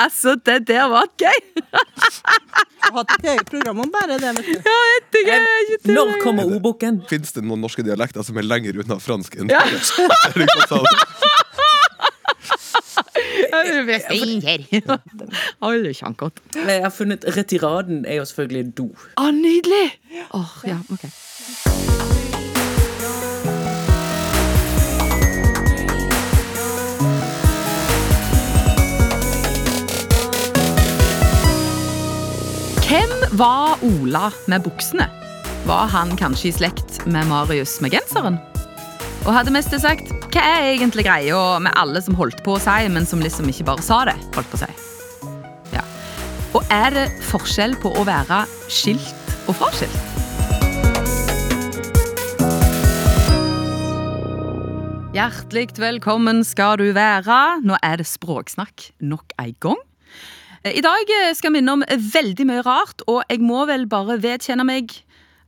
Altså, 0.00 0.34
det 0.46 0.62
der 0.68 0.86
var 0.88 1.08
gøy! 1.20 1.40
Jeg 2.80 2.88
har 2.88 2.96
hatt 2.96 3.10
et 3.18 3.26
eget 3.34 3.50
program 3.50 3.82
om 3.84 3.90
bare 3.92 4.16
det, 4.18 4.30
vet 4.38 4.46
du. 4.46 4.54
Ja, 4.64 4.78
du, 5.12 5.18
er 5.28 5.94
Når 5.94 6.12
det. 6.14 6.20
kommer 6.22 6.48
ordboken? 6.48 7.02
Fins 7.10 7.34
det 7.36 7.44
noen 7.44 7.60
norske 7.60 7.84
dialekter 7.86 8.24
som 8.26 8.38
er 8.40 8.46
lenger 8.48 8.80
unna 8.80 8.96
fransk 9.02 9.36
enn 9.40 9.50
Ja. 9.52 9.60
Alle 15.60 15.92
kjenner 15.92 15.98
kjankert. 15.98 16.40
Jeg 16.56 16.82
har 16.86 16.94
funnet 16.94 17.26
retiraden 17.36 18.04
er 18.06 18.20
jo 18.20 18.28
selvfølgelig 18.30 18.72
do. 18.78 18.88
Å, 19.20 19.30
nydelig! 19.34 19.86
Åh, 20.38 20.56
ja, 20.70 20.80
ok. 20.94 22.18
Var 33.30 33.78
Ola 33.82 34.32
med 34.46 34.62
buksene? 34.62 35.06
Var 35.66 35.86
han 35.92 36.16
kanskje 36.18 36.48
i 36.48 36.52
slekt 36.52 37.04
med 37.06 37.28
Marius 37.30 37.76
med 37.80 37.94
genseren? 37.94 38.38
Og 39.26 39.34
hadde 39.36 39.52
mest 39.54 39.74
sagt, 39.82 40.08
hva 40.32 40.42
er 40.42 40.70
egentlig 40.72 41.04
greia 41.06 41.58
med 41.62 41.76
alle 41.78 42.00
som 42.02 42.16
holdt 42.18 42.40
på 42.42 42.56
å 42.56 42.62
si, 42.62 42.88
men 42.90 43.06
som 43.06 43.22
liksom 43.22 43.46
ikke 43.52 43.68
bare 43.68 43.84
sa 43.84 44.02
det? 44.08 44.16
holdt 44.34 44.50
på 44.50 44.58
å 44.58 44.62
si? 44.64 44.70
Ja. 45.76 45.84
Og 46.56 46.64
er 46.74 46.96
det 46.96 47.06
forskjell 47.28 47.76
på 47.82 47.92
å 47.94 48.06
være 48.08 48.42
skilt 48.66 49.36
og 49.46 49.54
fraskilt? 49.60 50.00
Hjertelig 55.14 55.74
velkommen 55.78 56.42
skal 56.46 56.80
du 56.80 56.88
være. 56.96 57.60
Nå 57.66 57.78
er 57.82 58.00
det 58.00 58.08
språksnakk 58.10 58.90
nok 59.02 59.38
en 59.38 59.54
gang. 59.62 59.86
I 60.60 60.82
dag 60.84 61.08
skal 61.32 61.54
vi 61.54 61.62
innom 61.62 61.80
veldig 61.88 62.44
mye 62.44 62.62
rart, 62.66 63.00
og 63.08 63.22
jeg 63.32 63.40
må 63.40 63.62
vel 63.64 63.86
bare 63.88 64.18
vedkjenne 64.20 64.66
meg 64.68 64.92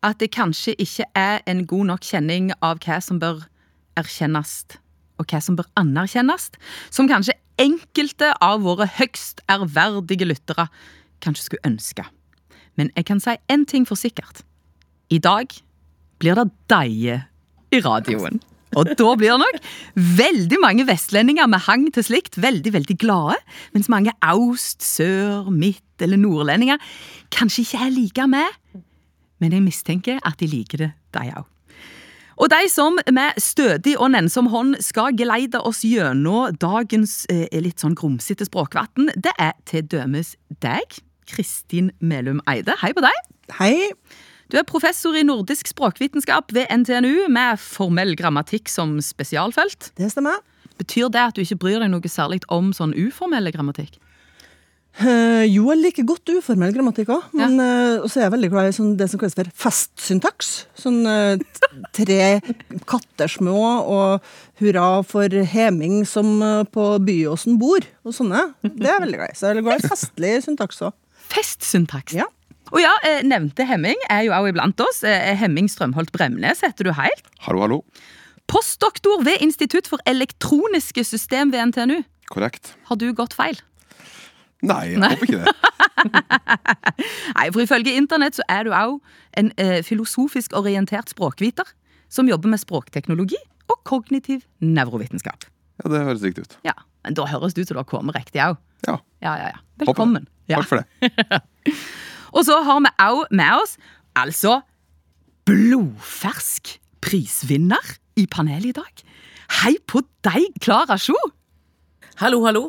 at 0.00 0.17
det 0.23 0.31
kanskje 0.33 0.73
ikke 0.81 1.05
er 1.12 1.42
en 1.45 1.67
god 1.69 1.91
nok 1.91 2.06
kjenning 2.09 2.48
av 2.64 2.81
hva 2.81 2.97
som 3.05 3.19
bør 3.20 3.42
erkjennes, 4.01 4.55
og 5.20 5.28
hva 5.28 5.41
som 5.45 5.59
bør 5.59 5.69
anerkjennes, 5.77 6.48
som 6.89 7.11
kanskje 7.12 7.36
enkelte 7.61 8.31
av 8.41 8.64
våre 8.64 8.86
høgst 8.89 9.45
ærverdige 9.53 10.31
lyttere 10.31 10.70
kanskje 11.20 11.45
skulle 11.45 11.69
ønske. 11.69 12.06
Men 12.81 12.89
jeg 12.97 13.11
kan 13.12 13.20
si 13.20 13.36
én 13.53 13.69
ting 13.69 13.84
for 13.84 14.01
sikkert. 14.01 14.41
I 15.12 15.20
dag 15.20 15.53
blir 16.25 16.41
det 16.41 16.48
deige 16.73 17.20
i 17.69 17.84
radioen. 17.84 18.41
Og 18.78 18.89
da 18.97 19.12
blir 19.19 19.34
det 19.34 19.41
nok 19.42 19.59
veldig 20.19 20.59
mange 20.62 20.87
vestlendinger 20.89 21.48
med 21.51 21.65
hang 21.67 21.87
til 21.92 22.06
slikt 22.06 22.39
veldig 22.41 22.73
veldig 22.73 22.97
glade, 23.03 23.39
mens 23.77 23.91
mange 23.92 24.14
aust-, 24.25 24.84
sør-, 24.84 25.51
midt- 25.53 26.03
eller 26.03 26.19
nordlendinger 26.19 26.81
kanskje 27.33 27.67
ikke 27.67 27.84
er 27.84 27.95
like 27.95 28.27
med. 28.27 28.83
Men 29.42 29.53
jeg 29.56 29.64
mistenker 29.64 30.23
at 30.27 30.39
de 30.41 30.48
liker 30.51 30.87
det, 30.87 30.92
de 31.14 31.29
òg. 31.37 31.48
Og 32.42 32.48
de 32.51 32.64
som 32.73 32.97
med 33.12 33.39
stødig 33.39 33.95
og 34.01 34.11
nennsom 34.14 34.48
hånd 34.51 34.75
skal 34.83 35.14
geleide 35.19 35.61
oss 35.62 35.84
gjennom 35.86 36.57
dagens 36.59 37.23
eh, 37.31 37.47
litt 37.62 37.83
sånn 37.83 37.95
grumsete 37.98 38.48
språkvann, 38.48 39.12
det 39.14 39.34
er 39.39 39.53
til 39.69 39.84
dømes 39.86 40.34
deg, 40.64 40.98
Kristin 41.29 41.92
Melum 42.01 42.41
Eide. 42.51 42.75
Hei 42.83 42.91
på 42.97 43.05
deg. 43.05 43.33
Hei. 43.61 43.92
Du 44.53 44.58
er 44.61 44.67
professor 44.69 45.17
i 45.17 45.25
nordisk 45.25 45.70
språkvitenskap 45.70 46.53
ved 46.53 46.69
NTNU 46.69 47.25
med 47.33 47.56
formell 47.56 48.12
grammatikk 48.19 48.69
som 48.69 48.98
spesialfelt. 49.00 49.95
Det 49.97 50.11
stemmer. 50.12 50.42
Betyr 50.77 51.08
det 51.08 51.22
at 51.22 51.39
du 51.39 51.41
ikke 51.41 51.56
bryr 51.62 51.78
deg 51.81 51.89
noe 51.89 52.11
særlig 52.12 52.42
om 52.53 52.69
sånn 52.77 52.92
uformell 52.92 53.48
grammatikk? 53.55 53.97
Uh, 55.00 55.41
jo, 55.48 55.70
jeg 55.70 55.80
liker 55.80 56.05
godt 56.05 56.28
uformell 56.34 56.75
grammatikk 56.77 57.14
òg, 57.14 57.30
men 57.33 57.55
eh, 57.64 58.03
også 58.05 58.20
er 58.20 58.27
jeg 58.27 58.33
veldig 58.34 58.50
glad 58.53 58.67
i 58.69 58.75
sånn, 58.77 58.91
det 59.00 59.06
som 59.08 59.23
kalles 59.23 59.39
for 59.39 59.48
festsyntaks. 59.62 60.50
Sånn 60.77 61.00
uh, 61.08 61.62
tre 61.97 62.19
katter 62.84 63.33
små 63.33 63.57
og 63.89 64.34
hurra 64.61 64.84
for 65.08 65.33
Heming 65.55 66.02
som 66.05 66.45
på 66.77 66.90
Byåsen 67.08 67.57
bor, 67.63 67.89
og 68.05 68.19
sånne. 68.19 68.51
Det 68.69 68.84
er 68.84 68.98
jeg 68.98 69.07
veldig 69.07 69.23
glad 69.23 69.33
i. 69.33 69.40
Så 69.40 69.48
jeg 69.48 69.63
er 69.63 69.69
glad 69.70 69.80
i 69.80 69.92
festlig 69.95 70.36
syntaks 70.45 70.84
òg. 70.84 70.92
Festsyntaks. 71.33 72.20
Ja. 72.20 72.29
Og 72.72 72.80
ja, 72.80 72.92
eh, 73.05 73.20
nevnte 73.28 73.66
Hemming 73.68 74.00
er 74.10 74.24
jo 74.27 74.33
også 74.33 74.52
iblant 74.55 74.80
oss. 74.80 75.02
Eh, 75.05 75.34
Hemming 75.36 75.68
Strømholt 75.68 76.12
Bremnes 76.14 76.62
heter 76.64 76.88
du 76.88 76.92
helt. 76.96 77.27
Hallo, 77.44 77.60
hallo. 77.66 77.80
Postdoktor 78.48 79.22
ved 79.27 79.44
Institutt 79.44 79.88
for 79.90 80.00
elektroniske 80.08 81.05
system 81.05 81.52
ved 81.52 81.68
NTNU. 81.72 82.00
Korrekt. 82.33 82.72
Har 82.88 82.96
du 82.96 83.10
gått 83.16 83.36
feil? 83.36 83.60
Nei, 84.62 84.94
jeg 84.94 85.02
håper 85.02 85.27
ikke 85.27 85.42
det. 85.42 85.55
Nei, 87.36 87.46
for 87.50 87.64
ifølge 87.64 87.96
internett 87.98 88.38
så 88.38 88.44
er 88.48 88.64
du 88.68 88.72
òg 88.77 88.98
en 89.40 89.50
eh, 89.60 89.80
filosofisk 89.84 90.54
orientert 90.56 91.10
språkviter 91.12 91.66
som 92.12 92.28
jobber 92.30 92.52
med 92.52 92.62
språkteknologi 92.62 93.40
og 93.72 93.80
kognitiv 93.89 94.46
nevrovitenskap. 94.62 95.44
Ja, 95.83 95.90
Det 95.90 96.04
høres 96.06 96.22
riktig 96.24 96.46
ut. 96.46 96.56
Ja, 96.68 96.77
men 97.04 97.18
Da 97.18 97.27
høres 97.27 97.56
det 97.56 97.64
ut 97.66 97.72
som 97.72 97.77
du 97.77 97.83
har 97.83 97.90
kommet 97.90 98.16
riktig 98.16 98.40
òg. 98.44 98.56
Ja, 98.86 99.00
Ja, 99.22 99.36
ja, 99.39 99.50
ja. 99.52 99.60
Velkommen. 99.83 100.24
Takk 100.48 100.68
for 100.68 100.83
det. 100.83 101.42
Og 102.33 102.47
så 102.48 102.59
har 102.65 102.81
vi 102.85 102.93
òg 103.05 103.25
med 103.35 103.63
oss 103.63 103.77
altså 104.19 104.61
blodfersk 105.48 106.77
prisvinner 107.03 107.95
i 108.17 108.27
panelet 108.31 108.73
i 108.73 108.77
dag. 108.79 109.05
Hei 109.63 109.77
på 109.89 110.03
deg, 110.25 110.53
Klara 110.63 110.97
Sjo! 111.01 111.17
Hallo, 112.20 112.43
hallo. 112.47 112.69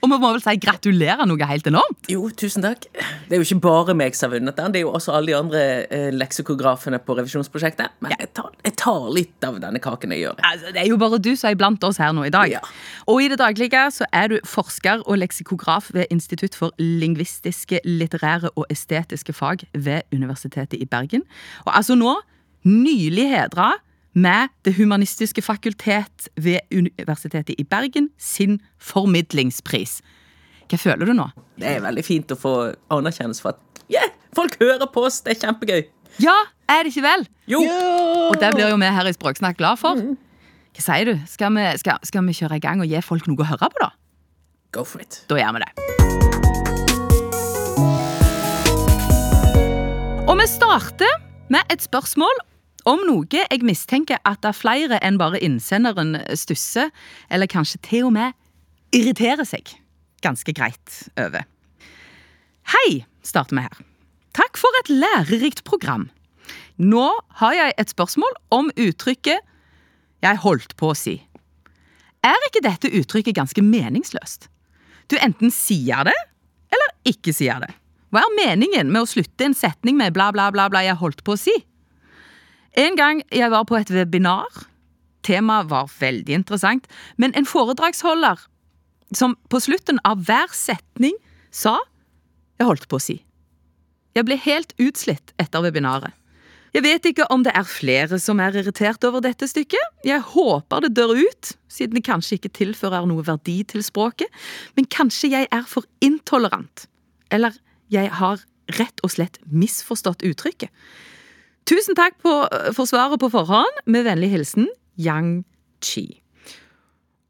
Og 0.00 0.08
vi 0.08 0.16
må 0.16 0.30
vel 0.32 0.40
si 0.42 0.54
gratulerer 0.60 1.28
noe 1.28 1.48
helt 1.50 1.66
enormt. 1.68 2.08
Jo, 2.08 2.28
tusen 2.32 2.64
takk. 2.64 2.86
Det 3.28 3.36
er 3.36 3.42
jo 3.42 3.46
ikke 3.46 3.60
bare 3.66 3.96
meg 3.96 4.16
som 4.16 4.30
har 4.30 4.38
vunnet 4.38 4.56
den, 4.56 4.72
det 4.72 4.80
er 4.80 4.86
jo 4.86 4.94
også 4.96 5.12
alle 5.16 5.32
de 5.32 5.36
andre 5.36 5.62
eh, 5.92 6.08
leksikografene 6.14 7.00
på 7.04 7.16
revisjonsprosjektet. 7.18 7.98
Men 8.04 8.14
jeg 8.16 8.30
tar, 8.36 8.48
jeg 8.64 8.76
tar 8.80 9.10
litt 9.12 9.46
av 9.46 9.60
denne 9.62 9.82
kaken 9.82 10.14
jeg 10.16 10.24
gjør. 10.24 10.40
Altså, 10.50 10.72
det 10.72 10.82
er 10.82 10.88
jo 10.88 10.98
bare 11.00 11.20
du 11.20 11.30
som 11.34 11.50
er 11.50 11.60
blant 11.60 11.84
oss 11.86 12.00
her 12.00 12.14
nå 12.16 12.24
i 12.28 12.32
dag. 12.32 12.48
Ja. 12.52 12.62
Og 13.12 13.20
i 13.24 13.28
det 13.32 13.40
daglige 13.42 13.84
så 13.94 14.08
er 14.16 14.32
du 14.32 14.38
forsker 14.48 15.04
og 15.04 15.20
leksikograf 15.20 15.92
ved 15.96 16.08
Institutt 16.14 16.56
for 16.56 16.74
lingvistiske, 16.80 17.82
litterære 17.84 18.54
og 18.56 18.66
estetiske 18.72 19.36
fag 19.36 19.66
ved 19.76 20.08
Universitetet 20.16 20.80
i 20.80 20.88
Bergen. 20.88 21.28
Og 21.68 21.76
altså 21.76 21.98
nå 21.98 22.16
nylig 22.64 23.28
hedra 23.30 23.72
med 24.12 24.48
Det 24.64 24.74
humanistiske 24.74 25.42
fakultet 25.42 26.28
ved 26.36 26.60
Universitetet 26.72 27.54
i 27.58 27.64
Bergen 27.64 28.10
sin 28.18 28.60
formidlingspris. 28.78 30.00
Hva 30.70 30.78
føler 30.78 31.06
du 31.06 31.14
nå? 31.14 31.28
Det 31.58 31.76
er 31.76 31.84
veldig 31.84 32.04
fint 32.06 32.30
å 32.30 32.38
få 32.38 32.54
anerkjennelse 32.90 33.42
for 33.42 33.54
at 33.54 33.84
yeah, 33.90 34.10
folk 34.36 34.56
hører 34.60 34.86
på 34.90 35.06
oss, 35.06 35.20
det 35.26 35.36
er 35.36 35.46
kjempegøy. 35.46 35.86
Ja, 36.22 36.34
er 36.70 36.84
det 36.84 36.94
ikke 36.94 37.06
vel? 37.06 37.26
Jo, 37.50 37.62
Og 37.62 38.36
det 38.40 38.52
blir 38.54 38.70
jo 38.70 38.78
vi 38.78 38.90
her 38.90 39.06
i 39.06 39.14
Språksnakk 39.14 39.58
glad 39.58 39.78
for. 39.78 39.98
Hva 40.70 40.82
sier 40.84 41.10
du? 41.10 41.16
Skal 41.26 41.54
vi, 41.54 41.66
skal, 41.82 41.98
skal 42.06 42.26
vi 42.26 42.36
kjøre 42.38 42.58
i 42.58 42.62
gang 42.62 42.82
og 42.82 42.90
gi 42.90 43.02
folk 43.02 43.26
noe 43.30 43.42
å 43.42 43.50
høre 43.54 43.70
på, 43.70 43.82
da? 43.82 43.90
go 44.72 44.84
for 44.84 45.02
it. 45.02 45.24
Da 45.30 45.38
gjør 45.38 45.56
vi 45.56 45.62
det. 45.64 45.70
Og 50.30 50.36
vi 50.38 50.46
starter 50.46 51.16
med 51.50 51.72
et 51.74 51.82
spørsmål 51.82 52.44
om 52.88 53.02
noe 53.06 53.26
jeg 53.30 53.64
mistenker 53.66 54.20
at 54.24 54.40
det 54.42 54.52
er 54.52 54.56
flere 54.56 55.00
enn 55.04 55.18
bare 55.20 55.40
innsenderen 55.42 56.16
stusser, 56.38 56.90
eller 57.30 57.50
kanskje 57.50 57.80
til 57.86 58.08
og 58.08 58.14
med 58.16 58.36
irriterer 58.96 59.46
seg 59.46 59.74
ganske 60.24 60.52
greit 60.56 60.96
over. 61.20 61.46
Hei, 62.70 63.02
starter 63.26 63.56
vi 63.56 63.64
her. 63.66 63.80
Takk 64.36 64.60
for 64.60 64.80
et 64.82 64.92
lærerikt 64.92 65.64
program. 65.66 66.08
Nå 66.80 67.08
har 67.40 67.56
jeg 67.56 67.74
et 67.78 67.92
spørsmål 67.92 68.36
om 68.54 68.70
uttrykket 68.76 69.40
'jeg 70.22 70.36
holdt 70.36 70.76
på 70.76 70.92
å 70.92 70.96
si'. 70.96 71.20
Er 72.22 72.36
ikke 72.48 72.62
dette 72.62 72.92
uttrykket 72.92 73.34
ganske 73.34 73.62
meningsløst? 73.62 74.48
Du 75.08 75.16
enten 75.16 75.50
sier 75.50 76.04
det, 76.04 76.18
eller 76.70 76.90
ikke 77.04 77.32
sier 77.32 77.60
det. 77.60 77.72
Hva 78.10 78.20
er 78.20 78.36
meningen 78.36 78.90
med 78.92 79.02
å 79.02 79.08
slutte 79.08 79.44
en 79.44 79.54
setning 79.54 79.96
med 79.96 80.12
bla, 80.12 80.30
bla, 80.32 80.50
bla, 80.50 80.68
bla 80.68 80.82
jeg 80.82 80.96
holdt 80.96 81.24
på 81.24 81.32
å 81.32 81.38
si? 81.38 81.54
En 82.78 82.96
gang 82.96 83.22
jeg 83.34 83.50
var 83.50 83.64
på 83.66 83.78
et 83.80 83.90
webinar. 83.90 84.66
Temaet 85.26 85.70
var 85.70 85.90
veldig 86.00 86.34
interessant, 86.34 86.86
men 87.18 87.34
en 87.36 87.48
foredragsholder 87.48 88.46
som 89.16 89.34
på 89.50 89.58
slutten 89.60 89.98
av 90.06 90.22
hver 90.24 90.54
setning 90.54 91.16
sa 91.50 91.78
'jeg 92.58 92.66
holdt 92.66 92.88
på 92.88 92.96
å 92.96 93.02
si'. 93.02 93.24
Jeg 94.14 94.24
ble 94.24 94.36
helt 94.36 94.72
utslitt 94.78 95.32
etter 95.38 95.62
webinaret. 95.62 96.12
Jeg 96.70 96.82
vet 96.82 97.02
ikke 97.02 97.26
om 97.30 97.42
det 97.42 97.52
er 97.56 97.66
flere 97.66 98.18
som 98.22 98.38
er 98.38 98.54
irritert 98.54 99.02
over 99.04 99.20
dette 99.20 99.48
stykket. 99.48 99.82
Jeg 100.06 100.20
håper 100.20 100.80
det 100.80 100.94
dør 100.94 101.16
ut, 101.18 101.52
siden 101.68 101.94
det 101.94 102.04
kanskje 102.06 102.38
ikke 102.38 102.52
tilfører 102.54 103.08
noe 103.10 103.24
verdi 103.26 103.64
til 103.66 103.82
språket. 103.82 104.28
Men 104.76 104.86
kanskje 104.86 105.30
jeg 105.30 105.48
er 105.50 105.66
for 105.66 105.82
intolerant. 106.00 106.86
Eller 107.30 107.58
jeg 107.90 108.10
har 108.10 108.38
rett 108.78 109.02
og 109.02 109.10
slett 109.10 109.40
misforstått 109.50 110.22
uttrykket. 110.22 110.70
Tusen 111.68 111.96
takk 111.98 112.16
på, 112.22 112.32
for 112.76 112.88
svaret 112.88 113.20
på 113.22 113.30
forhånd. 113.32 113.82
Med 113.90 114.06
vennlig 114.08 114.30
hilsen 114.32 114.66
Yang 115.00 115.44
Chi. 115.84 116.06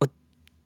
Og 0.01 0.09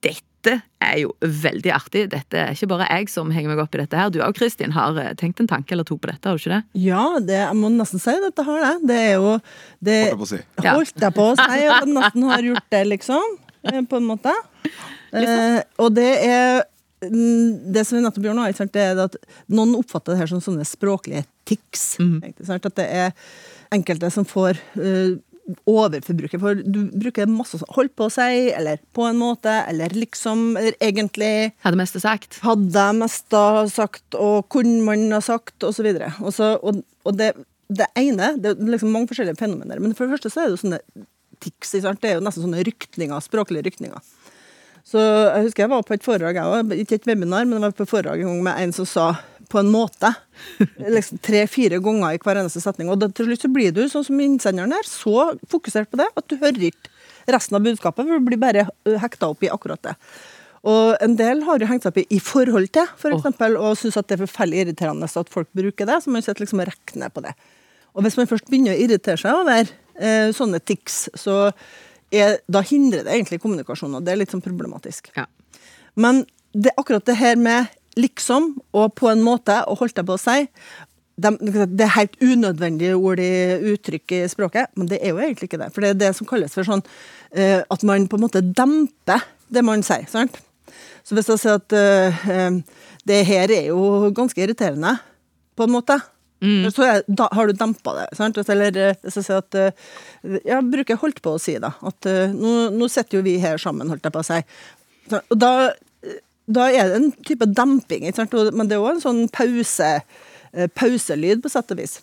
dette 0.04 0.22
dette 0.44 0.60
er 0.84 0.98
jo 1.00 1.12
veldig 1.24 1.70
artig. 1.72 2.02
Dette 2.12 2.36
er 2.36 2.52
ikke 2.52 2.68
bare 2.68 2.84
jeg 2.90 3.08
som 3.08 3.30
henger 3.32 3.54
meg 3.54 3.62
opp 3.62 3.74
i 3.76 3.80
dette 3.80 3.96
her. 3.96 4.10
Du 4.12 4.18
òg, 4.20 4.34
Kristin, 4.36 4.74
har 4.76 4.96
eh, 5.00 5.14
tenkt 5.16 5.40
en 5.40 5.48
tanke 5.48 5.72
eller 5.72 5.86
to 5.88 5.96
på 5.96 6.10
dette, 6.10 6.28
har 6.28 6.36
du 6.36 6.42
ikke 6.42 6.58
det? 6.58 6.82
Ja, 6.84 7.04
det, 7.24 7.38
jeg 7.40 7.56
må 7.56 7.70
nesten 7.72 8.02
si 8.02 8.12
at 8.12 8.26
jeg 8.28 8.44
har 8.50 8.60
det. 8.66 8.74
Det 8.90 8.98
er 9.00 9.14
jo 9.16 9.30
det, 9.88 9.96
Holdt 10.12 10.12
jeg 10.12 10.18
på 10.20 10.26
å 10.26 10.30
si. 10.34 10.40
Holdt 10.66 11.06
jeg 11.06 11.16
på 11.16 11.28
å 11.30 11.34
si 11.38 11.46
at 11.48 11.64
jeg 11.64 11.94
nesten 11.94 12.28
har 12.28 12.48
gjort 12.50 12.68
det, 12.76 12.82
liksom. 12.92 13.34
eh, 13.72 13.80
På 13.88 14.00
en 14.02 14.08
måte. 14.10 14.36
Eh, 15.14 15.60
og 15.80 15.94
det 15.96 16.10
er 16.26 16.60
Det 17.10 17.84
som 17.86 17.98
vi 17.98 18.04
nettopp 18.04 18.24
gjør 18.24 18.36
nå, 18.38 18.46
er 18.48 19.00
at 19.04 19.16
noen 19.48 19.76
oppfatter 19.78 20.14
det 20.14 20.20
her 20.22 20.30
som 20.32 20.40
sånne 20.44 20.64
språklige 20.68 21.24
tics. 21.48 21.96
sant, 21.98 22.66
At 22.66 22.74
det 22.76 22.86
er 22.88 23.12
enkelte 23.74 24.10
som 24.12 24.24
får 24.28 24.58
uh, 24.78 25.16
overforbruket. 25.68 26.40
For 26.40 26.56
du 26.64 26.86
bruker 26.92 27.28
masse 27.28 27.58
sånn 27.60 27.68
'holdt 27.74 27.94
på 27.96 28.06
å 28.08 28.12
si', 28.12 28.52
eller 28.56 28.78
'på 28.94 29.08
en 29.10 29.18
måte', 29.20 29.68
eller 29.68 29.88
'liksom', 29.88 30.56
eller 30.56 30.72
'egentlig'. 30.80 31.52
Hadde 31.64 31.76
mest 31.76 32.00
sagt. 32.00 32.40
Hadde 32.40 32.92
mest 32.98 33.28
sagt, 33.74 34.14
og 34.14 34.48
kunne 34.48 34.82
man 34.84 35.10
ha 35.12 35.20
sagt, 35.20 35.58
osv. 35.62 35.86
Og, 36.22 36.32
så- 36.32 36.58
og, 36.62 36.82
og 37.04 37.16
det, 37.16 37.34
det 37.70 37.86
ene 37.96 38.36
Det 38.40 38.56
er 38.56 38.64
liksom 38.64 38.92
mange 38.92 39.08
forskjellige 39.08 39.36
fenomener. 39.38 39.80
Men 39.80 39.94
for 39.94 40.06
det 40.06 40.18
første 40.18 40.30
så 40.32 40.40
er 40.40 40.48
det 40.48 40.56
jo 40.58 40.68
sånne 40.68 40.80
tics. 41.40 41.72
Det 41.72 41.84
er 41.84 42.14
jo 42.14 42.24
nesten 42.24 42.44
sånne 42.44 42.64
rykninger, 42.64 43.20
språklige 43.20 43.64
rykninger. 43.68 44.00
Så 44.84 45.00
jeg 45.00 45.46
husker 45.46 45.64
jeg 45.64 45.72
var 45.72 45.84
på 45.86 45.96
et 45.96 46.04
foredrag, 46.04 46.36
jeg 46.36 46.44
også, 46.44 46.76
ikke 46.82 46.98
et 47.00 47.06
webinar, 47.08 47.46
men 47.48 47.56
jeg 47.56 47.64
var 47.64 47.76
på 47.78 47.86
et 47.86 47.92
foredrag 47.92 48.20
en 48.20 48.34
gang 48.34 48.42
med 48.44 48.60
en 48.60 48.74
som 48.76 48.86
sa 48.86 49.06
'på 49.48 49.60
en 49.60 49.72
måte'. 49.72 50.14
liksom 50.96 51.20
Tre-fire 51.22 51.80
ganger 51.80 52.14
i 52.14 52.18
hver 52.18 52.40
eneste 52.40 52.60
setning. 52.60 52.88
Og 52.90 52.98
da, 52.98 53.08
til 53.08 53.26
slutt 53.26 53.44
så 53.44 53.52
blir 53.52 53.72
du, 53.72 53.84
sånn 53.88 54.04
som 54.04 54.20
innsenderen 54.20 54.72
her, 54.72 54.82
så 54.82 55.38
fokusert 55.48 55.90
på 55.90 56.00
det 56.00 56.08
at 56.16 56.28
du 56.28 56.36
hører 56.36 56.70
ikke 56.70 56.90
resten 57.28 57.56
av 57.56 57.64
budskapet, 57.64 58.04
for 58.04 58.18
du 58.18 58.26
blir 58.28 58.40
bare 58.40 58.68
hekta 59.00 59.30
opp 59.32 59.42
i 59.44 59.52
akkurat 59.52 59.82
det. 59.82 59.94
Og 60.64 60.96
en 61.04 61.16
del 61.16 61.42
har 61.44 61.60
jo 61.60 61.68
hengt 61.68 61.84
seg 61.84 61.92
opp 61.92 62.00
i, 62.00 62.06
i 62.16 62.20
forhold 62.20 62.70
til, 62.72 62.88
for 63.00 63.12
eksempel, 63.12 63.56
og 63.60 63.76
syns 63.76 63.98
at 64.00 64.08
det 64.08 64.16
er 64.16 64.24
forferdelig 64.24 64.64
irriterende 64.64 65.08
at 65.08 65.32
folk 65.32 65.48
bruker 65.52 65.88
det, 65.88 66.00
så 66.00 66.12
man 66.12 66.24
sitter 66.24 66.44
liksom 66.44 66.62
og 66.64 66.70
regner 66.70 67.12
på 67.12 67.24
det. 67.24 67.34
Og 67.94 68.02
hvis 68.02 68.16
man 68.18 68.28
først 68.30 68.48
begynner 68.48 68.74
å 68.74 68.80
irritere 68.80 69.20
seg 69.20 69.36
over 69.36 69.68
eh, 69.68 70.30
sånne 70.34 70.60
tics, 70.64 71.04
så 71.20 71.52
er, 72.12 72.38
da 72.50 72.62
hindrer 72.64 73.04
det 73.06 73.14
egentlig 73.14 73.40
kommunikasjon, 73.42 73.94
og 73.98 74.04
det 74.04 74.12
er 74.14 74.20
litt 74.20 74.34
sånn 74.34 74.44
problematisk. 74.44 75.10
Ja. 75.16 75.26
Men 75.94 76.24
det, 76.54 76.74
akkurat 76.76 77.06
det 77.06 77.18
her 77.18 77.38
med 77.40 77.72
liksom 77.98 78.54
og 78.74 78.94
på 78.98 79.10
en 79.10 79.22
måte, 79.24 79.60
og 79.70 79.80
holdt 79.82 79.98
jeg 79.98 80.08
på 80.08 80.16
å 80.16 80.20
si 80.20 80.40
de, 81.14 81.30
Det 81.38 81.84
er 81.84 81.92
helt 81.94 82.16
unødvendige 82.18 82.96
ord 82.98 83.20
i 83.22 83.54
uttrykk 83.70 84.16
i 84.16 84.24
språket, 84.26 84.72
men 84.74 84.88
det 84.90 84.98
er 84.98 85.12
jo 85.12 85.20
egentlig 85.22 85.46
ikke 85.46 85.60
det. 85.60 85.70
For 85.70 85.84
det 85.84 85.92
er 85.92 86.00
det 86.00 86.08
som 86.18 86.26
kalles 86.26 86.54
for 86.56 86.66
sånn 86.66 86.82
uh, 86.82 87.60
at 87.62 87.84
man 87.86 88.08
på 88.10 88.18
en 88.18 88.24
måte 88.24 88.42
demper 88.42 89.22
det 89.46 89.62
man 89.62 89.84
sier. 89.86 90.08
sant? 90.10 90.40
Så 91.06 91.14
hvis 91.14 91.30
jeg 91.30 91.38
sier 91.38 91.60
at 91.60 91.76
uh, 91.78 92.26
uh, 92.26 92.90
det 93.06 93.20
her 93.28 93.52
er 93.54 93.70
jo 93.70 94.10
ganske 94.16 94.42
irriterende, 94.42 94.96
på 95.54 95.68
en 95.68 95.74
måte, 95.76 96.00
så 96.74 96.84
er, 96.86 97.02
da 97.08 97.28
har 97.32 97.48
du 97.48 97.56
dempa 97.56 97.94
det. 97.98 98.06
sant? 98.18 98.38
Eller 98.52 98.76
eh, 98.80 99.00
hvis 99.04 99.18
jeg 99.22 99.38
at 99.38 99.58
eh, 99.58 99.86
Jeg 100.44 100.68
bruker 100.72 101.00
holdt 101.00 101.22
på 101.24 101.36
å 101.36 101.40
si, 101.42 101.56
da. 101.62 101.74
At 101.86 102.08
eh, 102.10 102.34
nå, 102.34 102.54
nå 102.74 102.88
sitter 102.92 103.20
jo 103.20 103.24
vi 103.26 103.38
her 103.42 103.60
sammen, 103.60 103.90
holdt 103.92 104.06
jeg 104.06 104.14
på 104.14 104.22
å 104.22 104.28
si. 104.28 104.40
Og 105.20 105.36
da, 105.38 105.52
da 106.46 106.68
er 106.72 106.90
det 106.90 107.00
en 107.00 107.10
type 107.26 107.48
demping, 107.50 108.06
ikke 108.08 108.22
sant? 108.22 108.36
Men 108.52 108.70
det 108.70 108.78
er 108.78 108.84
òg 108.84 108.96
en 108.96 109.04
sånn 109.04 109.24
pause, 109.32 109.90
pauselyd, 110.78 111.42
på 111.44 111.52
sett 111.52 111.74
og 111.74 111.80
vis. 111.80 111.98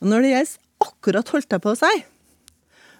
Men 0.00 0.14
når 0.14 0.22
det 0.22 0.34
gjelder 0.34 0.86
akkurat 0.86 1.32
holdt 1.34 1.56
jeg 1.56 1.64
på 1.64 1.72
å 1.72 1.80
si, 1.80 1.94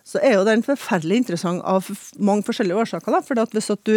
så 0.07 0.21
er 0.23 0.37
jo 0.37 0.47
den 0.47 0.63
forferdelig 0.63 1.19
interessant 1.21 1.65
av 1.67 1.89
mange 2.23 2.47
forskjellige 2.47 2.79
årsaker. 2.85 3.11
da, 3.11 3.21
for 3.27 3.43
hvis, 3.53 3.71
at 3.75 3.83
du, 3.89 3.97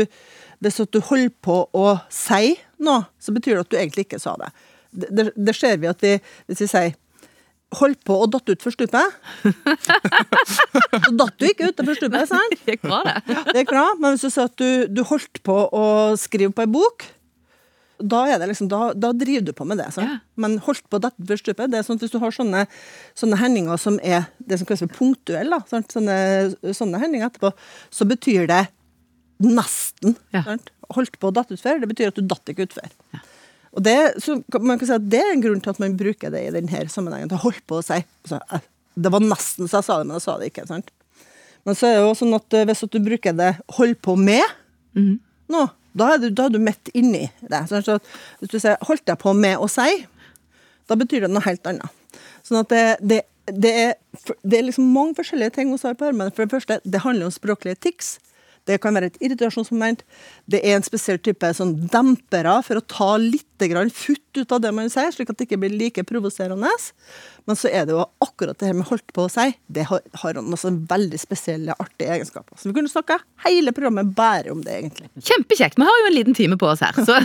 hvis 0.59 0.81
at 0.81 0.91
du 0.93 0.99
holder 1.05 1.33
på 1.45 1.61
å 1.77 1.99
si 2.09 2.55
noe, 2.81 3.05
så 3.21 3.33
betyr 3.35 3.59
det 3.59 3.67
at 3.67 3.71
du 3.73 3.77
egentlig 3.77 4.07
ikke 4.07 4.21
sa 4.21 4.33
det. 4.41 4.49
Det, 4.89 5.29
det, 5.35 5.53
ser 5.55 5.77
vi 5.81 5.89
at 5.89 6.01
vi, 6.01 6.15
hvis 6.49 6.63
vi 6.65 6.69
sier 6.71 6.97
holdt 7.77 8.01
på 8.07 8.15
å 8.17 8.25
datt 8.31 8.49
utfor 8.49 8.73
stupet, 8.73 9.19
så 10.49 11.11
datt 11.21 11.35
du 11.37 11.45
ikke 11.45 11.69
utfor 11.69 11.93
stupet, 11.97 12.25
sant? 12.31 12.57
Det 12.65 12.75
gikk 12.77 12.87
bra, 12.87 13.03
det. 13.05 13.37
Det 13.51 13.61
gikk 13.61 13.73
bra, 13.75 13.85
men 14.01 14.15
hvis 14.15 14.25
du 14.25 14.33
sier 14.33 14.49
at 14.49 14.57
du, 14.57 14.89
du 14.89 15.03
holdt 15.05 15.41
på 15.45 15.57
å 15.69 15.85
skrive 16.17 16.55
på 16.55 16.65
ei 16.65 16.71
bok, 16.79 17.05
da, 17.99 18.23
er 18.31 18.39
det 18.39 18.49
liksom, 18.53 18.69
da, 18.71 18.93
da 18.95 19.11
driver 19.15 19.49
du 19.49 19.53
på 19.55 19.67
med 19.67 19.79
det. 19.81 19.89
Ja. 19.99 20.17
Men 20.39 20.57
holdt 20.63 20.85
på 20.89 21.01
dette 21.03 21.19
utfor 21.21 21.41
stupet, 21.41 21.71
det 21.71 21.81
er 21.81 21.85
sånn 21.85 21.99
at 21.99 22.05
hvis 22.05 22.13
du 22.15 22.19
har 22.23 22.33
sånne, 22.33 22.65
sånne 23.17 23.39
hendinger 23.41 23.81
som 23.81 23.99
er 23.99 24.29
det 24.39 24.59
som 24.59 24.69
kalles 24.69 24.85
for 24.85 24.95
punktuelle. 24.95 25.59
Sånne, 25.69 26.19
sånne 26.75 27.01
hendinger 27.01 27.27
etterpå, 27.27 27.51
så 27.93 28.07
betyr 28.07 28.47
det 28.49 28.63
nesten. 29.43 30.15
Ja. 30.35 30.45
Sant? 30.47 30.71
Holdt 30.95 31.19
på 31.19 31.29
å 31.29 31.35
datt 31.35 31.51
utfor, 31.53 31.81
det 31.81 31.91
betyr 31.91 32.13
at 32.13 32.17
du 32.17 32.23
datt 32.25 32.49
ikke 32.51 32.69
utfor. 32.69 32.87
Og 33.77 33.83
det, 33.85 33.95
så 34.23 34.39
man 34.57 34.79
kan 34.79 34.87
si 34.89 34.95
at 34.95 35.09
det 35.11 35.21
er 35.21 35.33
en 35.33 35.43
grunn 35.43 35.59
til 35.61 35.73
at 35.73 35.81
man 35.81 35.97
bruker 35.97 36.33
det 36.33 36.45
i 36.47 36.53
denne 36.55 36.85
sammenhengen. 36.89 37.29
til 37.29 37.37
å 37.37 37.45
holde 37.45 37.65
på 37.69 37.79
å 37.79 37.85
si 37.85 37.99
altså, 37.99 38.39
eh, 38.51 38.65
Det 38.95 39.11
var 39.13 39.23
nesten 39.23 39.69
så 39.69 39.79
jeg 39.79 39.87
sa 39.87 39.97
det, 39.99 40.07
men 40.07 40.17
jeg 40.17 40.25
sa 40.25 40.37
det 40.37 40.49
ikke. 40.51 40.67
sant? 40.67 40.89
Men 41.65 41.75
så 41.75 41.87
er 41.87 41.99
det 41.99 42.05
jo 42.07 42.15
sånn 42.17 42.37
at 42.37 42.53
eh, 42.57 42.65
hvis 42.65 42.85
du 42.89 42.99
bruker 42.99 43.33
det 43.33 43.51
'hold 43.75 43.95
på 44.01 44.15
med' 44.17 44.55
nå, 45.49 45.69
da 45.93 46.13
er 46.13 46.17
du, 46.17 46.29
da 46.29 46.45
er 46.45 46.49
du 46.49 46.59
midt 46.59 46.89
inni 46.93 47.29
det. 47.41 47.61
Så 47.69 47.77
at 47.77 48.03
hvis 48.39 48.49
du 48.49 48.59
sier 48.59 48.77
'holdt 48.81 49.05
jeg 49.05 49.17
på 49.17 49.33
med 49.33 49.57
å 49.57 49.67
si', 49.69 50.07
da 50.87 50.95
betyr 50.95 51.21
det 51.21 51.29
noe 51.29 51.45
helt 51.45 51.65
annet. 51.67 51.89
Sånn 52.43 52.61
at 52.61 52.69
det, 52.69 52.97
det, 53.01 53.21
det, 53.45 53.71
er, 53.71 53.93
det 54.43 54.57
er 54.57 54.65
liksom 54.65 54.89
mange 54.93 55.15
forskjellige 55.15 55.53
ting 55.53 55.69
hos 55.69 55.81
på 55.81 56.05
armene. 56.05 56.31
For 56.33 56.45
det 56.45 56.51
første, 56.51 56.79
det 56.83 57.03
handler 57.05 57.29
om 57.29 57.31
språklige 57.31 57.75
tics. 57.75 58.17
Det 58.69 58.77
kan 58.83 58.93
være 58.95 59.09
et 59.09 59.19
irritasjonsmoment. 59.25 60.03
Det 60.49 60.61
er 60.61 60.77
en 60.77 60.85
spesiell 60.85 61.19
type 61.25 61.49
sånn 61.57 61.75
dempere 61.89 62.59
for 62.65 62.79
å 62.79 62.85
ta 62.85 63.15
litt 63.21 63.45
grann 63.59 63.89
futt 63.91 64.37
ut 64.37 64.53
av 64.55 64.61
det 64.63 64.71
man 64.75 64.91
sier, 64.91 65.09
slik 65.11 65.31
at 65.31 65.39
det 65.39 65.49
ikke 65.49 65.59
blir 65.63 65.73
like 65.73 66.03
provoserende. 66.07 66.69
Men 67.49 67.57
så 67.57 67.71
er 67.73 67.87
det 67.87 67.95
jo 67.95 68.05
akkurat 68.23 68.59
det 68.61 68.69
her 68.69 68.77
med 68.77 68.87
holdt 68.91 69.09
på 69.15 69.25
å 69.25 69.31
si, 69.31 69.47
det 69.73 69.87
har, 69.89 70.03
har 70.21 70.37
noen 70.37 70.79
veldig 70.89 71.19
spesielle, 71.19 71.75
artige 71.81 72.13
egenskaper. 72.13 72.59
Så 72.59 72.69
vi 72.69 72.75
kunne 72.77 72.91
snakka 72.91 73.19
hele 73.47 73.73
programmet 73.75 74.13
bare 74.15 74.53
om 74.53 74.61
det, 74.65 74.77
egentlig. 74.77 75.09
Kjempekjekt. 75.17 75.79
Vi 75.79 75.89
har 75.89 76.01
jo 76.03 76.09
en 76.11 76.17
liten 76.17 76.37
time 76.37 76.59
på 76.61 76.69
oss 76.69 76.85
her. 76.85 76.95
Så 77.01 77.17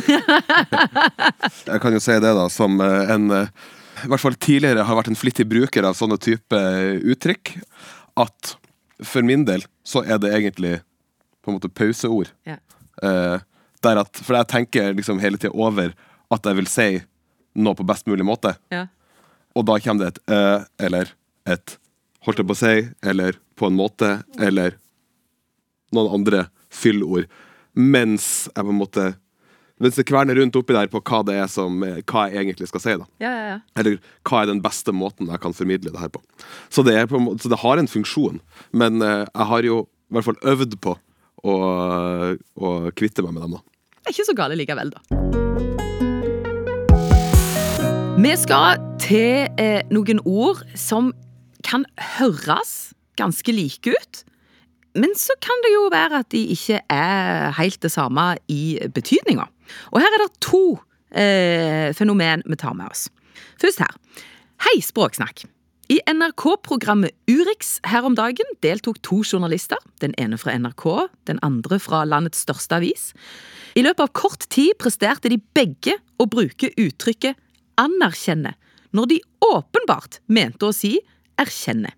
Jeg 1.75 1.83
kan 1.85 1.95
jo 1.95 2.03
si 2.03 2.17
det, 2.17 2.35
da, 2.41 2.49
som 2.53 2.81
eh, 2.81 3.13
en 3.15 3.29
eh, 3.35 3.53
I 4.05 4.11
hvert 4.11 4.25
fall 4.25 4.41
tidligere 4.41 4.89
har 4.89 4.99
vært 4.99 5.13
en 5.13 5.21
flittig 5.21 5.47
bruker 5.51 5.87
av 5.87 5.99
sånne 5.99 6.19
type 6.23 6.57
eh, 6.57 6.97
uttrykk, 7.15 7.55
at 8.25 8.57
for 9.05 9.27
min 9.27 9.45
del 9.47 9.65
så 9.87 10.03
er 10.07 10.21
det 10.23 10.33
egentlig 10.33 10.79
på 11.45 11.53
en 11.53 11.59
måte 11.59 11.73
pauseord. 11.73 12.33
ja. 12.49 12.61
Eh, 13.03 13.41
der 13.85 14.01
at, 14.01 14.21
for 14.25 14.37
jeg 14.39 14.49
tenker 14.49 14.95
liksom 14.97 15.19
hele 15.23 15.37
tida 15.41 15.53
over 15.53 15.95
at 16.33 16.47
jeg 16.49 16.57
vil 16.57 16.69
si 16.71 16.89
noe 17.55 17.77
på 17.79 17.87
best 17.87 18.09
mulig 18.11 18.27
måte. 18.27 18.55
Ja. 18.75 18.87
Og 19.55 19.67
da 19.69 19.79
kommer 19.83 20.07
det 20.07 20.15
et 20.15 20.35
æ 20.35 20.87
eller 20.89 21.13
et 21.51 21.77
holdt 22.25 22.41
jeg 22.41 22.49
på 22.49 22.57
å 22.57 22.59
si, 22.59 22.77
eller 23.05 23.37
på 23.59 23.69
en 23.69 23.77
måte, 23.77 24.09
eller 24.41 24.79
noen 25.95 26.15
andre 26.17 26.47
fyllord. 26.73 27.29
Mens 27.75 28.49
jeg 28.55 28.63
på 28.63 28.73
en 28.73 28.81
måte 28.81 29.13
Mens 29.83 29.97
det 29.99 30.05
kverner 30.07 30.39
rundt 30.39 30.55
oppi 30.55 30.71
der 30.71 30.87
på 30.87 31.01
hva 31.03 31.19
det 31.27 31.35
er 31.35 31.49
som 31.51 31.81
Hva 31.83 32.29
jeg 32.31 32.45
egentlig 32.45 32.69
skal 32.71 32.81
si, 32.81 32.93
da. 32.95 33.09
Ja, 33.19 33.33
ja, 33.35 33.47
ja. 33.49 33.57
Eller 33.75 33.97
hva 34.23 34.45
er 34.45 34.53
den 34.53 34.61
beste 34.63 34.95
måten 34.95 35.27
jeg 35.27 35.43
kan 35.43 35.57
formidle 35.57 35.91
det 35.91 35.99
her 35.99 36.13
på. 36.15 36.23
Så 36.71 36.85
det, 36.87 36.95
er 36.95 37.09
på 37.11 37.19
måte, 37.19 37.43
så 37.43 37.51
det 37.51 37.59
har 37.59 37.83
en 37.83 37.91
funksjon. 37.91 38.39
Men 38.71 39.03
uh, 39.03 39.27
jeg 39.27 39.49
har 39.51 39.67
jo 39.67 39.81
i 39.83 40.15
hvert 40.15 40.29
fall 40.29 40.39
øvd 40.55 40.79
på 40.79 40.95
å, 41.45 41.55
å 42.57 42.75
kvitte 42.97 43.25
meg 43.25 43.37
med 43.37 43.45
dem, 43.45 43.57
da. 43.59 43.65
Det 44.05 44.11
er 44.11 44.17
ikke 44.17 44.29
så 44.29 44.37
gale 44.37 44.59
likevel, 44.59 44.93
da. 44.95 45.01
Vi 48.25 48.33
skal 48.41 48.79
til 49.03 49.51
eh, 49.61 49.83
noen 49.93 50.21
ord 50.25 50.63
som 50.79 51.13
kan 51.67 51.85
høres 52.19 52.95
ganske 53.21 53.53
like 53.53 53.93
ut. 53.93 54.23
Men 54.95 55.17
så 55.19 55.35
kan 55.43 55.65
det 55.65 55.73
jo 55.75 55.89
være 55.93 56.21
at 56.23 56.31
de 56.33 56.45
ikke 56.55 56.79
er 56.93 57.51
helt 57.59 57.81
det 57.83 57.91
samme 57.93 58.37
i 58.49 58.79
betydninga. 58.95 59.49
Og 59.91 59.99
her 60.01 60.15
er 60.15 60.23
det 60.23 60.45
to 60.45 60.63
eh, 61.11 61.91
fenomen 61.97 62.45
vi 62.47 62.61
tar 62.61 62.77
med 62.79 62.93
oss. 62.93 63.09
Først 63.61 63.83
her. 63.83 63.97
Hei, 64.69 64.79
Språksnakk. 64.85 65.45
I 65.93 65.99
NRK-programmet 66.09 67.13
Urix 67.29 67.77
her 67.85 68.07
om 68.09 68.15
dagen 68.17 68.49
deltok 68.65 69.03
to 69.05 69.19
journalister. 69.21 69.77
Den 70.01 70.15
ene 70.17 70.39
fra 70.41 70.55
NRK, 70.57 71.11
den 71.29 71.41
andre 71.45 71.77
fra 71.83 72.07
landets 72.09 72.41
største 72.47 72.79
avis. 72.79 73.11
I 73.77 73.83
løpet 73.85 74.07
av 74.07 74.15
kort 74.17 74.47
tid 74.49 74.73
presterte 74.81 75.29
de 75.29 75.43
begge 75.57 75.99
å 76.17 76.25
bruke 76.25 76.73
uttrykket 76.81 77.37
'anerkjenne', 77.77 78.55
når 78.97 79.07
de 79.13 79.21
åpenbart 79.45 80.21
mente 80.27 80.65
å 80.65 80.73
si 80.73 81.01
'erkjenne'. 81.37 81.93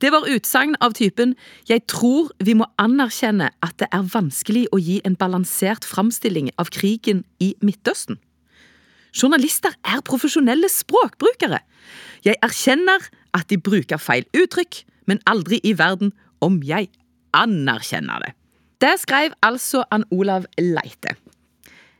Det 0.00 0.10
var 0.10 0.26
utsagn 0.26 0.74
av 0.80 0.94
typen 0.94 1.36
'Jeg 1.68 1.86
tror 1.86 2.32
vi 2.42 2.54
må 2.54 2.66
anerkjenne 2.78 3.50
at 3.62 3.78
det 3.78 3.88
er 3.92 4.10
vanskelig 4.10 4.66
å 4.72 4.78
gi 4.78 5.00
en 5.04 5.14
balansert 5.14 5.84
framstilling 5.84 6.50
av 6.58 6.70
krigen 6.70 7.24
i 7.38 7.54
Midtøsten'. 7.62 8.18
Journalister 9.14 9.74
er 9.84 10.02
profesjonelle 10.06 10.68
språkbrukere. 10.72 11.60
Jeg 12.26 12.38
erkjenner 12.44 13.04
at 13.36 13.48
de 13.50 13.58
bruker 13.60 14.00
feil 14.00 14.26
uttrykk, 14.36 14.82
men 15.08 15.22
aldri 15.30 15.60
i 15.64 15.74
verden 15.78 16.12
om 16.44 16.60
jeg 16.66 16.90
anerkjenner 17.36 18.24
det. 18.24 18.34
Det 18.78 18.94
skrev 19.02 19.34
altså 19.42 19.82
Ann 19.90 20.04
Olav 20.14 20.46
Leite. 20.60 21.16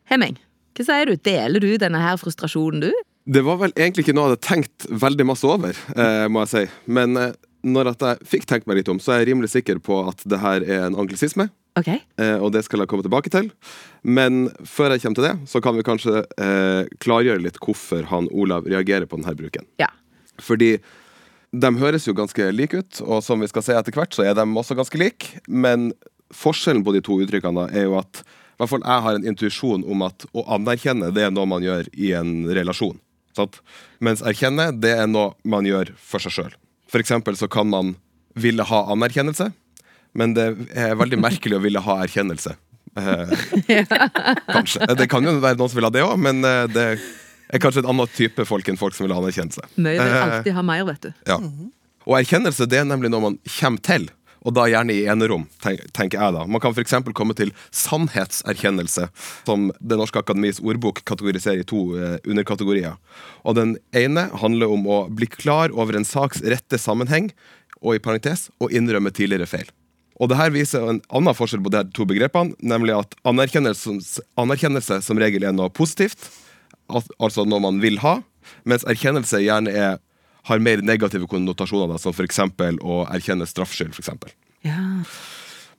Hemming, 0.08 0.38
hva 0.76 0.86
sier 0.86 1.10
du? 1.10 1.16
Deler 1.26 1.62
du 1.62 1.72
denne 1.80 2.00
her 2.02 2.18
frustrasjonen, 2.20 2.86
du? 2.86 3.04
Det 3.28 3.42
var 3.44 3.58
vel 3.60 3.74
egentlig 3.76 4.06
ikke 4.06 4.14
noe 4.16 4.28
jeg 4.28 4.36
hadde 4.36 4.46
tenkt 4.46 4.86
veldig 4.88 5.26
masse 5.28 5.44
over, 5.48 5.76
eh, 5.98 6.28
må 6.32 6.44
jeg 6.46 6.52
si. 6.52 6.62
Men 6.88 7.18
eh, 7.20 7.34
når 7.66 7.90
jeg 7.92 8.28
fikk 8.30 8.46
tenkt 8.48 8.70
meg 8.70 8.80
litt 8.80 8.92
om, 8.92 9.00
så 9.02 9.12
er 9.12 9.22
jeg 9.22 9.32
rimelig 9.32 9.50
sikker 9.52 9.82
på 9.84 10.00
at 10.08 10.22
det 10.24 10.38
her 10.40 10.64
er 10.64 10.86
en 10.86 10.96
anglisisme. 11.02 11.48
Ok. 11.78 11.90
Eh, 11.94 12.36
og 12.42 12.52
det 12.54 12.64
skal 12.66 12.82
jeg 12.82 12.90
komme 12.90 13.06
tilbake 13.06 13.30
til. 13.32 13.50
Men 14.02 14.48
før 14.66 14.94
jeg 14.94 15.04
kommer 15.04 15.20
til 15.20 15.28
det, 15.28 15.34
så 15.50 15.62
kan 15.64 15.78
vi 15.78 15.86
kanskje 15.86 16.22
eh, 16.42 16.90
klargjøre 17.02 17.44
litt 17.44 17.60
hvorfor 17.62 18.08
han 18.10 18.30
Olav 18.34 18.66
reagerer 18.68 19.08
på 19.08 19.20
denne 19.20 19.36
bruken. 19.38 19.68
Ja. 19.82 19.90
Fordi 20.42 20.76
de 21.48 21.70
høres 21.80 22.04
jo 22.08 22.16
ganske 22.16 22.50
like 22.52 22.82
ut, 22.82 23.00
og 23.06 23.22
som 23.24 23.40
vi 23.40 23.48
skal 23.48 23.64
se 23.64 23.76
etter 23.78 23.94
hvert, 23.96 24.12
så 24.12 24.26
er 24.26 24.36
de 24.36 24.44
også 24.44 24.76
ganske 24.78 25.00
like. 25.00 25.38
Men 25.48 25.92
forskjellen 26.34 26.84
på 26.84 26.92
de 26.96 27.02
to 27.04 27.20
uttrykkene 27.22 27.70
er 27.72 27.88
jo 27.88 27.96
at 28.00 28.22
i 28.58 28.60
hvert 28.60 28.72
fall 28.72 28.82
jeg 28.82 29.04
har 29.04 29.16
en 29.16 29.28
intuisjon 29.30 29.84
om 29.86 30.02
at 30.02 30.24
å 30.34 30.42
anerkjenne 30.56 31.12
det 31.14 31.28
er 31.28 31.30
noe 31.30 31.46
man 31.46 31.62
gjør 31.62 31.86
i 31.94 32.10
en 32.18 32.42
relasjon. 32.50 32.98
Sant? 33.38 33.60
Mens 34.02 34.22
erkjenne 34.26 34.72
det 34.74 34.96
er 34.98 35.06
noe 35.06 35.36
man 35.46 35.66
gjør 35.68 35.92
for 35.94 36.22
seg 36.22 36.34
sjøl. 36.34 36.56
For 36.90 36.98
eksempel 36.98 37.38
så 37.38 37.46
kan 37.46 37.70
man 37.70 37.94
ville 38.38 38.66
ha 38.66 38.80
anerkjennelse, 38.92 39.52
men 40.14 40.34
det 40.34 40.46
er 40.74 40.94
veldig 40.98 41.18
merkelig 41.20 41.58
å 41.58 41.62
ville 41.64 41.80
ha 41.84 41.98
erkjennelse. 42.04 42.56
Eh, 42.98 43.86
kanskje. 44.54 44.86
Det 44.98 45.08
kan 45.10 45.24
jo 45.26 45.36
være 45.42 45.58
noen 45.60 45.70
som 45.70 45.78
vil 45.78 45.86
ha 45.88 45.92
det 45.94 46.04
òg, 46.06 46.16
men 46.18 46.42
eh, 46.44 46.66
det 46.72 46.86
er 47.48 47.62
kanskje 47.62 47.84
en 47.84 47.90
annen 47.94 48.10
type 48.16 48.44
folk 48.48 48.68
enn 48.68 48.78
folk 48.80 48.96
som 48.96 49.06
vil 49.06 49.14
ha 49.16 49.20
anerkjennelse. 49.22 49.64
Mye 49.76 49.96
vil 49.98 50.04
Eh, 50.06 50.22
alltid 50.24 50.56
ha 50.58 50.62
mer, 50.66 50.84
vet 50.88 51.08
du. 51.08 51.12
ja. 51.28 51.38
Og 52.08 52.14
erkjennelse 52.22 52.64
det 52.70 52.78
er 52.80 52.86
nemlig 52.88 53.10
noe 53.12 53.20
man 53.20 53.34
kommer 53.58 53.82
til, 53.84 54.06
og 54.46 54.54
da 54.56 54.64
gjerne 54.70 54.94
i 54.94 55.02
enerom, 55.10 55.42
tenk- 55.60 55.82
tenker 55.92 56.22
jeg 56.22 56.32
da. 56.36 56.44
Man 56.48 56.60
kan 56.62 56.72
f.eks. 56.72 56.94
komme 57.12 57.34
til 57.36 57.50
sannhetserkjennelse, 57.74 59.08
som 59.44 59.68
Det 59.80 59.98
norske 59.98 60.20
akademis 60.22 60.60
ordbok 60.62 61.02
kategoriserer 61.04 61.60
i 61.60 61.66
to 61.68 61.80
underkategorier. 62.24 62.96
Og 63.44 63.54
Den 63.58 63.76
ene 63.92 64.28
handler 64.40 64.70
om 64.72 64.86
å 64.88 64.98
bli 65.10 65.26
klar 65.26 65.70
over 65.74 65.96
en 65.98 66.06
saks 66.08 66.40
rette 66.42 66.78
sammenheng, 66.80 67.30
og 67.82 67.94
i 67.94 68.02
parentes, 68.02 68.48
å 68.58 68.70
innrømme 68.70 69.12
tidligere 69.14 69.46
feil. 69.46 69.68
Og 70.18 70.30
det 70.30 70.38
her 70.38 70.50
viser 70.54 70.82
en 70.82 71.00
annen 71.14 71.36
forskjell 71.36 71.62
på 71.62 71.72
de 71.72 71.84
to 71.94 72.06
begrepene, 72.08 72.56
nemlig 72.58 72.96
at 72.96 73.14
anerkjennelse, 73.28 74.24
anerkjennelse 74.40 75.00
som 75.06 75.20
regel 75.20 75.46
er 75.46 75.54
noe 75.54 75.70
positivt, 75.70 76.28
altså 76.90 77.46
noe 77.46 77.62
man 77.62 77.80
vil 77.82 78.00
ha, 78.02 78.18
mens 78.68 78.86
erkjennelse 78.88 79.42
gjerne 79.44 79.72
er, 79.74 79.98
har 80.48 80.62
mer 80.64 80.82
negative 80.82 81.28
konnotasjoner, 81.30 81.92
da, 81.92 82.00
som 82.00 82.14
f.eks. 82.14 82.40
å 82.80 83.02
erkjenne 83.12 83.46
straffskyld. 83.46 83.92
For 83.94 84.02
eksempel. 84.02 84.32
Ja. 84.66 84.80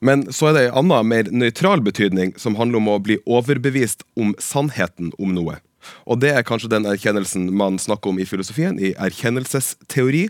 Men 0.06 0.28
så 0.32 0.50
er 0.50 0.56
det 0.56 0.66
en 0.70 0.78
annen, 0.86 1.10
mer 1.10 1.32
nøytral 1.34 1.84
betydning, 1.84 2.36
som 2.40 2.56
handler 2.60 2.80
om 2.80 2.92
å 2.94 3.00
bli 3.04 3.18
overbevist 3.28 4.06
om 4.20 4.36
sannheten 4.40 5.12
om 5.20 5.34
noe. 5.36 5.58
Og 6.06 6.20
det 6.24 6.34
er 6.34 6.46
kanskje 6.48 6.72
den 6.72 6.88
erkjennelsen 6.90 7.50
man 7.56 7.80
snakker 7.82 8.14
om 8.14 8.20
i 8.20 8.28
filosofien, 8.30 8.80
i 8.80 8.94
erkjennelsesteori. 8.98 10.28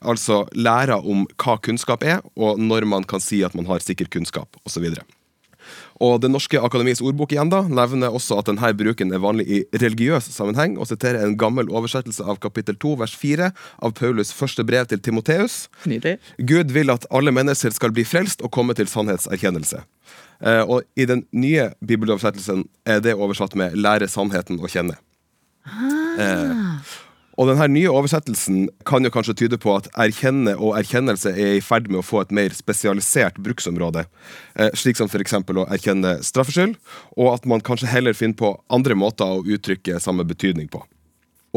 Altså 0.00 0.42
læra 0.56 0.98
om 1.00 1.26
hva 1.40 1.56
kunnskap 1.62 2.04
er, 2.06 2.20
og 2.36 2.60
når 2.60 2.88
man 2.88 3.06
kan 3.08 3.22
si 3.22 3.42
at 3.46 3.56
man 3.58 3.68
har 3.70 3.82
sikker 3.84 4.10
kunnskap, 4.10 4.60
osv. 4.66 4.88
Og 6.00 6.20
Det 6.22 6.30
norske 6.32 6.60
akademis 6.60 7.02
ordbok 7.04 7.34
igjen 7.34 7.50
da, 7.52 7.60
nevner 7.68 8.14
også 8.16 8.38
at 8.40 8.48
denne 8.48 8.72
bruken 8.76 9.12
er 9.12 9.20
vanlig 9.20 9.46
i 9.48 9.58
religiøs 9.82 10.30
sammenheng, 10.32 10.78
og 10.80 10.88
siterer 10.88 11.26
en 11.26 11.36
gammel 11.40 11.68
oversettelse 11.68 12.24
av 12.24 12.40
kapittel 12.40 12.78
2 12.80 12.94
vers 13.02 13.16
4 13.20 13.50
av 13.84 13.92
Paulus' 13.98 14.32
første 14.32 14.64
brev 14.64 14.88
til 14.88 15.02
Timoteus. 15.04 15.66
Nydelig. 15.84 16.16
Gud 16.38 16.72
vil 16.72 16.92
at 16.92 17.04
alle 17.12 17.34
mennesker 17.36 17.74
skal 17.76 17.92
bli 17.92 18.06
frelst 18.08 18.40
og 18.40 18.52
komme 18.56 18.76
til 18.78 18.88
sannhetserkjennelse. 18.88 19.84
Eh, 20.40 20.62
og 20.64 20.88
I 20.96 21.04
den 21.04 21.26
nye 21.36 21.68
bibeloversettelsen 21.84 22.64
er 22.88 23.04
det 23.04 23.14
oversatt 23.14 23.54
med 23.54 23.76
'lære 23.76 24.08
sannheten 24.08 24.56
å 24.56 24.72
kjenne'. 24.72 24.96
Eh, 26.18 26.56
og 27.40 27.48
denne 27.48 27.70
nye 27.72 27.88
oversettelsen 27.88 28.66
kan 28.84 29.06
jo 29.06 29.12
kanskje 29.14 29.36
tyde 29.42 29.56
på 29.60 29.72
at 29.72 29.88
erkjenne 30.04 30.52
og 30.58 30.74
erkjennelse 30.76 31.32
er 31.32 31.56
i 31.56 31.64
ferd 31.64 31.88
med 31.88 32.02
å 32.02 32.04
få 32.04 32.20
et 32.20 32.34
mer 32.36 32.52
spesialisert 32.52 33.40
bruksområde, 33.40 34.04
eh, 34.60 34.68
slik 34.76 35.00
som 35.00 35.08
f.eks. 35.08 35.38
å 35.40 35.64
erkjenne 35.72 36.18
straffskyld, 36.26 36.76
og 37.16 37.32
at 37.32 37.48
man 37.48 37.64
kanskje 37.64 37.88
heller 37.88 38.16
finner 38.18 38.36
på 38.36 38.54
andre 38.68 38.98
måter 38.98 39.24
å 39.24 39.40
uttrykke 39.40 40.02
samme 40.04 40.28
betydning 40.28 40.68
på. 40.68 40.84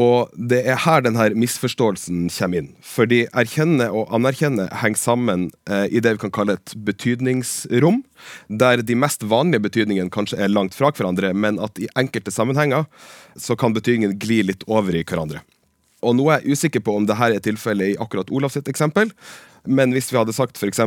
Og 0.00 0.32
det 0.34 0.64
er 0.66 0.80
her 0.82 1.04
denne 1.04 1.28
misforståelsen 1.38 2.26
kommer 2.34 2.64
inn. 2.64 2.72
Fordi 2.82 3.20
erkjenne 3.30 3.86
og 3.94 4.10
anerkjenne 4.16 4.66
henger 4.80 4.98
sammen 4.98 5.46
eh, 5.70 5.86
i 5.92 6.02
det 6.02 6.16
vi 6.16 6.24
kan 6.24 6.34
kalle 6.34 6.56
et 6.58 6.74
betydningsrom, 6.88 8.00
der 8.48 8.82
de 8.82 8.96
mest 8.98 9.22
vanlige 9.22 9.68
betydningene 9.68 10.10
kanskje 10.10 10.40
er 10.40 10.50
langt 10.50 10.74
fra 10.74 10.90
hverandre, 10.90 11.30
men 11.36 11.60
at 11.62 11.78
i 11.78 11.92
enkelte 11.94 12.34
sammenhenger 12.34 12.88
så 13.36 13.54
kan 13.54 13.76
betydningen 13.76 14.16
gli 14.18 14.42
litt 14.48 14.66
over 14.66 14.96
i 14.96 15.04
hverandre. 15.06 15.44
Og 16.04 16.18
nå 16.18 16.28
er 16.30 16.42
jeg 16.42 16.58
usikker 16.58 16.84
på 16.84 16.98
om 16.98 17.08
dette 17.08 17.30
er 17.30 17.42
tilfellet 17.44 17.94
i 17.94 17.96
akkurat 18.00 18.30
Olav 18.34 18.52
sitt 18.54 18.68
eksempel, 18.70 19.12
men 19.64 19.94
hvis 19.96 20.12
vi 20.12 20.20
hadde 20.20 20.34
sagt 20.36 20.60
f.eks. 20.60 20.82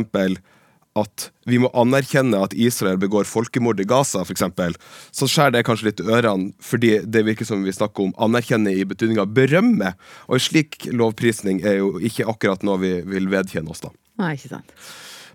at 0.98 1.24
vi 1.46 1.58
må 1.62 1.70
anerkjenne 1.78 2.38
at 2.42 2.54
Israel 2.54 2.98
begår 2.98 3.26
folkemord 3.28 3.80
i 3.82 3.86
Gaza, 3.88 4.22
for 4.24 4.34
eksempel, 4.34 4.74
så 5.14 5.28
skjærer 5.30 5.58
det 5.58 5.64
kanskje 5.66 5.90
litt 5.90 6.02
ørene, 6.02 6.52
fordi 6.62 6.96
det 7.06 7.24
virker 7.26 7.48
som 7.48 7.66
vi 7.66 7.74
snakker 7.74 8.08
om 8.08 8.14
anerkjenne 8.28 8.72
i 8.74 8.86
betydninga 8.88 9.26
berømme. 9.30 9.92
Og 10.26 10.38
en 10.38 10.46
slik 10.48 10.88
lovprisning 10.90 11.62
er 11.66 11.80
jo 11.82 11.96
ikke 11.98 12.26
akkurat 12.30 12.66
noe 12.66 12.80
vi 12.82 12.94
vil 13.06 13.30
vedkjenne 13.30 13.74
oss, 13.74 13.84
da. 13.84 13.94
Nei, 14.18 14.34
ikke 14.38 14.56
sant. 14.56 14.74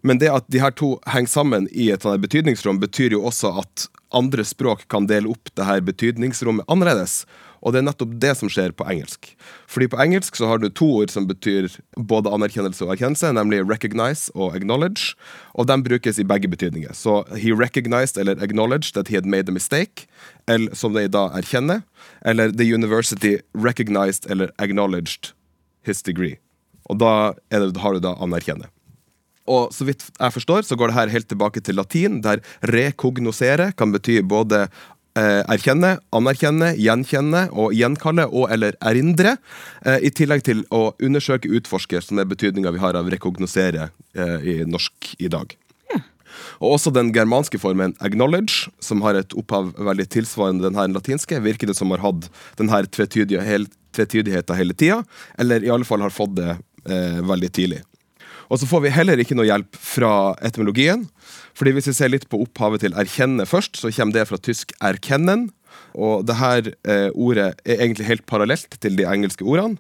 Men 0.04 0.20
det 0.20 0.32
at 0.36 0.48
de 0.52 0.60
her 0.60 0.74
to 0.76 0.98
henger 1.08 1.32
sammen 1.32 1.70
i 1.72 1.88
et 1.94 2.04
sånt 2.04 2.20
betydningsrom, 2.24 2.82
betyr 2.82 3.16
jo 3.16 3.24
også 3.30 3.54
at 3.64 3.88
andre 4.14 4.44
språk 4.46 4.84
kan 4.92 5.08
dele 5.08 5.32
opp 5.32 5.52
det 5.56 5.68
her 5.68 5.80
betydningsrommet 5.88 6.68
annerledes. 6.72 7.24
Og 7.64 7.72
det 7.72 7.80
er 7.80 7.86
nettopp 7.88 8.16
det 8.20 8.34
som 8.36 8.52
skjer 8.52 8.74
på 8.76 8.86
engelsk. 8.92 9.30
Fordi 9.72 9.88
på 9.92 10.00
engelsk 10.04 10.36
så 10.36 10.50
har 10.50 10.60
du 10.60 10.68
to 10.70 10.90
ord 11.00 11.14
som 11.14 11.28
betyr 11.30 11.72
både 11.96 12.32
anerkjennelse 12.36 12.84
og 12.84 12.94
erkjennelse, 12.96 13.32
nemlig 13.36 13.64
recognize 13.70 14.32
og 14.36 14.58
acknowledge. 14.58 15.16
Og 15.56 15.70
de 15.72 15.80
brukes 15.86 16.20
i 16.20 16.28
begge 16.28 16.52
betydninger. 16.52 16.92
Så 16.94 17.22
he 17.40 17.56
recognized 17.56 18.20
eller 18.20 18.42
acknowledged 18.44 18.94
that 19.00 19.08
he 19.08 19.16
had 19.16 19.26
made 19.26 19.48
a 19.48 19.56
mistake, 19.56 20.08
eller 20.48 20.76
som 20.76 20.94
de 20.94 21.08
da 21.08 21.30
erkjenner. 21.40 21.84
Eller 22.26 22.52
the 22.52 22.68
university 22.68 23.38
recognized 23.56 24.30
eller 24.30 24.52
acknowledged 24.60 25.32
his 25.88 26.04
degree. 26.04 26.38
Og 26.92 27.00
da, 27.00 27.34
det, 27.52 27.78
har 27.80 27.96
du 27.96 28.04
da 28.04 28.18
anerkjenne. 28.20 28.68
Og 29.48 29.74
så 29.76 29.88
vidt 29.88 30.06
jeg 30.08 30.36
forstår, 30.36 30.64
så 30.64 30.76
går 30.80 30.92
det 30.92 30.98
her 30.98 31.12
helt 31.12 31.28
tilbake 31.32 31.64
til 31.64 31.76
latin, 31.76 32.22
der 32.24 32.40
rekognosere 32.72 33.72
kan 33.76 33.92
bety 33.92 34.22
både 34.24 34.68
erkjenne, 35.22 35.98
anerkjenne, 36.16 36.72
gjenkjenne 36.80 37.48
og 37.52 37.76
gjenkalle 37.78 38.26
og 38.30 38.48
eller 38.54 38.78
erindre. 38.82 39.36
Eh, 39.86 40.08
I 40.10 40.14
tillegg 40.16 40.46
til 40.48 40.64
å 40.74 40.96
undersøke, 40.98 41.52
utforske, 41.54 42.02
som 42.02 42.22
er 42.22 42.30
betydninga 42.30 42.74
vi 42.74 42.82
har 42.82 42.98
av 42.98 43.12
rekognosere 43.14 43.92
eh, 44.16 44.40
i 44.42 44.56
norsk 44.66 45.14
i 45.20 45.30
dag. 45.30 45.54
Og 46.64 46.76
også 46.76 46.94
den 46.94 47.12
germanske 47.14 47.60
formen 47.62 47.94
acknowledge, 48.04 48.72
som 48.82 49.04
har 49.06 49.18
et 49.20 49.36
opphav 49.38 49.74
veldig 49.78 50.08
tilsvarende 50.16 50.66
den 50.66 50.78
her 50.80 50.90
latinske, 50.90 51.42
virker 51.44 51.70
det 51.70 51.78
som 51.78 51.94
har 51.94 52.04
hatt 52.04 52.30
den 52.60 52.72
her 52.74 52.88
tvetydige 52.90 53.44
tvetydigheten 53.94 54.58
hele 54.58 54.74
tida, 54.74 55.04
eller 55.38 55.64
i 55.64 55.70
alle 55.70 55.86
fall 55.86 56.02
har 56.02 56.14
fått 56.14 56.34
det 56.40 56.56
eh, 56.90 57.20
veldig 57.22 57.52
tidlig. 57.54 57.84
Og 58.50 58.60
så 58.60 58.68
får 58.70 58.84
vi 58.84 58.94
heller 58.94 59.22
ikke 59.22 59.38
noe 59.38 59.48
hjelp 59.48 59.78
fra 59.78 60.34
etymologien. 60.46 61.06
Fordi 61.58 61.76
hvis 61.76 61.90
vi 61.92 61.96
ser 61.98 62.12
litt 62.14 62.30
på 62.32 62.40
opphavet 62.44 62.84
til 62.84 62.96
erkjenne 62.98 63.46
først, 63.50 63.78
så 63.78 63.92
kommer 63.94 64.18
det 64.18 64.28
fra 64.30 64.40
tysk 64.42 64.74
'erkennen'. 64.82 65.52
Og 65.94 66.26
det 66.26 66.38
her 66.38 66.74
eh, 66.90 67.10
ordet 67.14 67.54
er 67.66 67.78
egentlig 67.78 68.06
helt 68.06 68.26
parallelt 68.26 68.78
til 68.82 68.98
de 68.98 69.06
engelske 69.06 69.46
ordene. 69.46 69.78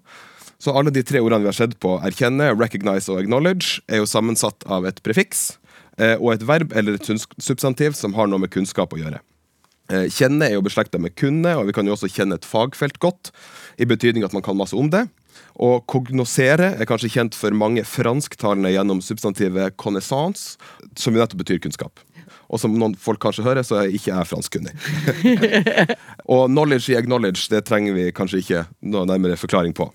Så 0.61 0.71
alle 0.71 0.93
de 0.93 1.03
tre 1.03 1.19
ordene 1.19 1.43
vi 1.43 1.51
har 1.51 1.57
sett 1.57 1.75
på, 1.83 1.97
erkjenne, 2.05 2.53
recognize 2.55 3.11
og 3.11 3.19
acknowledge, 3.19 3.81
er 3.89 3.99
jo 3.99 4.09
sammensatt 4.09 4.63
av 4.69 4.85
et 4.87 5.01
prefiks 5.03 5.57
eh, 5.97 6.15
og 6.15 6.33
et 6.35 6.47
verb 6.47 6.71
eller 6.77 6.95
et 6.95 7.09
substantiv 7.41 7.97
som 7.99 8.13
har 8.13 8.29
noe 8.29 8.39
med 8.39 8.53
kunnskap 8.53 8.93
å 8.93 9.01
gjøre. 9.01 9.19
Eh, 9.91 10.07
Kjenne 10.13 10.47
er 10.47 10.55
jo 10.55 10.63
beslekta 10.63 11.01
med 11.01 11.17
kunne, 11.19 11.57
og 11.59 11.67
vi 11.67 11.75
kan 11.75 11.89
jo 11.89 11.97
også 11.97 12.07
kjenne 12.07 12.39
et 12.39 12.47
fagfelt 12.47 13.01
godt, 13.03 13.33
i 13.75 13.89
betydning 13.89 14.23
at 14.23 14.33
man 14.35 14.45
kan 14.45 14.57
masse 14.57 14.77
om 14.77 14.87
det. 14.93 15.07
Og 15.61 15.83
kognosere 15.89 16.71
er 16.79 16.89
kanskje 16.89 17.11
kjent 17.13 17.37
for 17.37 17.53
mange 17.55 17.83
fransktalende 17.85 18.71
gjennom 18.73 19.03
substantivet 19.05 19.77
connaissance, 19.77 20.57
som 20.97 21.13
jo 21.13 21.21
nettopp 21.21 21.43
betyr 21.43 21.61
kunnskap. 21.63 22.01
Og 22.53 22.61
som 22.61 22.73
noen 22.77 22.95
folk 22.99 23.21
kanskje 23.21 23.45
hører, 23.45 23.65
så 23.65 23.81
er 23.81 23.93
ikke 23.93 24.11
jeg 24.11 24.29
franskkunnig. 24.29 24.73
og 26.33 26.47
knowledge 26.51 26.93
i 26.93 26.97
acknowledge 26.97 27.49
det 27.53 27.63
trenger 27.69 27.95
vi 27.97 28.11
kanskje 28.15 28.41
ikke 28.43 28.63
noe 28.93 29.07
nærmere 29.09 29.37
forklaring 29.39 29.73
på. 29.77 29.89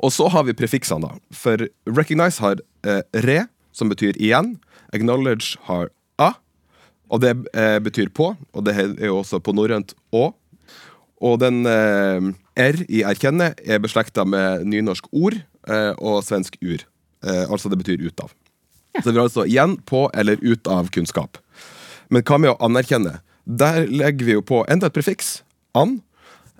Og 0.00 0.12
så 0.14 0.30
har 0.32 0.46
vi 0.48 0.56
prefiksene, 0.56 1.10
da. 1.10 1.36
For 1.36 1.66
recognize 1.90 2.40
har 2.42 2.62
eh, 2.88 3.02
re, 3.26 3.42
som 3.76 3.90
betyr 3.92 4.16
igjen. 4.16 4.54
Acknowledge 4.96 5.60
har 5.68 5.90
a, 6.18 6.32
og 7.10 7.22
det 7.22 7.34
eh, 7.58 7.78
betyr 7.82 8.10
på. 8.14 8.32
Og 8.54 8.66
det 8.66 8.76
er 8.78 8.94
jo 9.10 9.20
også 9.20 9.42
på 9.44 9.54
norrønt 9.56 9.94
å. 10.14 10.30
Og 11.20 11.40
den 11.42 11.64
eh, 11.68 12.30
r 12.60 12.82
i 12.88 13.02
erkjenne 13.04 13.52
er 13.60 13.82
beslekta 13.82 14.24
med 14.24 14.64
nynorsk 14.68 15.10
ord 15.12 15.36
eh, 15.36 15.92
og 15.98 16.22
svensk 16.24 16.56
ur. 16.64 16.84
Eh, 17.24 17.44
altså 17.46 17.72
det 17.72 17.80
betyr 17.82 18.06
ut 18.06 18.24
av. 18.24 18.32
Så 18.98 19.10
vi 19.10 19.18
har 19.18 19.26
altså 19.26 19.44
igjen, 19.46 19.76
på 19.86 20.08
eller 20.16 20.40
ut 20.42 20.66
av 20.70 20.88
kunnskap. 20.94 21.38
Men 22.10 22.24
hva 22.26 22.40
med 22.40 22.54
å 22.54 22.60
anerkjenne? 22.66 23.20
Der 23.44 23.84
legger 23.86 24.26
vi 24.26 24.38
jo 24.38 24.46
på 24.46 24.64
enda 24.70 24.88
et 24.88 24.96
prefiks, 24.96 25.40
an, 25.76 26.00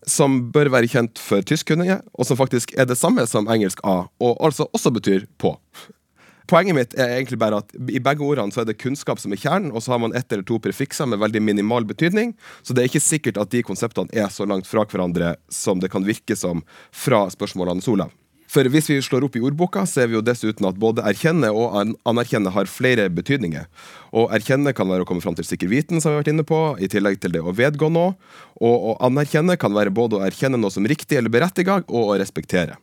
som 0.08 0.38
bør 0.52 0.70
være 0.72 0.88
kjent 0.90 1.20
for 1.20 1.44
tyskkunnige, 1.44 2.00
og 2.14 2.28
som 2.28 2.38
faktisk 2.38 2.72
er 2.78 2.86
det 2.88 2.98
samme 2.98 3.26
som 3.28 3.48
engelsk 3.50 3.82
a, 3.84 4.04
og 4.22 4.44
altså 4.44 4.68
også 4.76 4.92
betyr 4.96 5.26
på. 5.40 5.56
Poenget 6.50 6.74
mitt 6.74 6.94
er 6.98 7.12
egentlig 7.14 7.38
bare 7.38 7.60
at 7.62 7.74
i 7.78 8.00
begge 8.02 8.26
ordene 8.26 8.50
så 8.50 8.64
er 8.64 8.70
det 8.70 8.80
kunnskap 8.80 9.20
som 9.22 9.30
er 9.30 9.38
kjernen, 9.38 9.70
og 9.70 9.84
så 9.84 9.94
har 9.94 10.00
man 10.02 10.14
ett 10.18 10.32
eller 10.32 10.42
to 10.46 10.58
prefikser 10.62 11.06
med 11.06 11.20
veldig 11.22 11.42
minimal 11.46 11.86
betydning. 11.86 12.32
Så 12.66 12.74
det 12.74 12.82
er 12.82 12.90
ikke 12.90 13.04
sikkert 13.04 13.38
at 13.38 13.52
de 13.54 13.62
konseptene 13.66 14.10
er 14.10 14.32
så 14.34 14.48
langt 14.50 14.66
fra 14.66 14.82
hverandre 14.82 15.36
som 15.46 15.78
det 15.78 15.92
kan 15.92 16.06
virke 16.06 16.34
som 16.38 16.64
fra 16.90 17.28
spørsmålene 17.30 17.86
Olav. 17.92 18.10
For 18.50 18.66
hvis 18.66 18.88
vi 18.90 18.96
slår 18.98 19.28
opp 19.28 19.36
i 19.38 19.44
ordboka, 19.46 19.84
ser 19.86 20.08
vi 20.10 20.16
jo 20.16 20.24
dessuten 20.26 20.66
at 20.66 20.78
både 20.82 21.04
erkjenne 21.06 21.52
og 21.54 21.94
anerkjenne 22.08 22.50
har 22.50 22.66
flere 22.66 23.06
betydninger. 23.14 23.68
Og 24.10 24.34
erkjenne 24.34 24.74
kan 24.74 24.90
være 24.90 25.06
å 25.06 25.08
komme 25.08 25.22
fram 25.22 25.38
til 25.38 25.46
sikker 25.46 25.70
viten, 25.70 26.02
som 26.02 26.10
vi 26.10 26.18
har 26.18 26.24
vært 26.24 26.34
inne 26.34 26.46
på, 26.48 26.58
i 26.82 26.90
tillegg 26.90 27.22
til 27.22 27.36
det 27.36 27.44
å 27.46 27.54
vedgå 27.54 27.92
noe. 27.94 28.16
Og 28.58 28.90
å 28.90 28.98
anerkjenne 29.06 29.54
kan 29.54 29.76
være 29.76 29.94
både 29.94 30.18
å 30.18 30.26
erkjenne 30.26 30.58
noe 30.58 30.74
som 30.74 30.82
riktig 30.82 31.20
eller 31.20 31.30
berettiget, 31.30 31.86
og 31.86 32.10
å 32.10 32.18
respektere. 32.18 32.80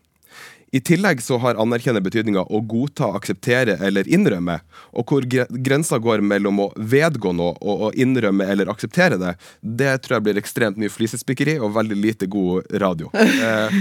I 0.71 0.81
tillegg 0.83 1.21
så 1.23 1.37
har 1.39 1.55
anerkjenne 1.61 2.01
betydninga 2.03 2.43
å 2.51 2.59
godta, 2.67 3.07
akseptere 3.15 3.77
eller 3.87 4.07
innrømme. 4.11 4.57
Og 4.99 5.07
hvor 5.07 5.23
grensa 5.63 5.99
går 6.03 6.23
mellom 6.25 6.59
å 6.59 6.67
vedgå 6.75 7.31
noe 7.35 7.53
og 7.61 7.85
å 7.87 7.91
innrømme 7.95 8.43
eller 8.51 8.71
akseptere 8.71 9.19
det, 9.21 9.33
det 9.61 9.93
tror 10.03 10.17
jeg 10.17 10.25
blir 10.25 10.41
ekstremt 10.41 10.79
mye 10.81 10.91
flisespikkeri 10.91 11.55
og 11.61 11.75
veldig 11.77 11.99
lite 11.99 12.27
god 12.31 12.67
radio. 12.83 13.11
Eh, 13.37 13.79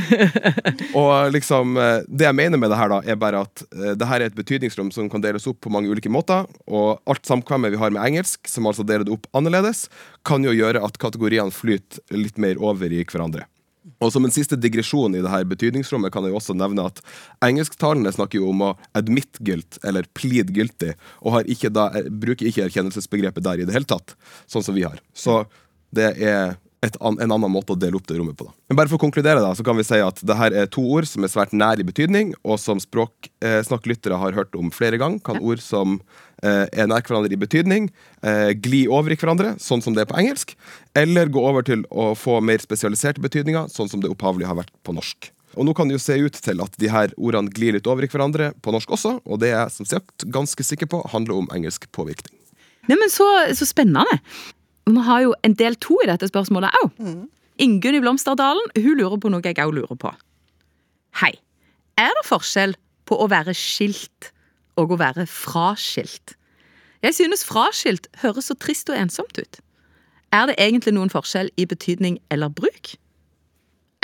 og 1.01 1.33
liksom 1.35 1.77
eh, 1.81 2.05
Det 2.07 2.27
jeg 2.27 2.37
mener 2.37 2.61
med 2.61 2.71
det 2.71 2.79
her, 2.79 2.91
da, 2.93 3.01
er 3.03 3.19
bare 3.19 3.43
at 3.47 3.65
eh, 3.73 3.95
det 3.99 4.09
her 4.11 4.23
er 4.23 4.31
et 4.31 4.39
betydningsrom 4.39 4.93
som 4.95 5.09
kan 5.11 5.25
deles 5.25 5.47
opp 5.49 5.59
på 5.65 5.73
mange 5.73 5.91
ulike 5.91 6.13
måter. 6.13 6.47
Og 6.71 7.03
alt 7.09 7.27
samkvemmet 7.27 7.75
vi 7.75 7.81
har 7.81 7.95
med 7.95 8.05
engelsk, 8.05 8.47
som 8.51 8.69
altså 8.69 8.87
deler 8.87 9.07
det 9.07 9.15
opp 9.17 9.27
annerledes, 9.37 9.87
kan 10.27 10.45
jo 10.47 10.55
gjøre 10.55 10.85
at 10.87 11.01
kategoriene 11.03 11.55
flyter 11.55 12.05
litt 12.15 12.39
mer 12.43 12.61
over 12.63 12.93
i 12.93 13.03
hverandre. 13.03 13.49
Og 14.03 14.13
Som 14.13 14.27
en 14.27 14.35
siste 14.35 14.59
digresjon 14.59 15.15
i 15.15 15.23
det 15.23 15.31
her 15.31 15.47
betydningsrommet 15.49 16.13
kan 16.15 16.27
jeg 16.27 16.35
også 16.37 16.57
nevne 16.59 16.89
at 16.89 16.99
engelsktalende 17.45 18.13
snakker 18.15 18.41
jo 18.41 18.51
om 18.51 18.65
å 18.67 18.73
admit 18.99 19.39
guilt, 19.47 19.79
eller 19.87 20.09
plead 20.19 20.53
guilty, 20.57 20.93
og 21.23 21.47
ikke 21.47 21.71
da, 21.71 21.89
bruker 22.11 22.51
ikke 22.51 22.67
erkjennelsesbegrepet 22.67 23.47
der 23.47 23.63
i 23.63 23.69
det 23.69 23.77
hele 23.77 23.89
tatt, 23.89 24.17
sånn 24.51 24.67
som 24.67 24.77
vi 24.77 24.87
har. 24.89 24.99
Så 25.15 25.45
det 25.95 26.13
er 26.19 26.57
an, 27.01 27.19
en 27.21 27.33
annen 27.35 27.53
måte 27.53 27.75
å 27.75 27.79
dele 27.79 27.99
opp 27.99 28.07
det 28.09 28.19
rommet 28.19 28.37
på. 28.39 28.47
da. 28.49 28.55
Men 28.71 28.79
bare 28.79 28.91
for 28.91 28.99
å 28.99 29.03
konkludere 29.03 29.43
da, 29.43 29.51
så 29.57 29.65
kan 29.67 29.79
vi 29.79 29.85
si 29.87 29.99
at 30.03 30.21
det 30.23 30.37
her 30.39 30.55
er 30.55 30.71
to 30.71 30.85
ord 30.97 31.09
som 31.09 31.27
er 31.27 31.33
svært 31.33 31.55
nær 31.57 31.81
i 31.83 31.87
betydning, 31.87 32.35
og 32.47 32.61
som 32.63 32.81
språksnakklyttere 32.83 34.19
har 34.21 34.37
hørt 34.37 34.55
om 34.59 34.71
flere 34.75 35.01
ganger. 35.03 35.23
Kan 35.27 35.43
ord 35.43 35.63
som 35.65 35.99
eh, 36.43 36.65
er 36.71 36.91
nær 36.91 37.03
hverandre 37.03 37.35
i 37.35 37.41
betydning, 37.41 37.91
eh, 38.23 38.53
gli 38.55 38.85
over 38.87 39.15
i 39.15 39.19
hverandre, 39.19 39.57
sånn 39.63 39.83
som 39.85 39.97
det 39.97 40.05
er 40.05 40.11
på 40.11 40.19
engelsk, 40.21 40.55
eller 40.97 41.33
gå 41.33 41.43
over 41.43 41.67
til 41.67 41.87
å 41.91 42.13
få 42.19 42.39
mer 42.45 42.63
spesialiserte 42.63 43.25
betydninger, 43.25 43.73
sånn 43.73 43.91
som 43.91 44.05
det 44.05 44.13
opphavlig 44.13 44.49
har 44.49 44.61
vært 44.61 44.75
på 44.87 44.95
norsk. 44.97 45.33
Og 45.57 45.65
nå 45.65 45.73
kan 45.73 45.89
det 45.89 45.97
jo 45.97 46.05
se 46.05 46.19
ut 46.21 46.37
til 46.45 46.61
at 46.61 46.75
de 46.81 46.91
her 46.93 47.15
ordene 47.17 47.53
glir 47.53 47.77
litt 47.77 47.89
over 47.89 48.05
i 48.05 48.11
hverandre 48.13 48.51
på 48.63 48.75
norsk 48.75 48.93
også, 48.93 49.15
og 49.25 49.41
det 49.41 49.55
er 49.55 49.63
jeg 49.63 49.77
som 49.79 49.89
sagt 49.89 50.27
ganske 50.33 50.67
sikker 50.69 50.91
på 50.93 51.01
handler 51.15 51.41
om 51.41 51.49
engelsk 51.57 51.89
påvirkning. 51.97 52.35
Neimen, 52.87 53.11
så, 53.11 53.27
så 53.57 53.67
spennende. 53.67 54.05
Vi 54.87 55.03
har 55.03 55.25
jo 55.25 55.35
en 55.43 55.57
del 55.59 55.75
to 55.83 55.99
i 56.05 56.09
dette 56.09 56.29
spørsmålet 56.31 56.75
òg. 56.83 56.95
Mm. 57.03 57.27
Ingunn 57.65 57.97
i 57.99 58.03
Blomsterdalen 58.05 58.73
hun 58.77 58.99
lurer 59.01 59.19
på 59.19 59.33
noe 59.33 59.43
jeg 59.45 59.59
òg 59.65 59.75
lurer 59.75 59.99
på. 59.99 60.13
Hei. 61.23 61.35
Er 61.97 62.13
det 62.13 62.27
forskjell 62.29 62.77
på 63.09 63.17
å 63.17 63.29
være 63.33 63.55
skilt 63.57 64.31
og 64.77 64.93
å 64.93 65.01
være 65.01 65.25
fraskilt? 65.31 66.37
Jeg 67.05 67.17
synes 67.17 67.45
fraskilt 67.49 68.09
høres 68.23 68.51
så 68.51 68.57
trist 68.61 68.91
og 68.93 68.99
ensomt 69.01 69.39
ut. 69.41 69.61
Er 70.35 70.51
det 70.51 70.59
egentlig 70.61 70.95
noen 70.97 71.13
forskjell 71.13 71.51
i 71.57 71.67
betydning 71.69 72.19
eller 72.31 72.53
bruk? 72.53 72.97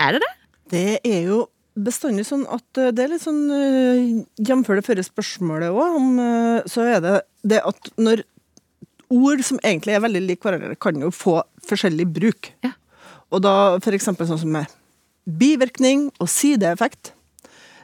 Er 0.01 0.17
det 0.17 0.23
det? 0.25 0.33
Det 0.73 0.87
er 1.05 1.27
jo 1.29 1.43
bestandig 1.79 2.25
sånn 2.29 2.45
at 2.53 2.81
eh, 2.81 2.93
det 2.93 3.05
er 3.05 3.13
litt 3.15 3.25
sånn 3.25 3.45
uh, 3.49 4.23
Jf. 4.41 4.67
det 4.69 4.85
forrige 4.85 5.09
spørsmålet 5.09 5.73
òg, 5.73 5.97
uh, 6.21 6.59
så 6.69 6.85
er 6.85 7.01
det 7.05 7.15
det 7.49 7.61
at 7.65 7.93
når 8.01 8.25
ord 9.13 9.43
som 9.47 9.61
egentlig 9.63 9.97
er 9.97 10.05
veldig 10.05 10.23
like 10.25 10.47
hverandre, 10.47 10.77
kan 10.81 10.99
jo 11.01 11.13
få 11.15 11.41
forskjellig 11.69 12.09
bruk. 12.15 12.53
Ja. 12.65 12.75
Og 13.33 13.45
da 13.45 13.55
eksempel 13.97 14.29
sånn 14.29 14.41
som 14.43 14.53
med 14.53 14.71
bivirkning 15.25 16.09
og 16.21 16.31
sideeffekt. 16.31 17.13